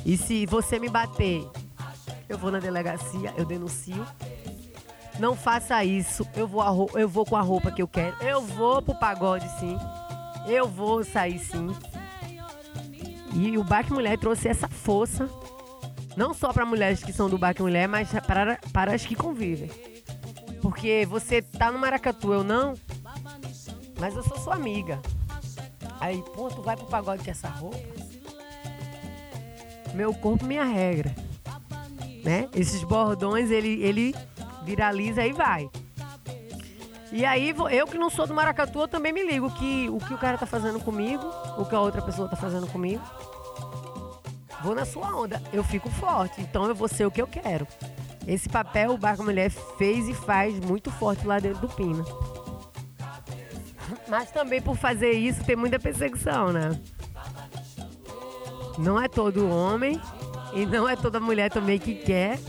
E 0.03 0.17
se 0.17 0.45
você 0.47 0.79
me 0.79 0.89
bater, 0.89 1.47
eu 2.27 2.37
vou 2.37 2.51
na 2.51 2.59
delegacia, 2.59 3.33
eu 3.37 3.45
denuncio. 3.45 4.05
Não 5.19 5.35
faça 5.35 5.83
isso, 5.83 6.27
eu 6.35 6.47
vou, 6.47 6.89
eu 6.95 7.07
vou 7.07 7.25
com 7.25 7.35
a 7.35 7.41
roupa 7.41 7.71
que 7.71 7.81
eu 7.81 7.87
quero. 7.87 8.15
Eu 8.21 8.41
vou 8.41 8.81
pro 8.81 8.95
pagode 8.95 9.47
sim. 9.59 9.77
Eu 10.47 10.67
vou 10.67 11.03
sair 11.03 11.39
sim. 11.39 11.69
E 13.35 13.57
o 13.57 13.63
Baque 13.63 13.93
Mulher 13.93 14.17
trouxe 14.17 14.47
essa 14.47 14.67
força 14.67 15.29
não 16.15 16.33
só 16.33 16.51
para 16.51 16.65
mulheres 16.65 17.03
que 17.03 17.13
são 17.13 17.29
do 17.29 17.37
Baque 17.37 17.61
Mulher, 17.61 17.87
mas 17.87 18.09
para, 18.25 18.59
para 18.73 18.95
as 18.95 19.05
que 19.05 19.15
convivem. 19.15 19.69
Porque 20.61 21.05
você 21.07 21.43
tá 21.43 21.71
no 21.71 21.77
Maracatu, 21.77 22.33
eu 22.33 22.43
não, 22.43 22.73
mas 23.99 24.15
eu 24.15 24.23
sou 24.23 24.37
sua 24.39 24.55
amiga. 24.55 24.99
Aí, 25.99 26.23
pô, 26.33 26.49
tu 26.49 26.61
vai 26.61 26.75
pro 26.75 26.85
pagode 26.85 27.23
com 27.23 27.31
essa 27.31 27.47
roupa? 27.47 27.77
Meu 29.93 30.13
corpo, 30.13 30.45
minha 30.45 30.63
regra. 30.63 31.15
Né? 32.23 32.49
Esses 32.53 32.83
bordões, 32.83 33.49
ele, 33.49 33.81
ele 33.81 34.15
viraliza 34.63 35.25
e 35.25 35.33
vai. 35.33 35.69
E 37.11 37.25
aí, 37.25 37.55
eu 37.71 37.87
que 37.87 37.97
não 37.97 38.09
sou 38.09 38.27
do 38.27 38.33
Maracatu, 38.33 38.81
eu 38.81 38.87
também 38.87 39.13
me 39.13 39.23
ligo 39.23 39.49
que 39.51 39.89
o 39.89 39.97
que 39.97 40.13
o 40.13 40.17
cara 40.17 40.37
tá 40.37 40.45
fazendo 40.45 40.79
comigo, 40.79 41.25
o 41.57 41.65
que 41.65 41.73
a 41.73 41.79
outra 41.79 42.01
pessoa 42.01 42.27
tá 42.27 42.35
fazendo 42.35 42.67
comigo 42.67 43.01
vou 44.61 44.75
na 44.75 44.85
sua 44.85 45.15
onda. 45.15 45.41
Eu 45.53 45.63
fico 45.63 45.89
forte, 45.89 46.41
então 46.41 46.65
eu 46.65 46.75
vou 46.75 46.87
ser 46.87 47.05
o 47.05 47.11
que 47.11 47.21
eu 47.21 47.27
quero. 47.27 47.67
Esse 48.27 48.49
papel 48.49 48.91
o 48.91 48.97
Barco 48.97 49.23
Mulher 49.23 49.49
fez 49.49 50.07
e 50.07 50.13
faz 50.13 50.59
muito 50.59 50.91
forte 50.91 51.25
lá 51.25 51.39
dentro 51.39 51.61
do 51.61 51.69
Pina. 51.69 52.03
Mas 54.07 54.31
também 54.31 54.61
por 54.61 54.75
fazer 54.75 55.11
isso 55.11 55.43
tem 55.43 55.55
muita 55.55 55.79
perseguição, 55.79 56.51
né? 56.51 56.79
Não 58.77 59.01
é 59.01 59.07
todo 59.07 59.49
homem 59.49 59.99
e 60.53 60.65
não 60.65 60.87
é 60.87 60.95
toda 60.95 61.19
mulher 61.19 61.49
também 61.49 61.79
que 61.79 61.95
quer 61.95 62.39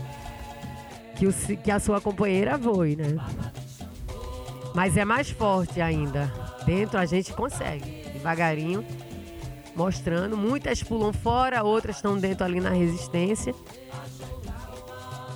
que, 1.15 1.27
o, 1.27 1.33
que 1.33 1.71
a 1.71 1.79
sua 1.79 1.99
companheira 1.99 2.57
voe, 2.57 2.95
né? 2.95 3.17
Mas 4.73 4.95
é 4.95 5.03
mais 5.03 5.29
forte 5.29 5.81
ainda. 5.81 6.31
Dentro 6.65 6.97
a 6.99 7.05
gente 7.05 7.33
consegue, 7.33 8.03
devagarinho 8.13 8.85
mostrando. 9.75 10.37
Muitas 10.37 10.83
pulam 10.83 11.13
fora, 11.13 11.63
outras 11.63 11.95
estão 11.95 12.17
dentro 12.17 12.45
ali 12.45 12.59
na 12.59 12.69
resistência. 12.69 13.55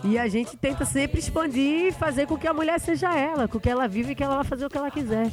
E 0.03 0.19
a 0.19 0.27
gente 0.27 0.57
tenta 0.57 0.83
sempre 0.83 1.19
expandir 1.19 1.87
e 1.87 1.91
fazer 1.91 2.27
com 2.27 2.37
que 2.37 2.45
a 2.45 2.53
mulher 2.53 2.77
seja 2.79 3.17
ela, 3.17 3.47
com 3.47 3.57
que 3.57 3.69
ela 3.69 3.87
vive 3.87 4.11
e 4.11 4.15
que 4.15 4.23
ela 4.23 4.35
vai 4.35 4.43
fazer 4.43 4.65
o 4.65 4.69
que 4.69 4.77
ela 4.77 4.91
quiser. 4.91 5.31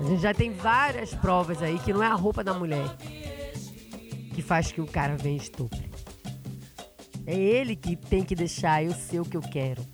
A 0.00 0.04
gente 0.04 0.22
já 0.22 0.34
tem 0.34 0.52
várias 0.52 1.14
provas 1.14 1.62
aí 1.62 1.78
que 1.78 1.92
não 1.92 2.02
é 2.02 2.06
a 2.06 2.14
roupa 2.14 2.42
da 2.42 2.52
mulher 2.52 2.96
que 4.34 4.42
faz 4.42 4.72
que 4.72 4.80
o 4.80 4.86
cara 4.86 5.16
venha 5.16 5.36
estupre. 5.36 5.90
É 7.26 7.34
ele 7.34 7.76
que 7.76 7.94
tem 7.94 8.24
que 8.24 8.34
deixar 8.34 8.82
eu 8.82 8.92
ser 8.92 9.20
o 9.20 9.24
que 9.24 9.36
eu 9.36 9.42
quero. 9.42 9.84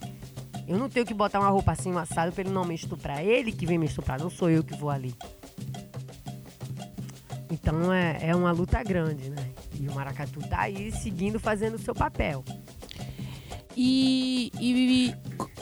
Eu 0.67 0.77
não 0.77 0.89
tenho 0.89 1.05
que 1.05 1.13
botar 1.13 1.39
uma 1.39 1.49
roupa 1.49 1.71
assim, 1.71 1.91
um 1.91 1.97
assado, 1.97 2.31
pra 2.31 2.41
ele 2.41 2.51
não 2.51 2.63
me 2.63 2.75
estuprar. 2.75 3.19
É 3.19 3.25
ele 3.25 3.51
que 3.51 3.65
vem 3.65 3.77
me 3.77 3.85
estuprar, 3.85 4.19
não 4.19 4.29
sou 4.29 4.49
eu 4.49 4.63
que 4.63 4.75
vou 4.75 4.89
ali. 4.89 5.15
Então 7.51 7.91
é, 7.91 8.17
é 8.21 8.35
uma 8.35 8.51
luta 8.51 8.81
grande, 8.83 9.29
né? 9.29 9.51
E 9.79 9.87
o 9.87 9.93
Maracatu 9.93 10.39
tá 10.47 10.61
aí 10.61 10.91
seguindo, 10.91 11.39
fazendo 11.39 11.75
o 11.75 11.79
seu 11.79 11.95
papel. 11.95 12.43
E, 13.75 14.51
e, 14.59 15.15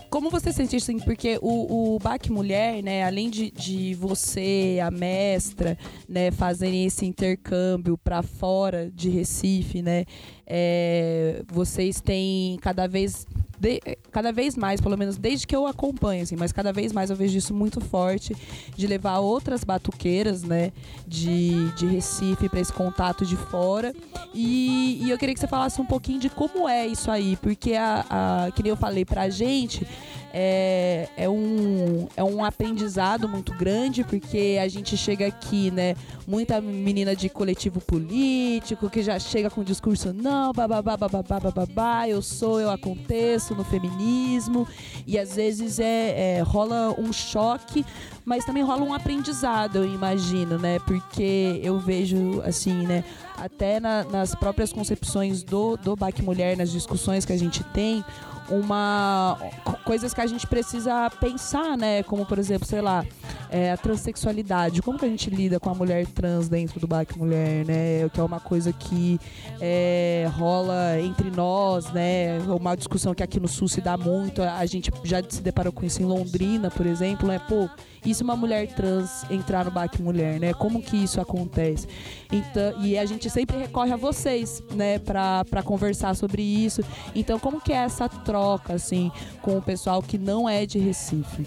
como 0.10 0.30
você 0.30 0.52
sente 0.52 0.76
isso? 0.76 0.92
Assim, 0.92 1.00
porque 1.00 1.38
o, 1.42 1.96
o 1.96 2.00
Baque 2.00 2.32
Mulher, 2.32 2.82
né, 2.82 3.04
além 3.04 3.30
de, 3.30 3.52
de 3.52 3.94
você, 3.96 4.80
a 4.84 4.90
mestra, 4.90 5.78
né, 6.08 6.32
fazerem 6.32 6.86
esse 6.86 7.06
intercâmbio 7.06 7.98
para 7.98 8.22
fora 8.22 8.90
de 8.94 9.10
Recife, 9.10 9.82
né, 9.82 10.06
é, 10.46 11.44
vocês 11.52 12.02
têm 12.02 12.58
cada 12.62 12.88
vez 12.88 13.26
de, 13.60 13.82
cada 14.12 14.32
vez 14.32 14.56
mais, 14.56 14.80
pelo 14.80 14.98
menos 14.98 15.18
desde 15.18 15.48
que 15.48 15.56
eu 15.56 15.66
acompanho, 15.66 16.24
assim, 16.24 16.36
mas 16.36 16.52
cada 16.52 16.72
vez 16.72 16.94
mais 16.94 17.10
eu 17.10 17.16
vejo 17.16 17.38
isso 17.38 17.54
muito 17.54 17.82
forte, 17.82 18.36
de 18.76 18.88
levar 18.88 19.20
outras 19.20 19.64
batuqueiras, 19.64 20.44
né, 20.44 20.72
de, 21.08 21.72
de 21.72 21.86
Recife 21.88 22.50
para 22.50 22.60
esse 22.60 22.72
contato 22.72 23.26
de 23.26 23.36
fora. 23.36 23.94
E, 24.34 25.00
e, 25.04 25.10
eu 25.10 25.18
queria 25.18 25.34
que 25.34 25.40
você 25.40 25.48
falasse 25.48 25.82
um 25.82 25.86
pouquinho 25.86 26.20
de 26.20 26.30
como 26.30 26.68
é 26.68 26.86
isso 26.86 27.10
aí, 27.10 27.36
porque 27.38 27.74
a, 27.74 28.06
a 28.10 28.52
que 28.52 28.62
nem 28.62 28.70
eu 28.70 28.78
falei 28.78 29.06
pra 29.06 29.30
gente, 29.30 29.88
é, 30.34 31.10
é, 31.16 31.30
um, 31.30 32.08
é 32.16 32.24
um 32.24 32.44
aprendizado 32.44 33.28
muito 33.28 33.54
grande, 33.54 34.04
porque 34.04 34.58
a 34.62 34.68
gente 34.68 34.98
chega 34.98 35.28
aqui, 35.28 35.72
né, 35.72 35.96
muita 36.28 36.60
menina 36.60 37.16
de 37.16 37.30
coletivo 37.30 37.80
político 37.80 38.90
que 38.90 39.02
já 39.02 39.18
chega 39.20 39.50
com 39.50 39.62
o 39.62 39.64
discurso 39.64 40.14
não, 40.14 40.52
bababá, 40.52 40.98
bababá, 40.98 41.40
bababá, 41.40 42.08
eu 42.08 42.22
sou, 42.22 42.60
eu 42.60 42.70
aconteço 42.70 43.56
no 43.56 43.64
feminismo. 43.64 44.68
E 45.06 45.18
às 45.18 45.36
vezes 45.36 45.80
é, 45.80 46.38
é 46.38 46.42
rola 46.42 46.94
um 47.00 47.14
choque, 47.14 47.86
mas 48.26 48.44
também 48.44 48.64
rola 48.64 48.84
um 48.84 48.94
aprendizado, 48.94 49.78
eu 49.78 49.86
imagino, 49.86 50.58
né? 50.58 50.80
Porque 50.80 51.62
eu 51.64 51.80
vejo 51.80 52.42
assim, 52.42 52.86
né? 52.86 53.04
Até 53.38 53.80
na, 53.80 54.04
nas 54.04 54.36
próprias 54.36 54.74
concepções 54.74 55.44
do, 55.44 55.78
do 55.78 55.96
BAC 55.96 56.22
Mulher, 56.22 56.58
nas 56.58 56.72
discussões 56.72 57.24
que 57.24 57.32
a 57.32 57.38
gente 57.38 57.64
tem, 57.66 58.04
uma 58.50 59.38
coisas 59.84 60.14
que 60.14 60.22
a 60.22 60.28
gente 60.28 60.46
precisa 60.46 61.10
pensar, 61.20 61.78
né? 61.78 62.04
Como 62.04 62.26
por 62.26 62.38
exemplo, 62.38 62.68
sei 62.68 62.82
lá, 62.82 63.06
é, 63.50 63.72
a 63.72 63.78
transexualidade. 63.78 64.82
Como 64.82 65.00
que 65.00 65.06
a 65.06 65.10
gente 65.10 65.30
lida 65.30 65.60
com 65.60 65.70
a 65.70 65.74
mulher 65.74 66.06
trans 66.08 66.50
dentro 66.50 66.80
do 66.80 66.88
BAC 66.88 67.18
Mulher, 67.18 67.66
né? 67.66 68.10
Que 68.10 68.20
é 68.20 68.24
uma 68.24 68.40
coisa 68.40 68.74
que 68.74 69.20
é, 69.62 70.30
rola 70.36 71.00
entre 71.00 71.32
nós, 71.32 71.92
né? 71.92 72.40
Uma 72.48 72.76
discussão 72.76 73.14
que 73.14 73.24
aqui 73.24 73.40
no 73.40 73.48
Sul 73.48 73.68
se 73.68 73.82
dá 73.82 73.98
muito. 73.98 74.42
A 74.42 74.66
gente 74.66 74.92
já 75.04 75.22
se 75.28 75.42
deparou 75.42 75.72
com 75.72 75.86
isso 75.86 76.02
em 76.02 76.06
Londrina, 76.06 76.70
por 76.70 76.86
exemplo, 76.86 77.28
né? 77.28 77.40
Pô, 77.48 77.70
e 78.08 78.16
se 78.16 78.24
uma 78.24 78.38
mulher 78.38 78.68
trans 78.68 79.30
entrar 79.30 79.66
no 79.66 79.72
BAC 79.72 80.02
Mulher, 80.02 80.40
né? 80.40 80.54
Como 80.54 80.82
que 80.82 80.96
isso 80.96 81.20
acontece? 81.20 81.86
Então, 82.32 82.82
e 82.82 82.98
a 82.98 83.06
gente 83.06 83.30
sempre 83.30 83.58
recorre 83.58 83.92
a 83.92 83.98
vocês, 83.98 84.64
né, 84.72 84.98
para 84.98 85.62
conversar 85.62 86.16
sobre 86.16 86.42
isso. 86.42 86.82
Então, 87.14 87.38
como 87.38 87.60
que 87.60 87.74
é 87.74 87.76
essa 87.76 88.08
troca, 88.08 88.74
assim, 88.74 89.12
com 89.42 89.58
o 89.58 89.62
pessoal 89.62 90.02
que 90.02 90.18
não 90.18 90.48
é 90.48 90.66
de 90.66 90.80
Recife? 90.80 91.46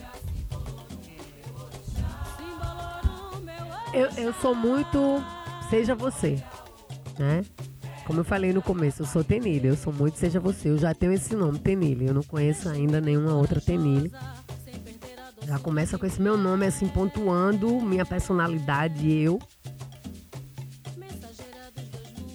Eu, 3.95 4.11
eu 4.19 4.35
sou 4.35 4.55
muito 4.55 5.25
seja 5.71 5.95
você, 5.95 6.43
né? 7.19 7.43
Como 8.11 8.21
eu 8.21 8.25
falei 8.25 8.53
no 8.53 8.61
começo, 8.61 9.03
eu 9.03 9.07
sou 9.07 9.23
Tenille, 9.23 9.69
eu 9.69 9.77
sou 9.77 9.93
muito 9.93 10.19
seja 10.19 10.41
você. 10.41 10.69
Eu 10.69 10.77
já 10.77 10.93
tenho 10.93 11.13
esse 11.13 11.35
nome, 11.37 11.61
Tenille. 11.61 12.09
Eu 12.09 12.15
não 12.15 12.25
conheço 12.25 12.69
ainda 12.69 13.01
nenhuma 13.01 13.35
outra 13.35 13.61
Tenille. 13.61 14.13
Já 15.47 15.59
começa 15.59 15.99
com 15.99 16.07
esse 16.07 16.21
meu 16.21 16.37
nome, 16.37 16.67
assim, 16.67 16.87
pontuando 16.87 17.81
minha 17.81 18.05
personalidade, 18.05 19.11
eu. 19.11 19.39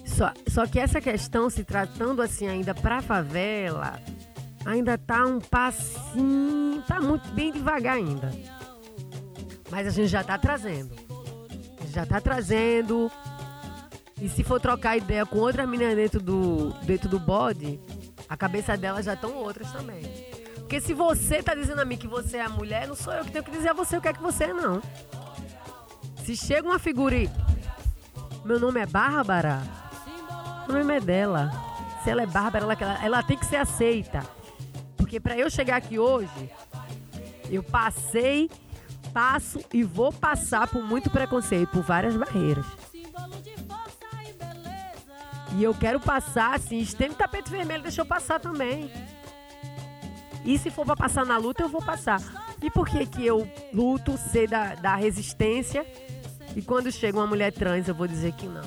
Só, 0.04 0.32
só 0.48 0.66
que 0.66 0.78
essa 0.78 1.00
questão, 1.00 1.50
se 1.50 1.62
tratando 1.62 2.22
assim 2.22 2.48
ainda 2.48 2.74
pra 2.74 3.02
favela, 3.02 4.00
ainda 4.64 4.96
tá 4.96 5.26
um 5.26 5.38
passinho, 5.38 6.82
tá 6.86 7.00
muito 7.00 7.28
bem 7.32 7.52
devagar 7.52 7.96
ainda. 7.96 8.30
Mas 9.70 9.86
a 9.86 9.90
gente 9.90 10.08
já 10.08 10.24
tá 10.24 10.38
trazendo. 10.38 10.94
Já 11.92 12.06
tá 12.06 12.20
trazendo. 12.20 13.10
E 14.20 14.28
se 14.28 14.42
for 14.42 14.60
trocar 14.60 14.96
ideia 14.96 15.26
com 15.26 15.38
outra 15.38 15.66
menina 15.66 15.94
dentro 15.94 16.22
do, 16.22 16.72
dentro 16.84 17.08
do 17.08 17.18
bode, 17.18 17.78
a 18.28 18.36
cabeça 18.36 18.76
dela 18.76 19.02
já 19.02 19.14
estão 19.14 19.34
outras 19.34 19.70
também. 19.70 20.02
Porque 20.66 20.80
se 20.80 20.94
você 20.94 21.40
tá 21.44 21.54
dizendo 21.54 21.80
a 21.80 21.84
mim 21.84 21.96
que 21.96 22.08
você 22.08 22.38
é 22.38 22.48
mulher, 22.48 22.88
não 22.88 22.96
sou 22.96 23.12
eu 23.12 23.24
que 23.24 23.30
tenho 23.30 23.44
que 23.44 23.52
dizer 23.52 23.68
a 23.68 23.72
você 23.72 23.96
o 23.96 24.00
que 24.00 24.08
é 24.08 24.12
que 24.12 24.20
você 24.20 24.44
é, 24.44 24.52
não. 24.52 24.82
Se 26.24 26.36
chega 26.36 26.66
uma 26.66 26.80
figura 26.80 27.14
e. 27.14 27.30
Meu 28.44 28.58
nome 28.58 28.80
é 28.80 28.86
Bárbara. 28.86 29.62
O 30.68 30.72
nome 30.72 30.96
é 30.96 31.00
dela. 31.00 31.52
Se 32.02 32.10
ela 32.10 32.22
é 32.22 32.26
Bárbara, 32.26 32.64
ela, 32.64 33.04
ela 33.04 33.22
tem 33.22 33.38
que 33.38 33.46
ser 33.46 33.54
aceita. 33.54 34.26
Porque 34.96 35.20
para 35.20 35.38
eu 35.38 35.48
chegar 35.48 35.76
aqui 35.76 36.00
hoje, 36.00 36.50
eu 37.48 37.62
passei, 37.62 38.50
passo 39.14 39.60
e 39.72 39.84
vou 39.84 40.12
passar 40.12 40.66
por 40.66 40.82
muito 40.82 41.08
preconceito, 41.10 41.70
por 41.70 41.82
várias 41.82 42.16
barreiras. 42.16 42.66
E 45.56 45.62
eu 45.62 45.72
quero 45.72 46.00
passar, 46.00 46.56
assim, 46.56 46.78
estende 46.78 47.14
tapete 47.14 47.52
vermelho, 47.52 47.84
deixa 47.84 48.00
eu 48.00 48.06
passar 48.06 48.40
também. 48.40 48.90
E 50.46 50.56
se 50.56 50.70
for 50.70 50.86
para 50.86 50.94
passar 50.94 51.26
na 51.26 51.36
luta, 51.36 51.64
eu 51.64 51.68
vou 51.68 51.82
passar. 51.82 52.22
E 52.62 52.70
por 52.70 52.88
que 52.88 53.04
que 53.04 53.26
eu 53.26 53.50
luto, 53.74 54.16
sei 54.16 54.46
da, 54.46 54.76
da 54.76 54.94
resistência, 54.94 55.84
e 56.54 56.62
quando 56.62 56.90
chega 56.92 57.18
uma 57.18 57.26
mulher 57.26 57.52
trans, 57.52 57.88
eu 57.88 57.94
vou 57.94 58.06
dizer 58.06 58.32
que 58.32 58.46
não? 58.46 58.62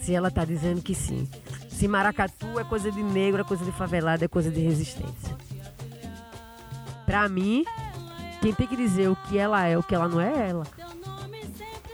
Se 0.00 0.14
ela 0.14 0.30
tá 0.30 0.42
dizendo 0.42 0.80
que 0.80 0.94
sim. 0.94 1.28
Se 1.68 1.86
maracatu 1.86 2.58
é 2.58 2.64
coisa 2.64 2.90
de 2.90 3.02
negro, 3.02 3.42
é 3.42 3.44
coisa 3.44 3.62
de 3.62 3.72
favelado, 3.72 4.24
é 4.24 4.28
coisa 4.28 4.50
de 4.50 4.60
resistência. 4.60 5.36
Pra 7.04 7.28
mim, 7.28 7.64
quem 8.40 8.54
tem 8.54 8.66
que 8.66 8.74
dizer 8.74 9.10
o 9.10 9.16
que 9.16 9.36
ela 9.36 9.66
é, 9.66 9.76
o 9.76 9.82
que 9.82 9.94
ela 9.94 10.08
não 10.08 10.20
é, 10.20 10.32
é 10.32 10.48
ela. 10.48 10.66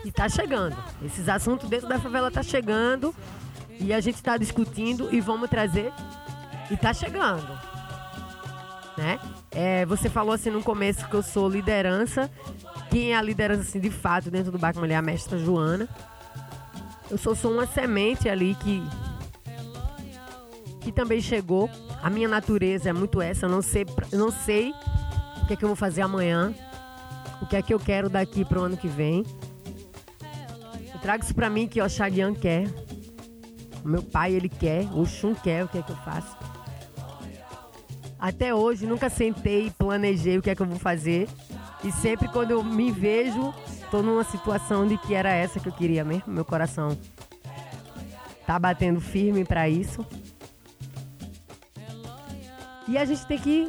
E 0.05 0.12
tá 0.12 0.28
chegando. 0.28 0.76
Esses 1.03 1.28
assuntos 1.28 1.68
dentro 1.68 1.89
da 1.89 1.99
favela 1.99 2.30
tá 2.30 2.43
chegando. 2.43 3.12
E 3.80 3.93
a 3.93 4.01
gente 4.01 4.22
tá 4.22 4.36
discutindo 4.36 5.12
e 5.12 5.20
vamos 5.20 5.51
trazer. 5.51 5.93
E 6.70 6.76
tá 6.76 6.95
chegando 6.95 7.67
né? 8.99 9.18
É, 9.53 9.86
você 9.86 10.11
falou 10.11 10.32
assim 10.34 10.51
no 10.51 10.62
começo 10.62 11.09
que 11.09 11.14
eu 11.14 11.22
sou 11.22 11.49
liderança. 11.49 12.28
Quem 12.90 13.12
é 13.12 13.16
a 13.16 13.22
liderança 13.22 13.62
assim, 13.62 13.80
de 13.80 13.90
fato 13.90 14.30
dentro 14.30 14.51
do 14.51 14.59
Baco 14.59 14.80
Mulher 14.80 14.94
é 14.94 14.99
a 14.99 15.03
mestra 15.03 15.38
Joana. 15.38 15.88
Eu 17.09 17.16
sou 17.16 17.34
só 17.34 17.49
uma 17.49 17.66
semente 17.66 18.28
ali 18.28 18.55
que 18.57 18.82
que 20.80 20.92
também 20.92 21.20
chegou. 21.20 21.70
A 22.03 22.11
minha 22.11 22.28
natureza 22.28 22.90
é 22.90 22.92
muito 22.92 23.20
essa. 23.22 23.46
Eu 23.46 23.51
não 23.51 23.62
sei, 23.62 23.86
eu 24.11 24.18
não 24.18 24.30
sei 24.30 24.72
o 25.42 25.46
que 25.46 25.53
é 25.53 25.57
que 25.57 25.64
eu 25.64 25.68
vou 25.68 25.76
fazer 25.76 26.03
amanhã. 26.03 26.53
O 27.40 27.46
que 27.46 27.57
é 27.57 27.62
que 27.62 27.72
eu 27.72 27.78
quero 27.78 28.11
daqui 28.11 28.44
para 28.44 28.59
o 28.59 28.62
ano 28.64 28.76
que 28.76 28.88
vem. 28.88 29.24
Eu 30.92 31.01
trago 31.01 31.22
isso 31.22 31.34
para 31.34 31.49
mim 31.49 31.68
que 31.68 31.80
o 31.80 31.88
Xaguian 31.88 32.34
quer. 32.34 32.66
O 33.84 33.88
meu 33.88 34.03
pai, 34.03 34.32
ele 34.32 34.49
quer. 34.49 34.84
O 34.92 35.07
Xun 35.07 35.34
quer. 35.34 35.64
O 35.64 35.68
que 35.68 35.78
é 35.78 35.82
que 35.82 35.92
eu 35.92 35.96
faço? 35.96 36.36
Até 38.18 38.54
hoje 38.54 38.86
nunca 38.86 39.08
sentei 39.08 39.66
e 39.66 39.70
planejei 39.70 40.38
o 40.38 40.42
que 40.42 40.50
é 40.50 40.54
que 40.54 40.62
eu 40.62 40.66
vou 40.66 40.78
fazer. 40.78 41.28
E 41.84 41.92
sempre 41.92 42.28
quando 42.28 42.50
eu 42.50 42.64
me 42.64 42.90
vejo, 42.90 43.54
tô 43.90 44.02
numa 44.02 44.24
situação 44.24 44.86
de 44.86 44.98
que 44.98 45.14
era 45.14 45.30
essa 45.30 45.60
que 45.60 45.68
eu 45.68 45.72
queria 45.72 46.04
mesmo. 46.04 46.24
Meu 46.32 46.44
coração 46.44 46.98
tá 48.46 48.58
batendo 48.58 49.00
firme 49.00 49.44
para 49.44 49.68
isso. 49.68 50.04
E 52.88 52.96
a 52.96 53.04
gente 53.04 53.26
tem 53.26 53.38
que 53.38 53.68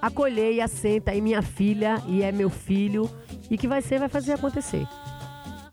acolher 0.00 0.54
e 0.54 0.60
assenta 0.60 1.10
aí 1.10 1.20
minha 1.20 1.42
filha 1.42 2.02
e 2.06 2.22
é 2.22 2.32
meu 2.32 2.48
filho 2.50 3.10
e 3.50 3.58
que 3.58 3.68
vai 3.68 3.82
ser 3.82 3.98
vai 3.98 4.08
fazer 4.08 4.32
acontecer. 4.32 4.86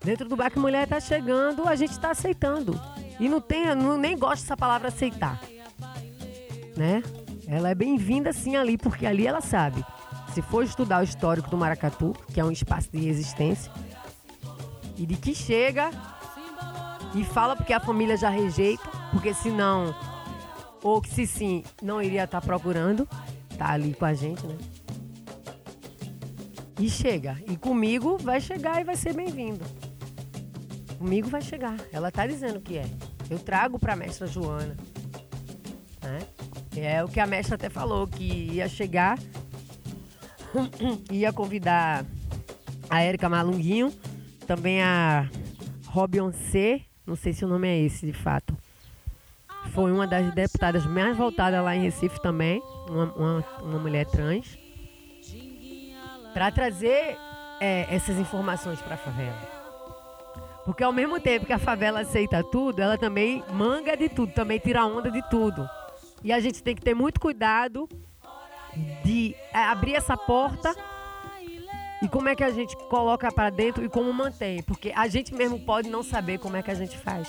Dentro 0.04 0.28
do 0.28 0.36
Baque 0.36 0.58
Mulher 0.58 0.86
tá 0.86 1.00
chegando, 1.00 1.66
a 1.66 1.74
gente 1.74 1.98
tá 1.98 2.10
aceitando. 2.10 2.78
E 3.18 3.28
não 3.28 3.40
tem, 3.40 3.74
não, 3.74 3.96
nem 3.96 4.16
gosto 4.16 4.42
dessa 4.42 4.56
palavra 4.56 4.88
aceitar. 4.88 5.40
Né? 6.76 7.02
Ela 7.46 7.70
é 7.70 7.74
bem-vinda 7.74 8.32
sim 8.32 8.56
ali, 8.56 8.76
porque 8.76 9.06
ali 9.06 9.26
ela 9.26 9.40
sabe. 9.40 9.84
Se 10.34 10.42
for 10.42 10.64
estudar 10.64 11.00
o 11.00 11.04
histórico 11.04 11.48
do 11.48 11.56
Maracatu, 11.56 12.14
que 12.32 12.40
é 12.40 12.44
um 12.44 12.50
espaço 12.50 12.90
de 12.90 12.98
resistência, 12.98 13.70
e 14.96 15.06
de 15.06 15.16
que 15.16 15.34
chega 15.34 15.90
e 17.14 17.24
fala 17.24 17.54
porque 17.54 17.72
a 17.72 17.80
família 17.80 18.16
já 18.16 18.28
rejeita, 18.28 18.82
porque 19.12 19.32
senão, 19.32 19.94
ou 20.82 21.00
que 21.00 21.08
se 21.08 21.26
sim, 21.26 21.62
não 21.80 22.02
iria 22.02 22.24
estar 22.24 22.40
tá 22.40 22.46
procurando, 22.46 23.08
tá 23.56 23.70
ali 23.70 23.94
com 23.94 24.04
a 24.04 24.12
gente, 24.12 24.44
né? 24.46 24.56
E 26.78 26.90
chega. 26.90 27.38
E 27.48 27.56
comigo 27.56 28.18
vai 28.18 28.40
chegar 28.40 28.80
e 28.80 28.84
vai 28.84 28.96
ser 28.96 29.14
bem-vindo. 29.14 29.64
Comigo 30.98 31.28
vai 31.28 31.40
chegar. 31.40 31.76
Ela 31.92 32.10
tá 32.10 32.26
dizendo 32.26 32.60
que 32.60 32.76
é. 32.76 32.86
Eu 33.30 33.38
trago 33.38 33.78
para 33.78 33.94
a 33.94 33.96
mestra 33.96 34.26
Joana. 34.26 34.76
É 36.76 37.02
o 37.02 37.08
que 37.08 37.20
a 37.20 37.26
mestra 37.26 37.54
até 37.54 37.68
falou, 37.70 38.06
que 38.06 38.24
ia 38.52 38.68
chegar, 38.68 39.18
ia 41.10 41.32
convidar 41.32 42.04
a 42.88 43.02
Érica 43.02 43.28
Malunguinho, 43.28 43.92
também 44.46 44.82
a 44.82 45.28
Robion 45.86 46.32
C, 46.32 46.82
não 47.06 47.16
sei 47.16 47.32
se 47.32 47.44
o 47.44 47.48
nome 47.48 47.68
é 47.68 47.80
esse 47.80 48.04
de 48.06 48.12
fato. 48.12 48.56
Foi 49.72 49.90
uma 49.90 50.06
das 50.06 50.32
deputadas 50.34 50.86
mais 50.86 51.16
voltadas 51.16 51.62
lá 51.62 51.74
em 51.74 51.82
Recife 51.82 52.20
também, 52.20 52.62
uma, 52.88 53.12
uma, 53.14 53.44
uma 53.62 53.78
mulher 53.78 54.06
trans, 54.06 54.58
para 56.32 56.50
trazer 56.50 57.16
é, 57.60 57.86
essas 57.94 58.16
informações 58.18 58.80
para 58.80 58.94
a 58.94 58.98
favela. 58.98 59.56
Porque 60.64 60.82
ao 60.82 60.92
mesmo 60.92 61.20
tempo 61.20 61.46
que 61.46 61.52
a 61.52 61.58
favela 61.58 62.00
aceita 62.00 62.42
tudo, 62.42 62.80
ela 62.80 62.98
também 62.98 63.42
manga 63.52 63.96
de 63.96 64.08
tudo, 64.08 64.32
também 64.32 64.58
tira 64.58 64.84
onda 64.84 65.10
de 65.10 65.22
tudo. 65.30 65.68
E 66.22 66.32
a 66.32 66.40
gente 66.40 66.62
tem 66.62 66.74
que 66.74 66.82
ter 66.82 66.94
muito 66.94 67.20
cuidado 67.20 67.88
de 69.04 69.34
é, 69.52 69.58
abrir 69.58 69.94
essa 69.94 70.16
porta 70.16 70.74
e 72.02 72.08
como 72.08 72.28
é 72.28 72.36
que 72.36 72.44
a 72.44 72.50
gente 72.50 72.76
coloca 72.88 73.30
para 73.32 73.50
dentro 73.50 73.84
e 73.84 73.88
como 73.88 74.12
mantém. 74.12 74.62
Porque 74.62 74.92
a 74.94 75.08
gente 75.08 75.34
mesmo 75.34 75.58
pode 75.60 75.88
não 75.88 76.02
saber 76.02 76.38
como 76.38 76.56
é 76.56 76.62
que 76.62 76.70
a 76.70 76.74
gente 76.74 76.96
faz. 76.98 77.28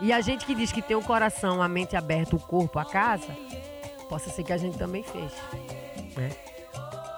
E 0.00 0.12
a 0.12 0.20
gente 0.20 0.44
que 0.44 0.54
diz 0.54 0.72
que 0.72 0.82
tem 0.82 0.96
o 0.96 1.02
coração, 1.02 1.62
a 1.62 1.68
mente 1.68 1.96
aberta, 1.96 2.36
o 2.36 2.40
corpo, 2.40 2.78
a 2.78 2.84
casa, 2.84 3.34
possa 4.08 4.30
ser 4.30 4.44
que 4.44 4.52
a 4.52 4.58
gente 4.58 4.76
também 4.76 5.02
fez. 5.02 5.32
Né? 6.16 6.30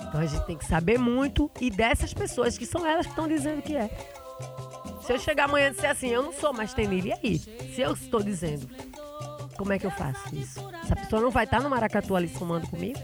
Então 0.03 0.21
a 0.21 0.27
gente 0.27 0.45
tem 0.47 0.57
que 0.57 0.65
saber 0.65 0.99
muito 0.99 1.51
e 1.61 1.71
dessas 1.71 2.15
pessoas 2.15 2.57
que 2.57 2.65
são 2.65 2.87
elas 2.87 3.07
que 3.07 3.13
estão 3.13 3.29
dizendo 3.29 3.63
que 3.63 3.77
é. 3.77 3.91
Se 5.03 5.13
eu 5.13 5.19
chegar 5.19 5.45
amanhã 5.45 5.69
e 5.69 5.71
disser 5.71 5.91
assim, 5.91 6.09
eu 6.09 6.23
não 6.23 6.33
sou 6.33 6.53
mais 6.53 6.75
Tenille, 6.75 7.09
e 7.09 7.13
aí? 7.13 7.39
Se 7.39 7.81
eu 7.81 7.93
estou 7.93 8.23
dizendo, 8.23 8.69
como 9.59 9.73
é 9.73 9.79
que 9.79 9.85
eu 9.85 9.91
faço 9.91 10.35
isso? 10.35 10.61
Essa 10.85 10.95
pessoa 10.95 11.21
não 11.21 11.31
vai 11.31 11.45
estar 11.45 11.61
no 11.61 11.69
maracatu 11.69 12.15
ali 12.15 12.29
fumando 12.29 12.69
comigo? 12.69 12.99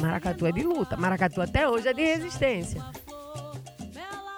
Maracatu 0.00 0.46
é 0.46 0.52
de 0.52 0.62
luta. 0.62 0.96
Maracatu 0.96 1.42
até 1.42 1.68
hoje 1.68 1.88
é 1.88 1.92
de 1.92 2.02
resistência. 2.02 2.82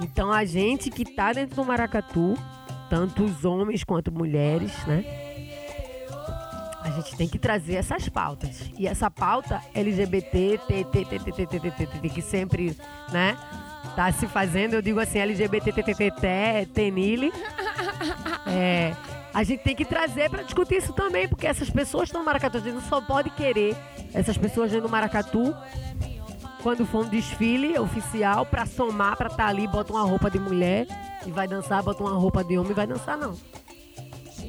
Então 0.00 0.30
a 0.32 0.44
gente 0.44 0.90
que 0.90 1.04
tá 1.04 1.32
dentro 1.32 1.56
do 1.56 1.64
maracatu, 1.64 2.36
tanto 2.90 3.24
os 3.24 3.44
homens 3.44 3.84
quanto 3.84 4.12
mulheres, 4.12 4.72
né? 4.86 5.04
A 6.82 6.90
gente 6.90 7.16
tem 7.16 7.28
que 7.28 7.38
trazer 7.38 7.76
essas 7.76 8.08
pautas. 8.08 8.70
E 8.76 8.86
essa 8.86 9.10
pauta 9.10 9.62
LGBT, 9.72 10.60
que 12.10 12.22
sempre, 12.22 12.76
né? 13.12 13.38
Tá 13.94 14.12
se 14.12 14.26
fazendo, 14.26 14.74
eu 14.74 14.82
digo 14.82 14.98
assim, 15.00 15.18
LGBT, 15.18 15.72
tenile. 16.74 17.32
É, 18.48 18.94
a 19.36 19.42
gente 19.42 19.62
tem 19.62 19.76
que 19.76 19.84
trazer 19.84 20.30
para 20.30 20.42
discutir 20.42 20.76
isso 20.76 20.94
também, 20.94 21.28
porque 21.28 21.46
essas 21.46 21.68
pessoas 21.68 22.08
estão 22.08 22.22
no 22.22 22.24
maracatu. 22.24 22.56
A 22.56 22.60
gente 22.60 22.72
não 22.72 22.80
só 22.80 23.02
pode 23.02 23.28
querer 23.28 23.76
essas 24.14 24.38
pessoas 24.38 24.72
do 24.72 24.88
maracatu 24.88 25.54
quando 26.62 26.86
for 26.86 27.04
um 27.04 27.08
desfile 27.10 27.78
oficial 27.78 28.46
para 28.46 28.64
somar, 28.64 29.14
para 29.14 29.26
estar 29.26 29.44
tá 29.44 29.50
ali, 29.50 29.68
bota 29.68 29.92
uma 29.92 30.04
roupa 30.04 30.30
de 30.30 30.38
mulher 30.38 30.86
e 31.26 31.30
vai 31.30 31.46
dançar, 31.46 31.82
bota 31.82 32.02
uma 32.02 32.12
roupa 32.12 32.42
de 32.42 32.56
homem 32.56 32.70
e 32.70 32.74
vai 32.74 32.86
dançar, 32.86 33.18
não. 33.18 33.34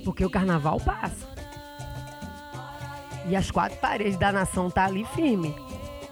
Porque 0.05 0.23
o 0.23 0.29
carnaval 0.29 0.79
passa. 0.79 1.27
E 3.27 3.35
as 3.35 3.51
quatro 3.51 3.77
paredes 3.79 4.15
da 4.15 4.31
nação 4.31 4.69
tá 4.71 4.85
ali 4.85 5.03
firme. 5.13 5.53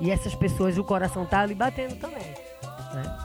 E 0.01 0.11
essas 0.11 0.35
pessoas, 0.35 0.77
o 0.77 0.83
coração 0.83 1.25
tá 1.25 1.39
ali 1.39 1.55
batendo 1.55 1.95
também. 1.95 2.27
Né? 2.93 3.17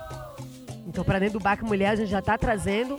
Então, 0.86 1.02
para 1.02 1.18
dentro 1.18 1.40
do 1.40 1.42
Baque 1.42 1.64
Mulher, 1.64 1.88
a 1.88 1.96
gente 1.96 2.08
já 2.08 2.20
está 2.20 2.38
trazendo 2.38 2.96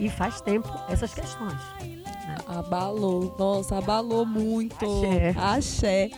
e 0.00 0.08
faz 0.08 0.40
tempo 0.40 0.68
essas 0.88 1.12
questões. 1.12 1.58
Né? 1.78 2.36
Abalou, 2.48 3.34
nossa, 3.38 3.78
abalou 3.78 4.24
muito. 4.24 4.84
Axé. 4.84 5.34
Axé. 5.38 6.10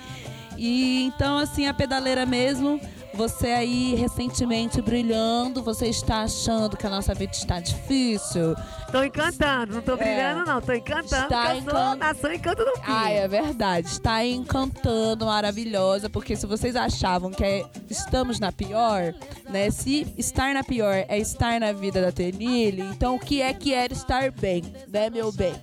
E 0.56 1.04
então, 1.04 1.38
assim, 1.38 1.66
a 1.66 1.74
pedaleira 1.74 2.24
mesmo 2.24 2.80
você 3.14 3.48
aí 3.48 3.94
recentemente 3.94 4.80
brilhando, 4.80 5.62
você 5.62 5.86
está 5.86 6.22
achando 6.22 6.76
que 6.76 6.86
a 6.86 6.90
nossa 6.90 7.14
vida 7.14 7.32
está 7.32 7.60
difícil? 7.60 8.54
Tô 8.90 9.02
encantando, 9.02 9.74
não 9.74 9.82
tô 9.82 9.96
brilhando 9.96 10.42
é. 10.42 10.44
não, 10.46 10.60
tô 10.60 10.72
encantando. 10.72 11.24
Está 11.24 11.56
encantando. 11.56 11.96
Nação 11.96 12.32
encanto 12.32 12.64
do. 12.64 12.72
Ah, 12.86 13.10
é 13.10 13.28
verdade. 13.28 13.86
Está 13.86 14.24
encantando, 14.24 15.26
maravilhosa, 15.26 16.08
porque 16.08 16.36
se 16.36 16.46
vocês 16.46 16.76
achavam 16.76 17.30
que 17.30 17.44
é, 17.44 17.64
estamos 17.88 18.40
na 18.40 18.50
pior, 18.52 19.14
né? 19.48 19.70
Se 19.70 20.12
estar 20.16 20.54
na 20.54 20.64
pior 20.64 21.04
é 21.08 21.18
estar 21.18 21.60
na 21.60 21.72
vida 21.72 22.00
da 22.00 22.12
Tenille, 22.12 22.82
então 22.82 23.16
o 23.16 23.18
que 23.18 23.42
é 23.42 23.52
que 23.52 23.72
era 23.72 23.92
estar 23.92 24.30
bem, 24.30 24.62
né, 24.88 25.10
meu 25.10 25.32
bem? 25.32 25.54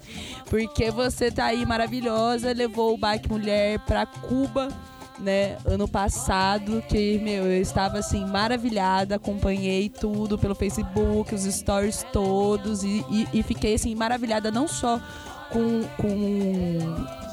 Porque 0.49 0.91
você 0.91 1.31
tá 1.31 1.45
aí 1.45 1.65
maravilhosa, 1.65 2.51
levou 2.53 2.93
o 2.93 2.97
Bike 2.97 3.29
Mulher 3.29 3.79
pra 3.79 4.05
Cuba 4.05 4.69
né, 5.19 5.57
ano 5.65 5.87
passado, 5.87 6.83
que, 6.87 7.19
meu, 7.19 7.45
eu 7.45 7.61
estava 7.61 7.99
assim, 7.99 8.25
maravilhada, 8.25 9.15
acompanhei 9.15 9.89
tudo 9.89 10.37
pelo 10.37 10.55
Facebook, 10.55 11.33
os 11.33 11.43
stories 11.43 12.05
todos, 12.11 12.83
e, 12.83 13.05
e, 13.09 13.27
e 13.33 13.43
fiquei 13.43 13.75
assim, 13.75 13.93
maravilhada 13.95 14.51
não 14.51 14.67
só 14.67 14.99
com, 15.51 15.83
com 15.97 17.29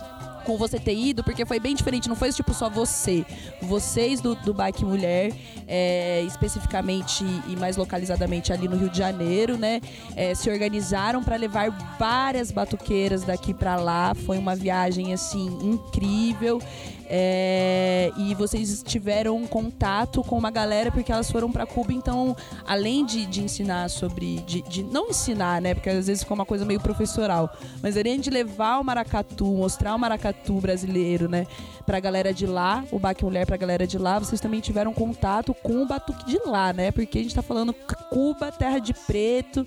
com 0.46 0.56
você 0.56 0.78
ter 0.78 0.94
ido, 0.94 1.24
porque 1.24 1.44
foi 1.44 1.58
bem 1.58 1.74
diferente, 1.74 2.08
não 2.08 2.14
foi 2.14 2.32
tipo 2.32 2.54
só 2.54 2.70
você. 2.70 3.26
Vocês 3.60 4.20
do, 4.20 4.36
do 4.36 4.54
Bike 4.54 4.84
Mulher, 4.84 5.32
é, 5.66 6.22
especificamente 6.22 7.24
e 7.48 7.56
mais 7.56 7.76
localizadamente 7.76 8.52
ali 8.52 8.68
no 8.68 8.76
Rio 8.76 8.88
de 8.88 8.96
Janeiro, 8.96 9.58
né? 9.58 9.80
É, 10.14 10.34
se 10.34 10.48
organizaram 10.48 11.22
para 11.22 11.34
levar 11.34 11.68
várias 11.98 12.52
batuqueiras 12.52 13.24
daqui 13.24 13.52
para 13.52 13.74
lá. 13.74 14.14
Foi 14.14 14.38
uma 14.38 14.54
viagem 14.54 15.12
assim 15.12 15.46
incrível. 15.60 16.62
É, 17.08 18.10
e 18.16 18.34
vocês 18.34 18.82
tiveram 18.82 19.46
contato 19.46 20.22
com 20.22 20.36
uma 20.36 20.50
galera 20.50 20.90
porque 20.90 21.12
elas 21.12 21.30
foram 21.30 21.50
para 21.52 21.64
Cuba, 21.64 21.92
então, 21.92 22.36
além 22.66 23.04
de, 23.04 23.26
de 23.26 23.42
ensinar 23.42 23.88
sobre. 23.88 24.40
De, 24.40 24.62
de, 24.62 24.82
não 24.82 25.08
ensinar, 25.08 25.60
né? 25.60 25.74
Porque 25.74 25.88
às 25.88 26.06
vezes 26.06 26.22
ficou 26.22 26.34
uma 26.34 26.44
coisa 26.44 26.64
meio 26.64 26.80
professoral, 26.80 27.50
mas 27.82 27.96
além 27.96 28.18
de 28.18 28.30
levar 28.30 28.78
o 28.78 28.84
maracatu, 28.84 29.46
mostrar 29.46 29.94
o 29.94 29.98
maracatu 29.98 30.60
brasileiro, 30.60 31.28
né? 31.28 31.46
Pra 31.84 32.00
galera 32.00 32.34
de 32.34 32.46
lá, 32.46 32.84
o 32.90 32.98
Baque 32.98 33.24
Mulher 33.24 33.46
pra 33.46 33.56
galera 33.56 33.86
de 33.86 33.96
lá, 33.96 34.18
vocês 34.18 34.40
também 34.40 34.60
tiveram 34.60 34.92
contato 34.92 35.54
com 35.62 35.82
o 35.82 35.86
batuque 35.86 36.26
de 36.26 36.40
lá, 36.44 36.72
né? 36.72 36.90
Porque 36.90 37.18
a 37.18 37.22
gente 37.22 37.34
tá 37.34 37.42
falando 37.42 37.72
Cuba, 38.10 38.50
terra 38.50 38.78
de 38.78 38.92
preto, 38.92 39.64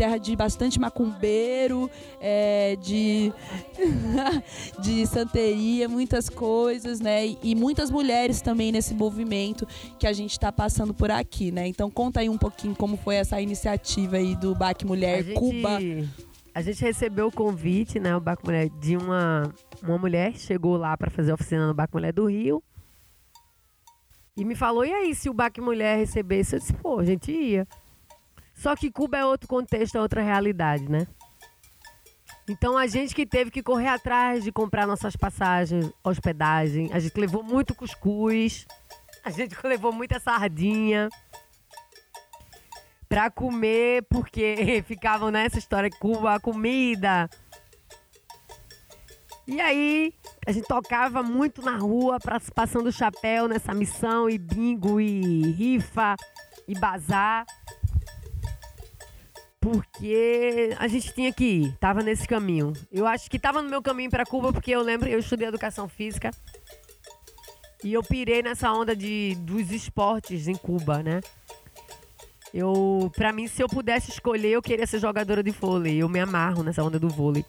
terra 0.00 0.16
de 0.16 0.34
bastante 0.34 0.80
macumbeiro, 0.80 1.90
é, 2.20 2.74
de, 2.80 3.30
de 4.80 5.06
santeria, 5.06 5.88
muitas 5.90 6.30
coisas, 6.30 6.79
né? 7.00 7.26
E, 7.26 7.38
e, 7.42 7.54
muitas 7.54 7.90
mulheres 7.90 8.40
também 8.40 8.72
nesse 8.72 8.94
movimento 8.94 9.66
que 9.98 10.06
a 10.06 10.12
gente 10.12 10.32
está 10.32 10.50
passando 10.50 10.94
por 10.94 11.10
aqui, 11.10 11.50
né? 11.50 11.66
Então 11.66 11.90
conta 11.90 12.20
aí 12.20 12.28
um 12.28 12.38
pouquinho 12.38 12.74
como 12.74 12.96
foi 12.96 13.16
essa 13.16 13.40
iniciativa 13.40 14.16
aí 14.16 14.34
do 14.36 14.54
Baque 14.54 14.86
Mulher 14.86 15.22
gente, 15.22 15.38
Cuba. 15.38 15.78
A 16.54 16.62
gente 16.62 16.82
recebeu 16.82 17.28
o 17.28 17.32
convite, 17.32 18.00
né, 18.00 18.16
o 18.16 18.20
Baque 18.20 18.44
Mulher, 18.44 18.68
de 18.80 18.96
uma, 18.96 19.52
uma 19.82 19.96
mulher 19.96 20.36
chegou 20.36 20.76
lá 20.76 20.96
para 20.96 21.10
fazer 21.10 21.30
a 21.30 21.34
oficina 21.34 21.66
no 21.66 21.74
Baque 21.74 21.94
Mulher 21.94 22.12
do 22.12 22.26
Rio. 22.26 22.62
E 24.36 24.44
me 24.44 24.54
falou, 24.54 24.84
e 24.84 24.92
aí, 24.92 25.14
se 25.14 25.28
o 25.28 25.34
Baque 25.34 25.60
Mulher 25.60 25.98
recebesse? 25.98 26.56
Eu 26.56 26.60
disse, 26.60 26.72
pô, 26.72 26.98
a 26.98 27.04
gente 27.04 27.30
ia. 27.30 27.68
Só 28.54 28.74
que 28.74 28.90
Cuba 28.90 29.18
é 29.18 29.24
outro 29.24 29.48
contexto, 29.48 29.96
é 29.96 30.00
outra 30.00 30.22
realidade, 30.22 30.90
né? 30.90 31.06
Então 32.50 32.76
a 32.76 32.84
gente 32.88 33.14
que 33.14 33.24
teve 33.24 33.48
que 33.48 33.62
correr 33.62 33.86
atrás 33.86 34.42
de 34.42 34.50
comprar 34.50 34.84
nossas 34.84 35.14
passagens, 35.14 35.88
hospedagem, 36.02 36.90
a 36.92 36.98
gente 36.98 37.14
levou 37.14 37.44
muito 37.44 37.76
cuscuz, 37.76 38.66
a 39.24 39.30
gente 39.30 39.54
levou 39.64 39.92
muita 39.92 40.18
sardinha 40.18 41.08
pra 43.08 43.30
comer, 43.30 44.04
porque 44.10 44.82
ficavam 44.84 45.30
nessa 45.30 45.60
história 45.60 45.88
Cuba, 46.00 46.34
a 46.34 46.40
comida. 46.40 47.30
E 49.46 49.60
aí 49.60 50.12
a 50.44 50.50
gente 50.50 50.66
tocava 50.66 51.22
muito 51.22 51.62
na 51.62 51.76
rua, 51.76 52.18
passando 52.52 52.90
chapéu 52.90 53.46
nessa 53.46 53.72
missão, 53.72 54.28
e 54.28 54.36
bingo, 54.36 55.00
e 55.00 55.52
rifa, 55.52 56.16
e 56.66 56.76
bazar 56.76 57.46
porque 59.60 60.74
a 60.78 60.88
gente 60.88 61.12
tinha 61.12 61.32
que 61.32 61.44
ir, 61.44 61.76
tava 61.78 62.02
nesse 62.02 62.26
caminho. 62.26 62.72
Eu 62.90 63.06
acho 63.06 63.30
que 63.30 63.38
tava 63.38 63.60
no 63.60 63.68
meu 63.68 63.82
caminho 63.82 64.10
para 64.10 64.24
Cuba 64.24 64.52
porque 64.52 64.70
eu 64.70 64.82
lembro, 64.82 65.08
eu 65.08 65.18
estudei 65.18 65.46
educação 65.46 65.88
física 65.88 66.30
e 67.84 67.92
eu 67.92 68.02
pirei 68.02 68.42
nessa 68.42 68.72
onda 68.72 68.96
de 68.96 69.36
dos 69.40 69.70
esportes 69.70 70.48
em 70.48 70.54
Cuba, 70.54 71.02
né? 71.02 71.20
Eu, 72.52 73.12
para 73.14 73.32
mim, 73.32 73.46
se 73.46 73.62
eu 73.62 73.68
pudesse 73.68 74.10
escolher, 74.10 74.50
eu 74.50 74.62
queria 74.62 74.86
ser 74.86 74.98
jogadora 74.98 75.42
de 75.42 75.50
vôlei. 75.50 76.02
Eu 76.02 76.08
me 76.08 76.18
amarro 76.18 76.64
nessa 76.64 76.82
onda 76.82 76.98
do 76.98 77.08
vôlei. 77.08 77.44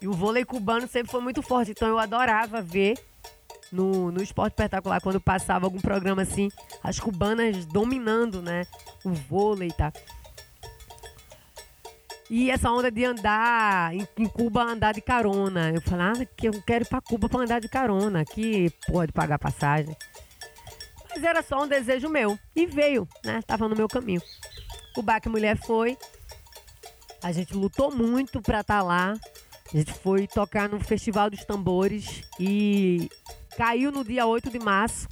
E 0.00 0.08
o 0.08 0.12
vôlei 0.12 0.44
cubano 0.44 0.88
sempre 0.88 1.12
foi 1.12 1.20
muito 1.20 1.42
forte, 1.42 1.72
então 1.72 1.86
eu 1.86 1.98
adorava 1.98 2.60
ver 2.62 2.98
no, 3.70 4.10
no 4.10 4.22
esporte 4.22 4.52
espetacular 4.52 5.00
quando 5.00 5.20
passava 5.20 5.66
algum 5.66 5.80
programa 5.80 6.22
assim, 6.22 6.50
as 6.82 6.98
cubanas 6.98 7.64
dominando, 7.66 8.42
né, 8.42 8.66
o 9.04 9.10
vôlei 9.10 9.68
e 9.68 9.72
tá. 9.72 9.92
E 12.34 12.50
essa 12.50 12.70
onda 12.70 12.90
de 12.90 13.04
andar 13.04 13.94
em, 13.94 14.26
Cuba, 14.26 14.62
andar 14.62 14.94
de 14.94 15.02
carona. 15.02 15.70
Eu 15.70 15.82
falava 15.82 16.22
ah, 16.22 16.24
que 16.24 16.48
eu 16.48 16.62
quero 16.62 16.82
ir 16.82 16.88
pra 16.88 16.98
Cuba 16.98 17.28
pra 17.28 17.40
andar 17.40 17.60
de 17.60 17.68
carona, 17.68 18.24
que 18.24 18.70
pode 18.86 19.12
pagar 19.12 19.38
passagem. 19.38 19.94
Mas 21.10 21.22
era 21.22 21.42
só 21.42 21.62
um 21.62 21.68
desejo 21.68 22.08
meu. 22.08 22.38
E 22.56 22.64
veio, 22.64 23.06
né? 23.22 23.42
Tava 23.46 23.68
no 23.68 23.76
meu 23.76 23.86
caminho. 23.86 24.22
O 24.96 25.02
Baque 25.02 25.28
Mulher 25.28 25.58
foi. 25.58 25.98
A 27.22 27.32
gente 27.32 27.52
lutou 27.52 27.94
muito 27.94 28.40
pra 28.40 28.60
estar 28.62 28.78
tá 28.78 28.82
lá. 28.82 29.12
A 29.70 29.76
gente 29.76 29.92
foi 29.92 30.26
tocar 30.26 30.70
no 30.70 30.80
Festival 30.80 31.28
dos 31.28 31.44
Tambores 31.44 32.22
e 32.40 33.10
caiu 33.58 33.92
no 33.92 34.02
dia 34.02 34.24
8 34.24 34.48
de 34.48 34.58
março. 34.58 35.06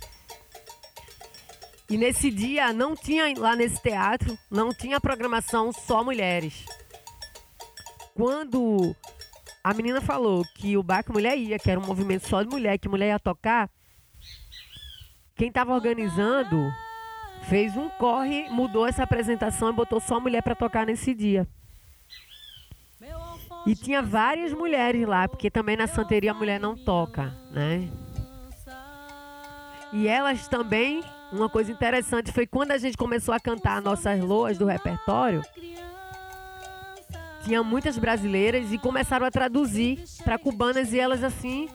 E 1.86 1.98
nesse 1.98 2.30
dia 2.30 2.72
não 2.72 2.96
tinha 2.96 3.30
lá 3.38 3.54
nesse 3.54 3.78
teatro, 3.82 4.38
não 4.50 4.72
tinha 4.72 4.98
programação 4.98 5.70
só 5.70 6.02
mulheres 6.02 6.64
quando 8.20 8.94
a 9.64 9.72
menina 9.72 9.98
falou 9.98 10.44
que 10.54 10.76
o 10.76 10.82
bar 10.82 11.02
que 11.02 11.10
mulher 11.10 11.38
ia, 11.38 11.58
que 11.58 11.70
era 11.70 11.80
um 11.80 11.86
movimento 11.86 12.28
só 12.28 12.42
de 12.42 12.50
mulher, 12.50 12.76
que 12.76 12.86
mulher 12.86 13.06
ia 13.06 13.18
tocar, 13.18 13.70
quem 15.34 15.48
estava 15.48 15.72
organizando 15.72 16.70
fez 17.48 17.74
um 17.78 17.88
corre, 17.88 18.46
mudou 18.50 18.86
essa 18.86 19.04
apresentação 19.04 19.70
e 19.70 19.72
botou 19.72 19.98
só 20.00 20.20
mulher 20.20 20.42
para 20.42 20.54
tocar 20.54 20.84
nesse 20.84 21.14
dia. 21.14 21.48
E 23.66 23.74
tinha 23.74 24.02
várias 24.02 24.52
mulheres 24.52 25.08
lá, 25.08 25.26
porque 25.26 25.50
também 25.50 25.78
na 25.78 25.86
santeria 25.86 26.32
a 26.32 26.34
mulher 26.34 26.60
não 26.60 26.76
toca, 26.76 27.34
né? 27.50 27.88
E 29.94 30.06
elas 30.06 30.46
também 30.46 31.02
uma 31.32 31.48
coisa 31.48 31.72
interessante 31.72 32.32
foi 32.32 32.46
quando 32.46 32.72
a 32.72 32.78
gente 32.78 32.98
começou 32.98 33.32
a 33.32 33.40
cantar 33.40 33.80
nossas 33.80 34.20
loas 34.20 34.58
do 34.58 34.66
repertório, 34.66 35.42
tinha 37.44 37.62
muitas 37.62 37.98
brasileiras 37.98 38.72
e 38.72 38.78
começaram 38.78 39.26
a 39.26 39.30
traduzir 39.30 40.04
para 40.24 40.38
cubanas 40.38 40.92
e 40.92 41.00
elas 41.00 41.24
assim 41.24 41.68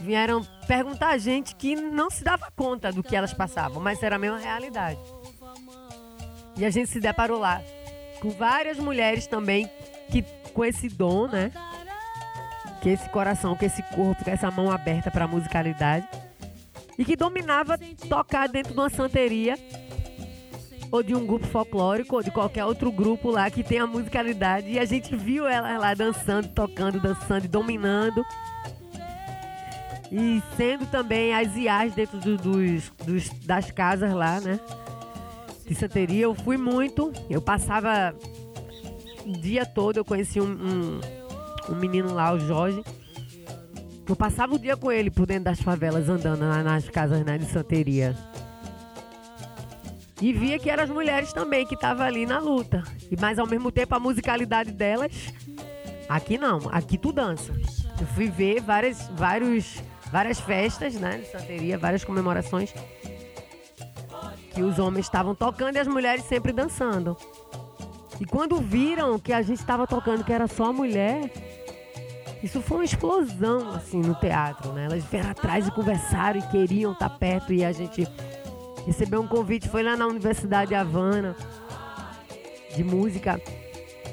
vieram 0.00 0.44
perguntar 0.66 1.08
a 1.08 1.18
gente 1.18 1.54
que 1.54 1.74
não 1.74 2.10
se 2.10 2.22
dava 2.22 2.50
conta 2.54 2.92
do 2.92 3.02
que 3.02 3.16
elas 3.16 3.32
passavam, 3.32 3.82
mas 3.82 4.02
era 4.02 4.16
a 4.16 4.18
mesma 4.18 4.38
realidade. 4.38 4.98
E 6.56 6.64
a 6.64 6.70
gente 6.70 6.90
se 6.90 7.00
deparou 7.00 7.38
lá 7.38 7.62
com 8.20 8.30
várias 8.30 8.78
mulheres 8.78 9.26
também 9.26 9.68
que 10.10 10.22
com 10.52 10.64
esse 10.64 10.88
dom, 10.88 11.26
né? 11.26 11.50
Que 12.80 12.90
esse 12.90 13.08
coração, 13.08 13.56
com 13.56 13.64
esse 13.64 13.82
corpo, 13.82 14.24
com 14.24 14.30
essa 14.30 14.50
mão 14.50 14.70
aberta 14.70 15.10
para 15.10 15.24
a 15.24 15.28
musicalidade 15.28 16.06
e 16.98 17.04
que 17.04 17.16
dominava 17.16 17.76
tocar 18.08 18.48
dentro 18.48 18.72
de 18.72 18.78
uma 18.78 18.90
santeria 18.90 19.56
ou 20.94 21.02
de 21.02 21.12
um 21.12 21.26
grupo 21.26 21.44
folclórico 21.48 22.14
ou 22.14 22.22
de 22.22 22.30
qualquer 22.30 22.64
outro 22.64 22.92
grupo 22.92 23.28
lá 23.28 23.50
que 23.50 23.64
tenha 23.64 23.84
musicalidade 23.84 24.70
e 24.70 24.78
a 24.78 24.84
gente 24.84 25.16
viu 25.16 25.44
elas 25.44 25.76
lá 25.80 25.92
dançando, 25.92 26.46
tocando, 26.46 27.00
dançando 27.00 27.46
e 27.46 27.48
dominando 27.48 28.24
e 30.12 30.40
sendo 30.56 30.86
também 30.86 31.34
as 31.34 31.56
IAs 31.56 31.94
dentro 31.94 32.20
do, 32.20 32.36
dos, 32.36 32.92
dos, 33.04 33.28
das 33.44 33.72
casas 33.72 34.12
lá, 34.12 34.38
né? 34.38 34.60
De 35.66 35.74
santeria. 35.74 36.26
Eu 36.26 36.34
fui 36.36 36.56
muito, 36.56 37.12
eu 37.28 37.42
passava 37.42 38.14
o 39.26 39.32
dia 39.32 39.66
todo, 39.66 39.96
eu 39.96 40.04
conheci 40.04 40.40
um, 40.40 40.52
um, 40.52 41.00
um 41.70 41.74
menino 41.74 42.14
lá, 42.14 42.32
o 42.32 42.38
Jorge. 42.38 42.84
Eu 44.08 44.14
passava 44.14 44.54
o 44.54 44.58
dia 44.60 44.76
com 44.76 44.92
ele 44.92 45.10
por 45.10 45.26
dentro 45.26 45.44
das 45.44 45.60
favelas, 45.60 46.08
andando 46.08 46.42
lá 46.42 46.62
nas 46.62 46.88
casas 46.88 47.24
né, 47.24 47.36
de 47.36 47.46
santeria. 47.46 48.14
E 50.20 50.32
via 50.32 50.58
que 50.58 50.70
eram 50.70 50.84
as 50.84 50.90
mulheres 50.90 51.32
também 51.32 51.66
que 51.66 51.74
estavam 51.74 52.06
ali 52.06 52.24
na 52.24 52.38
luta. 52.38 52.82
E 53.10 53.16
mas 53.20 53.38
ao 53.38 53.46
mesmo 53.46 53.70
tempo 53.72 53.94
a 53.94 54.00
musicalidade 54.00 54.70
delas. 54.70 55.32
Aqui 56.08 56.38
não, 56.38 56.60
aqui 56.70 56.96
tu 56.98 57.12
dança. 57.12 57.52
Eu 58.00 58.06
fui 58.08 58.28
ver 58.28 58.60
várias, 58.60 59.08
vários 59.08 59.82
várias 60.12 60.38
festas, 60.38 60.94
né, 60.94 61.18
de 61.18 61.26
santeria, 61.26 61.76
várias 61.76 62.04
comemorações 62.04 62.72
que 64.54 64.62
os 64.62 64.78
homens 64.78 65.06
estavam 65.06 65.34
tocando 65.34 65.74
e 65.76 65.78
as 65.80 65.88
mulheres 65.88 66.24
sempre 66.24 66.52
dançando. 66.52 67.16
E 68.20 68.24
quando 68.24 68.56
viram 68.58 69.18
que 69.18 69.32
a 69.32 69.42
gente 69.42 69.58
estava 69.58 69.86
tocando 69.86 70.22
que 70.22 70.32
era 70.32 70.46
só 70.46 70.72
mulher, 70.72 71.28
isso 72.42 72.60
foi 72.60 72.78
uma 72.78 72.84
explosão 72.84 73.70
assim 73.70 74.00
no 74.00 74.14
teatro, 74.14 74.72
né? 74.72 74.84
Elas 74.84 75.02
vieram 75.04 75.30
atrás 75.30 75.66
e 75.66 75.72
conversaram 75.72 76.38
e 76.38 76.46
queriam 76.48 76.92
estar 76.92 77.10
perto 77.10 77.52
e 77.52 77.64
a 77.64 77.72
gente 77.72 78.06
recebeu 78.86 79.20
um 79.20 79.26
convite, 79.26 79.68
foi 79.68 79.82
lá 79.82 79.96
na 79.96 80.06
Universidade 80.06 80.68
de 80.68 80.74
Havana 80.74 81.36
de 82.74 82.82
música 82.82 83.40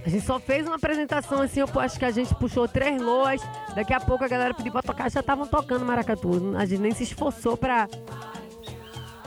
a 0.06 0.10
gente 0.10 0.26
só 0.26 0.40
fez 0.40 0.66
uma 0.66 0.78
apresentação 0.78 1.42
assim, 1.42 1.60
eu 1.60 1.68
acho 1.80 2.00
que 2.00 2.06
a 2.06 2.12
gente 2.12 2.34
puxou 2.36 2.68
três 2.68 3.00
loas. 3.00 3.40
Daqui 3.76 3.94
a 3.94 4.00
pouco 4.00 4.24
a 4.24 4.28
galera 4.28 4.54
pediu 4.54 4.72
pra 4.72 4.82
tocar, 4.82 5.10
já 5.12 5.20
estavam 5.20 5.46
tocando 5.46 5.86
maracatu. 5.86 6.56
A 6.58 6.66
gente 6.66 6.82
nem 6.82 6.92
se 6.92 7.04
esforçou 7.04 7.56
pra 7.56 7.88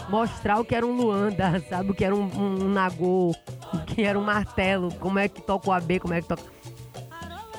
mostrar 0.08 0.58
o 0.58 0.64
que 0.64 0.74
era 0.74 0.84
um 0.84 0.92
Luanda, 0.92 1.62
sabe? 1.70 1.92
O 1.92 1.94
que 1.94 2.04
era 2.04 2.14
um, 2.14 2.24
um, 2.24 2.64
um 2.64 2.68
nagô, 2.68 3.32
o 3.72 3.78
que 3.86 4.02
era 4.02 4.18
um 4.18 4.24
martelo, 4.24 4.92
como 4.96 5.18
é 5.18 5.28
que 5.28 5.40
toca 5.40 5.70
o 5.70 5.72
AB, 5.72 6.00
como 6.00 6.14
é 6.14 6.20
que 6.20 6.28
toca. 6.28 6.42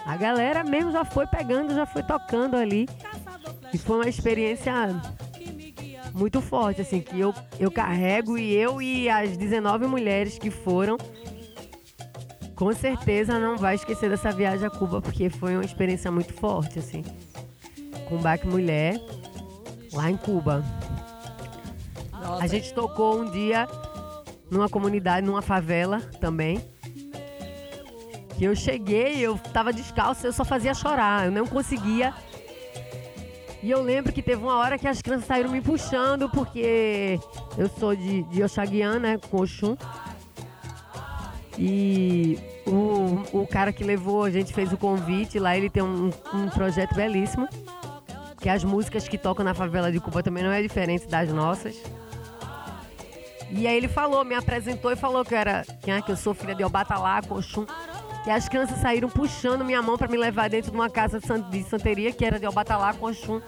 A 0.05 0.17
galera 0.17 0.63
mesmo 0.63 0.91
já 0.91 1.05
foi 1.05 1.25
pegando, 1.25 1.73
já 1.73 1.85
foi 1.85 2.03
tocando 2.03 2.57
ali. 2.57 2.87
E 3.73 3.77
foi 3.77 3.95
uma 3.95 4.09
experiência 4.09 4.73
muito 6.15 6.41
forte, 6.41 6.81
assim, 6.81 7.01
que 7.01 7.19
eu, 7.19 7.33
eu 7.59 7.69
carrego 7.69 8.37
e 8.37 8.53
eu 8.53 8.81
e 8.81 9.09
as 9.09 9.35
19 9.35 9.85
mulheres 9.85 10.39
que 10.39 10.49
foram 10.49 10.97
com 12.55 12.71
certeza 12.71 13.37
não 13.37 13.57
vai 13.57 13.75
esquecer 13.75 14.09
dessa 14.09 14.31
viagem 14.31 14.65
a 14.65 14.69
Cuba, 14.69 15.01
porque 15.01 15.29
foi 15.29 15.55
uma 15.55 15.65
experiência 15.65 16.09
muito 16.09 16.33
forte, 16.33 16.79
assim. 16.79 17.03
Com 18.07 18.17
Baque 18.17 18.47
Mulher, 18.47 18.97
lá 19.91 20.09
em 20.09 20.15
Cuba. 20.15 20.63
A 22.39 22.47
gente 22.47 22.73
tocou 22.73 23.19
um 23.19 23.29
dia 23.29 23.67
numa 24.49 24.69
comunidade, 24.69 25.27
numa 25.27 25.41
favela 25.41 25.99
também. 26.21 26.63
Que 28.37 28.45
eu 28.45 28.55
cheguei, 28.55 29.19
eu 29.19 29.37
tava 29.37 29.73
descalço, 29.73 30.25
eu 30.25 30.33
só 30.33 30.45
fazia 30.45 30.73
chorar, 30.73 31.25
eu 31.25 31.31
não 31.31 31.45
conseguia. 31.45 32.13
E 33.65 33.71
eu 33.71 33.81
lembro 33.81 34.13
que 34.13 34.21
teve 34.21 34.43
uma 34.43 34.57
hora 34.57 34.77
que 34.77 34.87
as 34.87 35.01
crianças 35.01 35.25
saíram 35.25 35.49
me 35.49 35.59
puxando, 35.59 36.29
porque 36.29 37.19
eu 37.57 37.67
sou 37.67 37.95
de, 37.95 38.21
de 38.21 38.43
Oxaguian, 38.43 38.99
né, 38.99 39.17
com 39.17 39.41
Oxum. 39.41 39.75
E 41.57 42.37
o, 42.67 43.41
o 43.41 43.47
cara 43.47 43.73
que 43.73 43.83
levou, 43.83 44.23
a 44.23 44.29
gente 44.29 44.53
fez 44.53 44.71
o 44.71 44.77
convite 44.77 45.39
lá, 45.39 45.57
ele 45.57 45.67
tem 45.67 45.81
um, 45.81 46.11
um 46.31 46.47
projeto 46.47 46.93
belíssimo. 46.93 47.49
Que 48.39 48.49
as 48.49 48.63
músicas 48.63 49.07
que 49.07 49.17
tocam 49.17 49.43
na 49.43 49.55
favela 49.55 49.91
de 49.91 49.99
Cuba 49.99 50.21
também 50.21 50.43
não 50.43 50.51
é 50.51 50.61
diferente 50.61 51.07
das 51.07 51.33
nossas. 51.33 51.75
E 53.49 53.65
aí 53.65 53.75
ele 53.75 53.87
falou, 53.87 54.23
me 54.23 54.35
apresentou 54.35 54.91
e 54.91 54.95
falou 54.95 55.25
que 55.25 55.33
eu 55.33 55.39
era, 55.39 55.65
que, 55.81 55.89
é, 55.89 55.99
que 56.03 56.11
eu 56.11 56.15
sou 56.15 56.35
filha 56.35 56.53
de 56.53 56.63
Obatalá, 56.63 57.19
Coxum. 57.23 57.65
E 58.25 58.31
as 58.31 58.49
crianças 58.49 58.79
saíram 58.79 59.09
puxando 59.09 59.63
minha 59.63 59.81
mão 59.81 59.97
para 59.97 60.07
me 60.07 60.17
levar 60.17 60.49
dentro 60.49 60.71
de 60.71 60.77
uma 60.77 60.89
casa 60.89 61.19
de 61.19 61.63
santeria 61.63 62.11
que 62.11 62.25
era 62.25 62.39
de 62.39 62.47
Obatalá, 62.47 62.93
Coxum. 62.93 63.41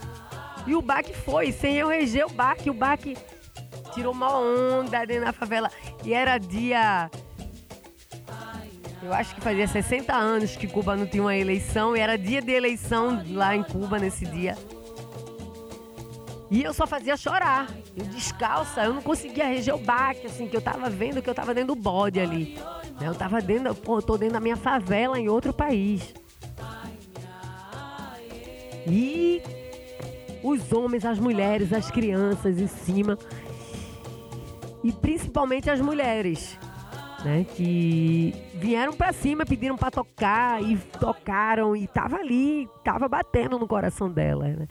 E 0.66 0.76
o 0.76 0.82
Baque 0.82 1.14
foi, 1.14 1.52
sem 1.52 1.78
eu 1.78 1.88
reger 1.88 2.26
o 2.26 2.30
Baque. 2.30 2.70
O 2.70 2.74
Baque 2.74 3.18
tirou 3.94 4.14
uma 4.14 4.38
onda 4.38 5.06
dentro 5.06 5.26
da 5.26 5.34
favela. 5.34 5.72
E 6.04 6.14
era 6.14 6.38
dia 6.38 7.10
eu 9.02 9.14
acho 9.14 9.36
que 9.36 9.42
fazia 9.42 9.68
60 9.68 10.14
anos 10.14 10.56
que 10.56 10.68
Cuba 10.68 10.96
não 10.96 11.06
tinha 11.06 11.22
uma 11.22 11.36
eleição 11.36 11.96
e 11.96 12.00
era 12.00 12.18
dia 12.18 12.42
de 12.42 12.52
eleição 12.52 13.24
lá 13.30 13.56
em 13.56 13.64
Cuba 13.64 14.00
nesse 14.00 14.26
dia. 14.26 14.58
E 16.50 16.64
eu 16.64 16.74
só 16.74 16.88
fazia 16.88 17.16
chorar. 17.16 17.68
Eu 17.96 18.06
descalça, 18.06 18.84
eu 18.84 18.94
não 18.94 19.02
conseguia 19.02 19.46
reger 19.46 19.76
o 19.76 19.78
baque, 19.78 20.28
assim, 20.28 20.48
que 20.48 20.56
eu 20.56 20.62
tava 20.62 20.90
vendo 20.90 21.22
que 21.22 21.30
eu 21.30 21.36
tava 21.36 21.54
dentro 21.54 21.76
do 21.76 21.82
bode 21.82 22.20
ali. 22.20 22.58
Eu 23.02 23.14
tava 23.14 23.41
dentro, 23.41 23.74
pô, 23.76 24.02
tô 24.02 24.18
dentro 24.18 24.34
da 24.34 24.39
minha 24.39 24.58
favela 24.58 25.20
em 25.20 25.30
outro 25.30 25.54
país. 25.54 26.14
E 28.88 29.41
os 30.43 30.72
homens, 30.72 31.06
as 31.06 31.20
mulheres, 31.20 31.74
as 31.74 31.91
crianças 31.91 32.60
em 32.60 32.68
cima. 32.68 33.18
E 34.84 34.91
principalmente 34.91 35.70
as 35.70 35.82
mulheres 35.82 36.58
né? 37.24 37.45
Que 37.56 38.34
vieram 38.56 38.93
para 38.93 39.12
cima, 39.12 39.45
pediram 39.45 39.76
para 39.76 39.91
tocar 39.91 40.62
e 40.62 40.78
tocaram 41.00 41.76
e 41.76 41.88
tava 41.88 42.18
ali, 42.18 42.68
tava 42.84 43.08
batendo 43.08 43.60
no 43.60 43.68
coração 43.68 44.10
dela, 44.10 44.48
né? 44.48 44.68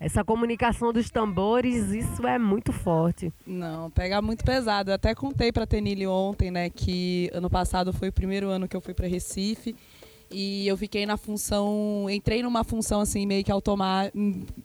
Essa 0.00 0.22
comunicação 0.24 0.92
dos 0.92 1.10
tambores, 1.10 1.90
isso 1.90 2.26
é 2.26 2.38
muito 2.38 2.72
forte. 2.72 3.32
Não, 3.46 3.90
pega 3.90 4.22
muito 4.22 4.44
pesado. 4.44 4.90
Eu 4.90 4.94
até 4.94 5.14
contei 5.14 5.50
para 5.50 5.66
Tenille 5.66 6.06
ontem, 6.06 6.50
né, 6.50 6.70
que 6.70 7.28
ano 7.32 7.50
passado 7.50 7.92
foi 7.92 8.08
o 8.08 8.12
primeiro 8.12 8.48
ano 8.48 8.68
que 8.68 8.76
eu 8.76 8.80
fui 8.80 8.94
para 8.94 9.08
Recife 9.08 9.74
e 10.30 10.68
eu 10.68 10.76
fiquei 10.76 11.04
na 11.04 11.16
função, 11.16 12.06
entrei 12.08 12.42
numa 12.42 12.62
função 12.62 13.00
assim 13.00 13.26
meio 13.26 13.42
que 13.42 13.50
automática, 13.50 14.16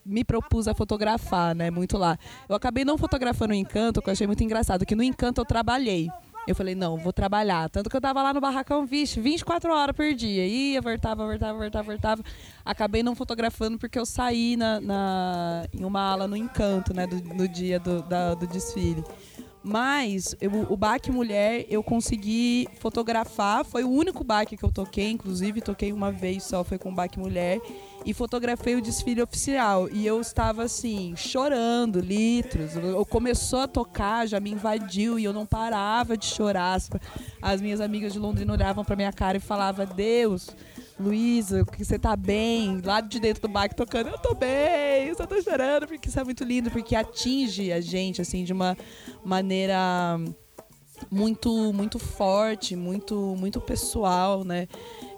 me 0.05 0.23
propus 0.23 0.67
a 0.67 0.75
fotografar, 0.75 1.55
né, 1.55 1.71
muito 1.71 1.97
lá. 1.97 2.17
Eu 2.47 2.55
acabei 2.55 2.86
não 2.86 2.97
fotografando 2.97 3.53
o 3.53 3.55
Encanto, 3.55 4.01
que 4.01 4.09
eu 4.09 4.11
achei 4.11 4.27
muito 4.27 4.43
engraçado, 4.43 4.86
que 4.86 4.95
no 4.95 5.01
Encanto 5.01 5.41
eu 5.41 5.45
trabalhei. 5.45 6.09
Eu 6.45 6.55
falei, 6.55 6.75
não, 6.75 6.97
vou 6.97 7.13
trabalhar. 7.13 7.69
Tanto 7.69 7.89
que 7.89 7.95
eu 7.95 8.01
tava 8.01 8.21
lá 8.21 8.33
no 8.33 8.41
barracão, 8.41 8.85
vixe, 8.85 9.19
24 9.19 9.73
horas 9.73 9.95
por 9.95 10.13
dia. 10.13 10.45
Ia, 10.45 10.81
voltava, 10.81 11.25
voltava, 11.25 11.57
voltava, 11.57 11.83
voltava. 11.83 12.23
Acabei 12.65 13.01
não 13.01 13.15
fotografando 13.15 13.77
porque 13.77 13.97
eu 13.97 14.05
saí 14.05 14.57
na, 14.57 14.81
na 14.81 15.67
em 15.73 15.85
uma 15.85 16.01
ala 16.01 16.27
no 16.27 16.35
Encanto, 16.35 16.93
né, 16.93 17.07
do, 17.07 17.15
no 17.33 17.47
dia 17.47 17.79
do, 17.79 18.01
da, 18.03 18.33
do 18.33 18.45
desfile. 18.47 19.03
Mas 19.63 20.35
eu, 20.41 20.51
o 20.69 20.75
baque 20.75 21.09
mulher 21.09 21.65
eu 21.69 21.81
consegui 21.81 22.67
fotografar. 22.79 23.63
Foi 23.63 23.85
o 23.85 23.89
único 23.89 24.21
baque 24.21 24.57
que 24.57 24.63
eu 24.63 24.71
toquei, 24.71 25.09
inclusive 25.09 25.61
toquei 25.61 25.93
uma 25.93 26.11
vez 26.11 26.43
só, 26.43 26.65
foi 26.65 26.77
com 26.77 26.89
o 26.89 26.93
baque 26.93 27.17
mulher 27.17 27.61
e 28.05 28.13
fotografei 28.13 28.75
o 28.75 28.81
desfile 28.81 29.21
oficial. 29.21 29.89
E 29.89 30.05
eu 30.05 30.19
estava 30.19 30.63
assim, 30.63 31.13
chorando, 31.15 31.99
litros. 31.99 32.75
Eu 32.75 33.05
começou 33.05 33.59
a 33.59 33.67
tocar, 33.67 34.27
já 34.27 34.39
me 34.39 34.51
invadiu 34.51 35.17
e 35.17 35.23
eu 35.23 35.33
não 35.33 35.45
parava 35.45 36.17
de 36.17 36.25
chorar. 36.25 36.79
As 37.41 37.61
minhas 37.61 37.81
amigas 37.81 38.13
de 38.13 38.19
Londrina 38.19 38.53
olhavam 38.53 38.83
para 38.83 38.95
minha 38.95 39.11
cara 39.11 39.37
e 39.37 39.41
falavam: 39.41 39.85
Deus. 39.85 40.49
Luísa, 40.99 41.65
que 41.65 41.83
você 41.83 41.97
tá 41.97 42.15
bem, 42.15 42.79
lá 42.85 43.01
de 43.01 43.19
dentro 43.19 43.41
do 43.41 43.47
baque 43.47 43.75
tocando, 43.75 44.09
eu 44.09 44.17
tô 44.19 44.35
bem, 44.35 45.07
eu 45.07 45.15
só 45.15 45.25
tô 45.25 45.41
chorando, 45.41 45.87
porque 45.87 46.07
isso 46.07 46.19
é 46.19 46.23
muito 46.23 46.43
lindo, 46.43 46.69
porque 46.69 46.95
atinge 46.95 47.73
a 47.73 47.81
gente, 47.81 48.21
assim, 48.21 48.43
de 48.43 48.53
uma 48.53 48.77
maneira 49.25 50.19
muito 51.11 51.73
muito 51.73 51.99
forte, 51.99 52.75
muito 52.75 53.35
muito 53.37 53.59
pessoal, 53.59 54.43
né? 54.43 54.67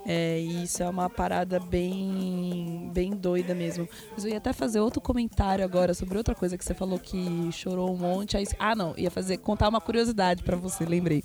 É, 0.06 0.40
isso 0.40 0.84
é 0.84 0.90
uma 0.90 1.10
parada 1.10 1.60
bem 1.60 2.92
bem 2.94 3.12
doida 3.12 3.56
mesmo. 3.56 3.90
Mas 4.14 4.24
eu 4.24 4.32
ia 4.32 4.38
até 4.38 4.54
fazer 4.54 4.80
outro 4.80 5.02
comentário 5.02 5.66
agora 5.66 5.94
sobre 5.94 6.18
outra 6.18 6.36
coisa 6.36 6.58
que 6.58 6.64
você 6.64 6.74
falou 6.74 7.00
que 7.00 7.52
chorou 7.52 7.92
um 7.92 7.98
monte. 7.98 8.38
Aí, 8.38 8.46
ah, 8.60 8.76
não, 8.76 8.94
ia 8.98 9.10
fazer 9.10 9.38
contar 9.38 9.68
uma 9.68 9.82
curiosidade 9.82 10.44
para 10.44 10.56
você, 10.56 10.86
lembrei. 10.86 11.24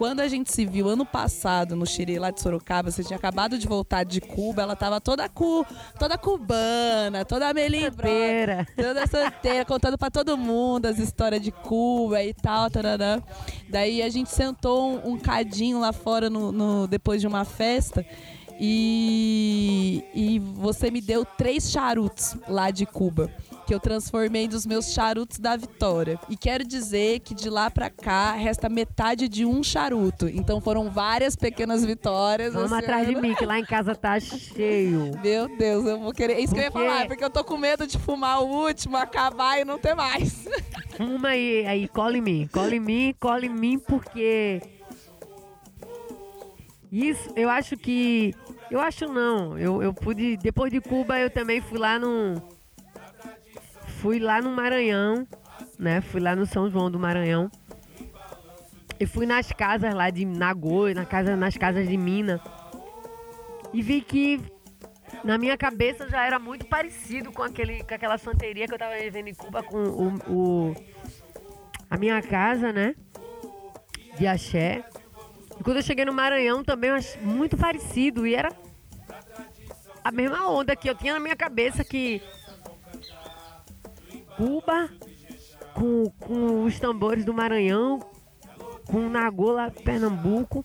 Quando 0.00 0.20
a 0.20 0.28
gente 0.28 0.50
se 0.50 0.64
viu 0.64 0.88
ano 0.88 1.04
passado 1.04 1.76
no 1.76 1.84
Xiri, 1.84 2.18
lá 2.18 2.30
de 2.30 2.40
Sorocaba, 2.40 2.90
você 2.90 3.04
tinha 3.04 3.18
acabado 3.18 3.58
de 3.58 3.68
voltar 3.68 4.02
de 4.02 4.18
Cuba, 4.18 4.62
ela 4.62 4.74
tava 4.74 4.98
toda 4.98 5.28
cu, 5.28 5.62
toda 5.98 6.16
cubana, 6.16 7.22
toda 7.22 7.52
melindrosa, 7.52 8.66
toda 8.74 9.06
solteira, 9.06 9.62
contando 9.62 9.98
para 9.98 10.10
todo 10.10 10.38
mundo 10.38 10.86
as 10.86 10.98
histórias 10.98 11.42
de 11.42 11.52
Cuba 11.52 12.24
e 12.24 12.32
tal, 12.32 12.70
tarará. 12.70 13.22
Daí 13.68 14.00
a 14.00 14.08
gente 14.08 14.30
sentou 14.30 14.90
um, 14.90 15.12
um 15.12 15.18
cadinho 15.18 15.78
lá 15.78 15.92
fora 15.92 16.30
no, 16.30 16.50
no, 16.50 16.86
depois 16.86 17.20
de 17.20 17.26
uma 17.26 17.44
festa 17.44 18.02
e, 18.58 20.02
e 20.14 20.38
você 20.38 20.90
me 20.90 21.02
deu 21.02 21.26
três 21.26 21.70
charutos 21.70 22.38
lá 22.48 22.70
de 22.70 22.86
Cuba 22.86 23.30
que 23.70 23.74
eu 23.74 23.78
transformei 23.78 24.48
dos 24.48 24.66
meus 24.66 24.92
charutos 24.92 25.38
da 25.38 25.54
Vitória. 25.54 26.18
E 26.28 26.36
quero 26.36 26.64
dizer 26.64 27.20
que 27.20 27.32
de 27.32 27.48
lá 27.48 27.70
para 27.70 27.88
cá 27.88 28.32
resta 28.32 28.68
metade 28.68 29.28
de 29.28 29.46
um 29.46 29.62
charuto. 29.62 30.28
Então 30.28 30.60
foram 30.60 30.90
várias 30.90 31.36
pequenas 31.36 31.84
vitórias. 31.84 32.52
Vamos 32.52 32.72
atrás 32.72 33.06
de 33.06 33.14
mim, 33.14 33.32
que 33.32 33.46
lá 33.46 33.60
em 33.60 33.64
casa 33.64 33.94
tá 33.94 34.18
cheio. 34.18 35.12
Meu 35.22 35.56
Deus, 35.56 35.86
eu 35.86 36.00
vou 36.00 36.12
querer. 36.12 36.40
Isso 36.40 36.52
porque... 36.52 36.68
que 36.68 36.76
eu 36.76 36.82
ia 36.82 36.88
falar, 36.88 37.06
porque 37.06 37.22
eu 37.22 37.30
tô 37.30 37.44
com 37.44 37.56
medo 37.56 37.86
de 37.86 37.96
fumar 37.96 38.42
o 38.42 38.48
último, 38.48 38.96
acabar 38.96 39.60
e 39.60 39.64
não 39.64 39.78
ter 39.78 39.94
mais. 39.94 40.48
Fuma 40.98 41.28
aí, 41.28 41.64
aí, 41.64 41.86
cola 41.86 42.18
em 42.18 42.20
mim. 42.20 42.48
Cola 42.52 42.74
em 42.74 42.80
mim, 42.80 43.14
cola 43.20 43.46
em 43.46 43.50
mim, 43.50 43.78
porque. 43.78 44.60
Isso, 46.90 47.30
eu 47.36 47.48
acho 47.48 47.76
que. 47.76 48.34
Eu 48.68 48.80
acho 48.80 49.06
não. 49.06 49.56
Eu, 49.56 49.80
eu 49.80 49.94
pude. 49.94 50.36
Depois 50.38 50.72
de 50.72 50.80
Cuba, 50.80 51.20
eu 51.20 51.30
também 51.30 51.60
fui 51.60 51.78
lá 51.78 52.00
no 52.00 52.42
fui 54.00 54.18
lá 54.18 54.40
no 54.40 54.50
Maranhão, 54.50 55.28
né? 55.78 56.00
Fui 56.00 56.20
lá 56.20 56.34
no 56.34 56.46
São 56.46 56.70
João 56.70 56.90
do 56.90 56.98
Maranhão. 56.98 57.50
E 58.98 59.06
fui 59.06 59.26
nas 59.26 59.52
casas 59.52 59.94
lá 59.94 60.08
de 60.10 60.24
Nagoi, 60.24 60.94
na 60.94 61.04
casa, 61.04 61.36
nas 61.36 61.56
casas 61.56 61.86
de 61.86 61.96
Mina. 61.96 62.40
E 63.72 63.82
vi 63.82 64.00
que 64.00 64.40
na 65.22 65.36
minha 65.36 65.56
cabeça 65.56 66.08
já 66.08 66.24
era 66.24 66.38
muito 66.38 66.66
parecido 66.66 67.30
com, 67.30 67.42
aquele, 67.42 67.84
com 67.84 67.94
aquela 67.94 68.16
santeria 68.16 68.66
que 68.66 68.74
eu 68.74 68.78
tava 68.78 68.96
vivendo 68.96 69.28
em 69.28 69.34
Cuba 69.34 69.62
com 69.62 69.78
o, 69.78 70.08
o 70.28 70.74
a 71.88 71.96
minha 71.96 72.20
casa, 72.22 72.72
né? 72.72 72.94
De 74.18 74.26
axé. 74.26 74.82
E 75.58 75.62
quando 75.62 75.76
eu 75.76 75.82
cheguei 75.82 76.06
no 76.06 76.12
Maranhão 76.12 76.64
também, 76.64 76.90
muito 77.20 77.56
parecido. 77.56 78.26
E 78.26 78.34
era 78.34 78.50
a 80.02 80.10
mesma 80.10 80.50
onda 80.50 80.74
que 80.74 80.88
eu 80.88 80.94
tinha 80.94 81.12
na 81.14 81.20
minha 81.20 81.36
cabeça 81.36 81.84
que 81.84 82.22
Cuba, 84.40 84.88
com, 85.74 86.04
com 86.18 86.64
os 86.64 86.80
tambores 86.80 87.26
do 87.26 87.34
Maranhão, 87.34 88.00
com 88.86 89.06
Nagola, 89.06 89.70
Pernambuco. 89.70 90.64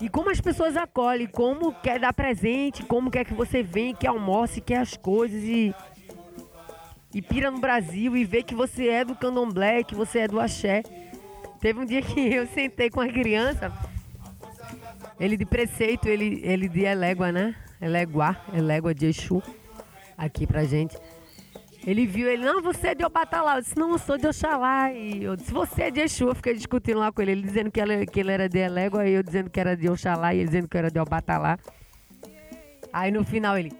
E 0.00 0.08
como 0.08 0.30
as 0.30 0.40
pessoas 0.40 0.76
acolhem, 0.76 1.28
como 1.28 1.72
quer 1.74 2.00
dar 2.00 2.12
presente, 2.12 2.82
como 2.82 3.08
quer 3.08 3.24
que 3.24 3.34
você 3.34 3.62
venha, 3.62 3.94
que 3.94 4.04
almoce, 4.04 4.60
quer 4.60 4.78
as 4.78 4.96
coisas 4.96 5.44
e. 5.44 5.72
E 7.14 7.22
pira 7.22 7.52
no 7.52 7.60
Brasil 7.60 8.16
e 8.16 8.24
vê 8.24 8.42
que 8.42 8.54
você 8.54 8.88
é 8.88 9.04
do 9.04 9.14
candomblé, 9.14 9.84
que 9.84 9.94
você 9.94 10.20
é 10.20 10.28
do 10.28 10.40
axé. 10.40 10.82
Teve 11.60 11.78
um 11.78 11.84
dia 11.84 12.02
que 12.02 12.18
eu 12.34 12.48
sentei 12.48 12.90
com 12.90 13.00
a 13.00 13.06
criança, 13.06 13.72
ele 15.20 15.36
de 15.36 15.44
preceito, 15.44 16.08
ele, 16.08 16.40
ele 16.42 16.68
de 16.68 16.80
elégua, 16.80 17.30
né? 17.30 17.54
Elégua, 17.80 18.36
elégua 18.52 18.92
de 18.92 19.06
Exu, 19.06 19.40
aqui 20.18 20.48
pra 20.48 20.64
gente. 20.64 20.96
Ele 21.84 22.06
viu, 22.06 22.28
ele, 22.28 22.44
não, 22.44 22.62
você 22.62 22.88
é 22.88 22.94
de 22.94 23.04
Obatalá. 23.04 23.56
Eu 23.56 23.62
disse, 23.62 23.76
não, 23.76 23.90
eu 23.92 23.98
sou 23.98 24.16
de 24.16 24.26
Oxalá. 24.26 24.92
E 24.92 25.24
eu 25.24 25.34
disse, 25.34 25.52
você 25.52 25.84
é 25.84 25.90
de 25.90 26.00
Exu. 26.00 26.28
Eu 26.28 26.34
fiquei 26.34 26.54
discutindo 26.54 27.00
lá 27.00 27.10
com 27.10 27.20
ele, 27.22 27.32
ele 27.32 27.42
dizendo 27.42 27.70
que, 27.70 27.80
ela, 27.80 28.06
que 28.06 28.20
ele 28.20 28.30
era 28.30 28.48
de 28.48 28.58
Elégua, 28.58 29.06
e 29.06 29.14
eu 29.14 29.22
dizendo 29.22 29.50
que 29.50 29.58
era 29.58 29.76
de 29.76 29.88
Oxalá, 29.88 30.32
e 30.32 30.38
ele 30.38 30.46
dizendo 30.46 30.68
que 30.68 30.78
era 30.78 30.90
de 30.90 31.00
Obatalá. 31.00 31.58
Aí 32.92 33.10
no 33.10 33.24
final 33.24 33.56
ele, 33.56 33.72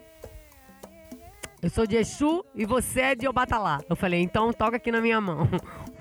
eu 1.63 1.69
sou 1.69 1.87
de 1.87 1.95
Exu 1.95 2.43
e 2.53 2.65
você 2.65 2.99
é 2.99 3.15
de 3.15 3.25
Obatalá. 3.25 3.79
Eu 3.89 3.95
falei, 3.95 4.19
então 4.21 4.51
toca 4.51 4.75
aqui 4.75 4.91
na 4.91 4.99
minha 4.99 5.21
mão. 5.21 5.47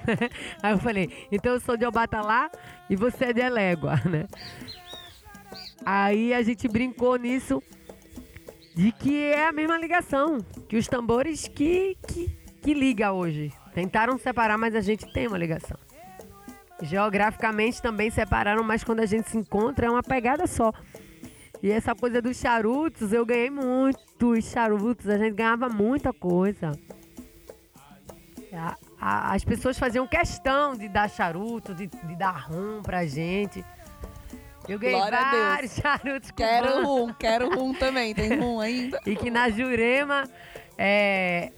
Aí 0.61 0.73
eu 0.73 0.79
falei, 0.79 1.09
então 1.31 1.53
eu 1.53 1.61
sou 1.61 1.77
de 1.77 1.87
Obatalá 1.87 2.51
e 2.91 2.97
você 2.97 3.27
é 3.27 3.33
de 3.33 3.43
Elégua, 3.43 3.95
né? 4.11 4.27
Aí 5.87 6.35
a 6.35 6.43
gente 6.43 6.67
brincou 6.67 7.17
nisso 7.17 7.63
de 8.75 8.93
que 8.93 9.25
é 9.25 9.47
a 9.47 9.53
mesma 9.53 9.79
ligação 9.79 10.39
que 10.69 10.77
os 10.77 10.89
tambores 10.89 11.49
que, 11.49 11.97
que, 12.07 12.29
que 12.63 12.75
liga 12.75 13.13
hoje. 13.13 13.53
Tentaram 13.75 14.19
separar, 14.19 14.59
mas 14.59 14.75
a 14.75 14.81
gente 14.81 15.11
tem 15.13 15.27
uma 15.27 15.39
ligação. 15.39 15.77
Geograficamente 16.83 17.81
também 17.81 18.11
separaram, 18.11 18.63
mas 18.65 18.83
quando 18.83 19.01
a 19.01 19.07
gente 19.07 19.31
se 19.31 19.39
encontra 19.39 19.87
é 19.87 19.91
uma 19.91 20.03
pegada 20.03 20.47
só. 20.47 20.73
E 21.63 21.71
essa 21.71 21.95
coisa 21.95 22.21
dos 22.21 22.37
charutos, 22.37 23.13
eu 23.13 23.25
ganhei 23.25 23.49
muitos 23.49 24.51
charutos, 24.51 25.09
a 25.09 25.17
gente 25.17 25.35
ganhava 25.35 25.69
muita 25.69 26.13
coisa. 26.13 26.73
A, 28.53 28.77
a, 29.01 29.35
as 29.35 29.45
pessoas 29.45 29.79
faziam 29.79 30.07
questão 30.07 30.75
de 30.75 30.89
dar 30.89 31.09
charuto, 31.09 31.73
de, 31.73 31.87
de 31.87 32.17
dar 32.17 32.49
rum 32.49 32.83
pra 32.83 33.07
gente. 33.07 33.65
Eu 34.69 34.79
ganhei 34.79 34.97
Glória 34.97 35.19
vários 35.19 35.75
charutos 35.81 36.31
Quero 36.31 36.89
um, 36.89 37.13
quero 37.13 37.49
um 37.61 37.75
também. 37.75 38.15
Tem 38.15 38.41
um 38.41 38.61
ainda? 38.61 39.01
e 39.07 39.17
que 39.17 39.31
na 39.31 39.51
Jurema, 39.51 40.25
é, 40.79 41.53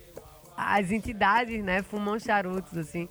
as 0.57 0.91
entidades, 0.91 1.63
né, 1.63 1.83
fumam 1.83 2.19
charutos, 2.19 2.77
assim. 2.77 3.09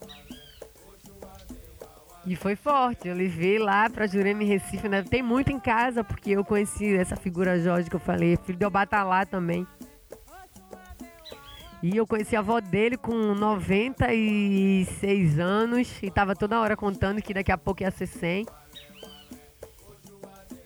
E 2.25 2.35
foi 2.35 2.55
forte. 2.55 3.07
Eu 3.07 3.15
levei 3.15 3.59
lá 3.59 3.89
pra 3.89 4.07
Jurema 4.07 4.43
em 4.43 4.47
Recife, 4.47 4.87
né? 4.87 5.03
Tem 5.03 5.21
muito 5.21 5.51
em 5.51 5.59
casa, 5.59 6.03
porque 6.03 6.31
eu 6.31 6.43
conheci 6.43 6.95
essa 6.95 7.15
figura 7.15 7.59
Jorge 7.59 7.89
que 7.89 7.95
eu 7.95 7.99
falei, 7.99 8.37
filho 8.37 8.57
de 8.57 8.65
Obatalá 8.65 9.25
também. 9.25 9.67
E 11.81 11.97
eu 11.97 12.07
conheci 12.07 12.33
a 12.33 12.39
avó 12.39 12.61
dele 12.61 12.95
com 12.95 13.11
96 13.11 15.37
anos 15.37 16.01
e 16.01 16.09
tava 16.09 16.33
toda 16.33 16.61
hora 16.61 16.77
contando 16.77 17.21
que 17.21 17.33
daqui 17.33 17.51
a 17.51 17.57
pouco 17.57 17.83
ia 17.83 17.91
ser 17.91 18.07
100. 18.07 18.45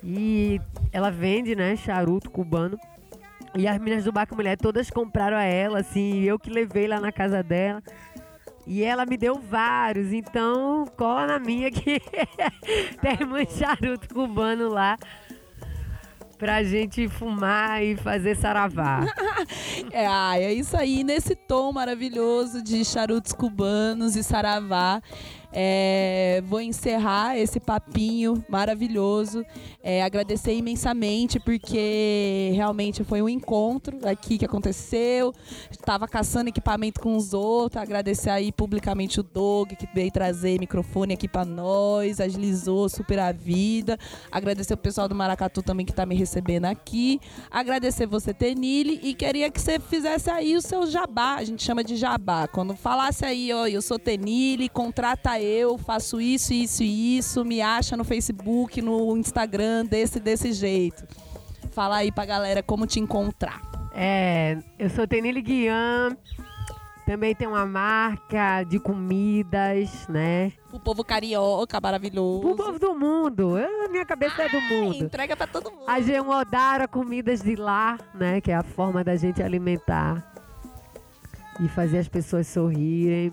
E 0.04 0.62
ela 0.92 1.10
vende, 1.10 1.56
né, 1.56 1.76
charuto 1.76 2.30
cubano. 2.30 2.80
E 3.56 3.68
as 3.68 3.80
meninas 3.80 4.04
do 4.04 4.12
Baca 4.12 4.36
Mulher 4.36 4.58
todas 4.58 4.90
compraram 4.90 5.38
a 5.38 5.44
ela, 5.44 5.80
assim, 5.80 6.22
eu 6.22 6.38
que 6.38 6.50
levei 6.50 6.88
lá 6.88 7.00
na 7.00 7.12
casa 7.12 7.42
dela. 7.42 7.82
E 8.66 8.84
ela 8.84 9.06
me 9.06 9.16
deu 9.16 9.40
vários, 9.40 10.12
então 10.12 10.86
cola 10.98 11.26
na 11.26 11.40
minha 11.40 11.72
que 11.72 12.02
tem 13.02 13.26
muito 13.26 13.54
charuto 13.54 14.14
cubano 14.14 14.68
lá 14.70 14.98
pra 16.38 16.64
gente 16.64 17.08
fumar 17.08 17.84
e 17.84 17.96
fazer 17.96 18.36
saravá. 18.36 19.02
é, 19.92 20.06
é 20.44 20.54
isso 20.54 20.78
aí, 20.78 21.04
nesse 21.04 21.36
tom 21.36 21.72
maravilhoso 21.72 22.62
de 22.62 22.86
charutos 22.86 23.34
cubanos 23.34 24.16
e 24.16 24.24
saravá. 24.24 25.02
É, 25.52 26.44
vou 26.46 26.60
encerrar 26.60 27.38
esse 27.38 27.60
papinho 27.60 28.44
maravilhoso. 28.50 29.46
É, 29.82 30.04
agradecer 30.04 30.54
imensamente, 30.54 31.40
porque 31.40 32.52
realmente 32.54 33.04
foi 33.04 33.22
um 33.22 33.30
encontro 33.30 33.98
aqui 34.08 34.38
que 34.38 34.46
aconteceu. 34.46 35.34
Estava 35.72 36.08
caçando 36.08 36.50
equipamento 36.50 37.00
com 37.00 37.16
os 37.16 37.34
outros. 37.34 37.82
Agradecer 37.82 38.30
aí 38.30 38.52
publicamente 38.52 39.20
o 39.20 39.24
Dog, 39.24 39.76
que 39.76 39.88
veio 39.94 40.12
trazer 40.12 40.60
microfone 40.60 41.14
aqui 41.14 41.28
para 41.28 41.46
nós, 41.46 42.20
agilizou 42.20 42.90
super 42.90 43.20
a 43.20 43.32
vida. 43.32 43.98
Agradecer 44.32 44.74
o 44.74 44.78
pessoal 44.78 45.08
do 45.08 45.16
Maracatu 45.16 45.62
também 45.64 45.86
que 45.86 45.92
está 45.92 46.06
me 46.06 46.16
recebendo 46.16 46.66
aqui. 46.66 47.20
Agradecer 47.50 48.06
você, 48.06 48.34
Tenille, 48.34 49.00
e 49.02 49.14
queria 49.14 49.50
que 49.50 49.62
você 49.62 49.80
fizesse 49.80 50.30
aí 50.30 50.56
o 50.56 50.62
seu 50.62 50.86
jabá. 50.88 51.36
A 51.36 51.44
gente 51.44 51.64
chama 51.64 51.84
de 51.84 51.96
jabá. 51.96 52.48
Quando 52.48 52.76
falasse 52.76 53.24
aí, 53.24 53.54
ó, 53.54 53.68
eu 53.68 53.82
sou 53.82 53.98
Tenille, 53.98 54.68
contrata 54.70 55.37
eu, 55.42 55.78
faço 55.78 56.20
isso, 56.20 56.54
isso 56.54 56.84
e 56.84 57.18
isso, 57.18 57.46
me 57.46 57.62
acha 57.62 57.96
no 57.98 58.04
Facebook, 58.04 58.82
no 58.82 59.16
Instagram, 59.18 59.86
desse 59.86 60.20
desse 60.20 60.54
jeito. 60.54 61.06
Fala 61.72 61.98
aí 61.98 62.12
pra 62.12 62.26
galera 62.26 62.64
como 62.64 62.88
te 62.88 63.00
encontrar. 63.00 63.62
É, 63.94 64.58
eu 64.78 64.90
sou 64.90 65.08
Tenille 65.08 65.42
Guian, 65.42 66.16
também 67.08 67.34
tem 67.34 67.48
uma 67.48 67.66
marca 67.66 68.64
de 68.64 68.80
comidas, 68.80 70.06
né? 70.10 70.52
O 70.74 70.78
povo 70.78 71.06
carioca, 71.06 71.80
maravilhoso. 71.80 72.50
O 72.50 72.54
povo 72.54 72.78
do 72.78 72.94
mundo. 72.94 73.58
Eu, 73.58 73.90
minha 73.90 74.06
cabeça 74.06 74.36
Ai, 74.42 74.48
é 74.48 74.50
do 74.50 74.60
mundo. 74.60 75.06
Entrega 75.06 75.34
pra 75.38 75.48
todo 75.48 75.72
mundo. 75.72 75.86
A 75.88 76.02
gente 76.02 76.20
Odara 76.20 76.86
Comidas 76.86 77.42
de 77.42 77.56
Lá, 77.56 77.98
né? 78.14 78.42
Que 78.42 78.52
é 78.52 78.56
a 78.56 78.62
forma 78.62 79.06
da 79.06 79.16
gente 79.16 79.42
alimentar 79.42 80.34
e 81.62 81.70
fazer 81.70 82.00
as 82.00 82.10
pessoas 82.10 82.46
sorrirem. 82.48 83.32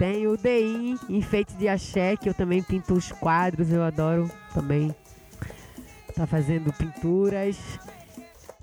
Tem 0.00 0.26
o 0.26 0.34
DI, 0.34 0.98
enfeite 1.10 1.52
de 1.56 1.68
axé, 1.68 2.16
que 2.16 2.26
eu 2.26 2.32
também 2.32 2.62
pinto 2.62 2.94
os 2.94 3.12
quadros, 3.12 3.70
eu 3.70 3.82
adoro 3.82 4.30
também. 4.54 4.94
Tá 6.16 6.26
fazendo 6.26 6.72
pinturas. 6.72 7.58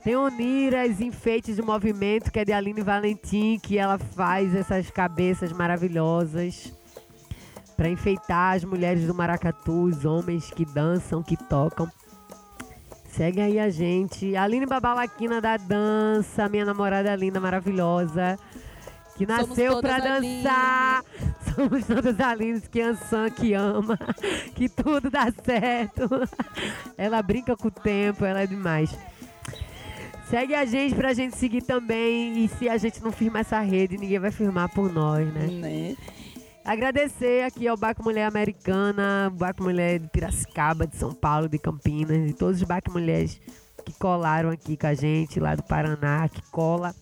Tem 0.04 0.16
Oniras, 0.16 1.00
enfeites 1.00 1.56
de 1.56 1.62
movimento, 1.62 2.32
que 2.32 2.40
é 2.40 2.44
de 2.44 2.52
Aline 2.52 2.82
Valentim, 2.82 3.60
que 3.62 3.78
ela 3.78 4.00
faz 4.00 4.56
essas 4.56 4.90
cabeças 4.90 5.52
maravilhosas 5.52 6.74
para 7.76 7.88
enfeitar 7.88 8.56
as 8.56 8.64
mulheres 8.64 9.06
do 9.06 9.14
maracatu, 9.14 9.84
os 9.84 10.06
homens 10.06 10.50
que 10.50 10.66
dançam, 10.66 11.22
que 11.22 11.38
tocam. 11.38 11.88
Segue 13.10 13.42
aí 13.42 13.60
a 13.60 13.70
gente. 13.70 14.36
Aline 14.36 14.66
Babalaquina 14.66 15.40
da 15.40 15.56
dança, 15.56 16.50
minha 16.50 16.66
namorada 16.66 17.16
linda, 17.16 17.40
maravilhosa 17.40 18.40
que 19.18 19.26
nasceu 19.26 19.82
para 19.82 20.00
dançar. 20.00 21.04
Somos 21.56 21.86
todas 21.86 22.20
Alines 22.20 22.68
que 22.68 22.80
Ansan 22.80 23.30
que 23.32 23.54
ama, 23.54 23.98
que 24.56 24.70
tudo 24.70 25.10
dá 25.10 25.32
certo. 25.44 26.08
Ela 26.98 27.22
brinca 27.22 27.58
com 27.58 27.68
o 27.68 27.72
tempo, 27.72 28.24
ela 28.24 28.42
é 28.42 28.48
demais. 28.48 28.96
Segue 30.30 30.54
a 30.54 30.66
gente 30.66 30.94
pra 30.94 31.14
gente 31.14 31.36
seguir 31.36 31.64
também. 31.64 32.44
E 32.44 32.48
se 32.48 32.70
a 32.70 32.78
gente 32.78 33.02
não 33.02 33.12
firmar 33.12 33.42
essa 33.42 33.60
rede, 33.60 33.98
ninguém 33.98 34.20
vai 34.20 34.32
firmar 34.32 34.70
por 34.70 34.92
nós, 34.92 35.26
né? 35.34 35.48
né? 35.48 35.96
Agradecer 36.64 37.46
aqui 37.46 37.66
ao 37.66 37.78
Baco 37.78 38.04
Mulher 38.04 38.26
Americana, 38.26 39.32
Baco 39.34 39.64
Mulher 39.64 40.00
de 40.00 40.10
Piracicaba, 40.10 40.86
de 40.86 40.98
São 40.98 41.14
Paulo, 41.14 41.48
de 41.48 41.58
Campinas, 41.58 42.30
e 42.30 42.34
todos 42.34 42.62
os 42.62 42.68
Baco 42.68 42.92
Mulheres 42.92 43.40
que 43.86 43.94
colaram 43.94 44.50
aqui 44.50 44.76
com 44.76 44.88
a 44.88 44.94
gente, 44.94 45.40
lá 45.40 45.56
do 45.56 45.64
Paraná, 45.64 46.28
que 46.28 46.42
cola 46.52 46.94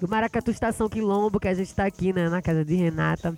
do 0.00 0.08
Maracatu 0.08 0.50
Estação 0.50 0.88
Quilombo, 0.88 1.40
que 1.40 1.48
a 1.48 1.54
gente 1.54 1.68
está 1.68 1.86
aqui, 1.86 2.12
né, 2.12 2.28
na 2.28 2.42
casa 2.42 2.64
de 2.64 2.74
Renata. 2.74 3.36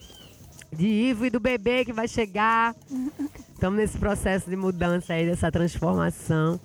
De 0.72 0.86
Ivo 0.86 1.26
e 1.26 1.30
do 1.30 1.38
bebê 1.38 1.84
que 1.84 1.92
vai 1.92 2.08
chegar. 2.08 2.74
Estamos 3.52 3.78
nesse 3.78 3.96
processo 3.98 4.50
de 4.50 4.56
mudança 4.56 5.14
aí, 5.14 5.24
dessa 5.24 5.50
transformação. 5.50 6.60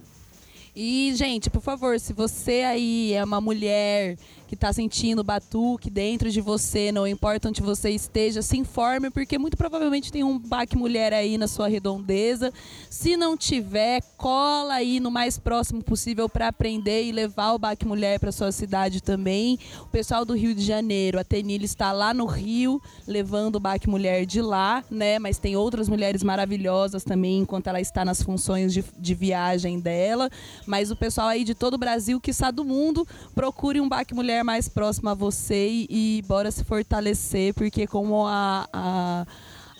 E, 0.75 1.13
gente, 1.15 1.49
por 1.49 1.61
favor, 1.61 1.99
se 1.99 2.13
você 2.13 2.63
aí 2.63 3.13
é 3.13 3.23
uma 3.23 3.41
mulher 3.41 4.17
que 4.51 4.55
está 4.55 4.73
sentindo 4.73 5.23
batuque 5.23 5.89
dentro 5.89 6.29
de 6.29 6.41
você, 6.41 6.91
não 6.91 7.07
importa 7.07 7.47
onde 7.47 7.61
você 7.61 7.89
esteja, 7.91 8.41
se 8.41 8.57
informe, 8.57 9.09
porque 9.09 9.37
muito 9.37 9.55
provavelmente 9.55 10.11
tem 10.11 10.25
um 10.25 10.37
baque 10.37 10.75
mulher 10.75 11.13
aí 11.13 11.37
na 11.37 11.47
sua 11.47 11.69
redondeza. 11.69 12.51
Se 12.89 13.15
não 13.15 13.37
tiver, 13.37 14.01
cola 14.17 14.73
aí 14.73 14.99
no 14.99 15.09
mais 15.09 15.39
próximo 15.39 15.81
possível 15.81 16.27
para 16.27 16.49
aprender 16.49 17.05
e 17.05 17.13
levar 17.13 17.53
o 17.53 17.57
baque 17.57 17.87
mulher 17.87 18.19
para 18.19 18.29
sua 18.29 18.51
cidade 18.51 19.01
também. 19.01 19.57
O 19.83 19.87
pessoal 19.87 20.25
do 20.25 20.35
Rio 20.35 20.53
de 20.53 20.65
Janeiro, 20.65 21.17
a 21.17 21.23
Tenille 21.23 21.63
está 21.63 21.93
lá 21.93 22.13
no 22.13 22.25
Rio, 22.25 22.81
levando 23.07 23.55
o 23.55 23.59
baque 23.59 23.89
mulher 23.89 24.25
de 24.25 24.41
lá, 24.41 24.83
né? 24.91 25.17
Mas 25.17 25.39
tem 25.39 25.55
outras 25.55 25.87
mulheres 25.87 26.23
maravilhosas 26.23 27.05
também, 27.05 27.39
enquanto 27.39 27.67
ela 27.67 27.79
está 27.79 28.03
nas 28.03 28.21
funções 28.21 28.73
de, 28.73 28.83
de 28.99 29.15
viagem 29.15 29.79
dela. 29.79 30.29
Mas 30.65 30.91
o 30.91 30.95
pessoal 30.97 31.29
aí 31.29 31.45
de 31.45 31.55
todo 31.55 31.75
o 31.75 31.77
Brasil, 31.77 32.19
que 32.19 32.31
está 32.31 32.51
do 32.51 32.65
mundo, 32.65 33.07
procure 33.33 33.79
um 33.79 33.87
baque 33.87 34.13
mulher 34.13 34.40
mais 34.43 34.67
próximo 34.67 35.09
a 35.09 35.13
você 35.13 35.67
e, 35.67 35.87
e 35.89 36.21
bora 36.27 36.51
se 36.51 36.63
fortalecer, 36.63 37.53
porque 37.53 37.87
como 37.87 38.25
a, 38.25 38.67
a 38.71 39.25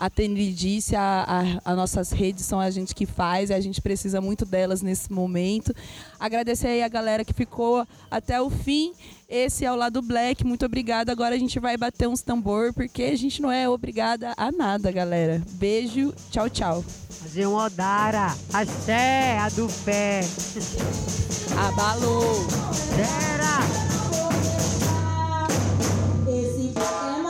a 0.01 0.09
Tenri 0.09 0.51
disse, 0.51 0.95
a, 0.95 1.59
a, 1.63 1.71
a, 1.71 1.75
nossas 1.75 2.09
redes 2.09 2.43
são 2.43 2.59
a 2.59 2.71
gente 2.71 2.95
que 2.95 3.05
faz 3.05 3.51
e 3.51 3.53
a 3.53 3.61
gente 3.61 3.79
precisa 3.79 4.19
muito 4.19 4.47
delas 4.47 4.81
nesse 4.81 5.13
momento. 5.13 5.71
Agradecer 6.19 6.69
aí 6.69 6.81
a 6.81 6.87
galera 6.87 7.23
que 7.23 7.33
ficou 7.33 7.85
até 8.09 8.41
o 8.41 8.49
fim. 8.49 8.93
Esse 9.29 9.63
é 9.63 9.71
o 9.71 9.75
lado 9.75 10.01
Black, 10.01 10.43
muito 10.43 10.65
obrigada. 10.65 11.11
Agora 11.11 11.35
a 11.35 11.37
gente 11.37 11.59
vai 11.59 11.77
bater 11.77 12.07
uns 12.07 12.23
tambor, 12.23 12.73
porque 12.73 13.03
a 13.03 13.15
gente 13.15 13.43
não 13.43 13.51
é 13.51 13.69
obrigada 13.69 14.33
a 14.35 14.51
nada, 14.51 14.91
galera. 14.91 15.39
Beijo, 15.51 16.11
tchau, 16.31 16.49
tchau. 16.49 16.83
Fazer 17.07 17.45
um 17.45 17.53
Odara, 17.53 18.35
a 18.51 19.49
do 19.49 19.67
pé. 19.85 20.21
Abalou. 21.55 22.23
Era. 22.97 24.40
Thank 26.81 27.17
you. 27.17 27.20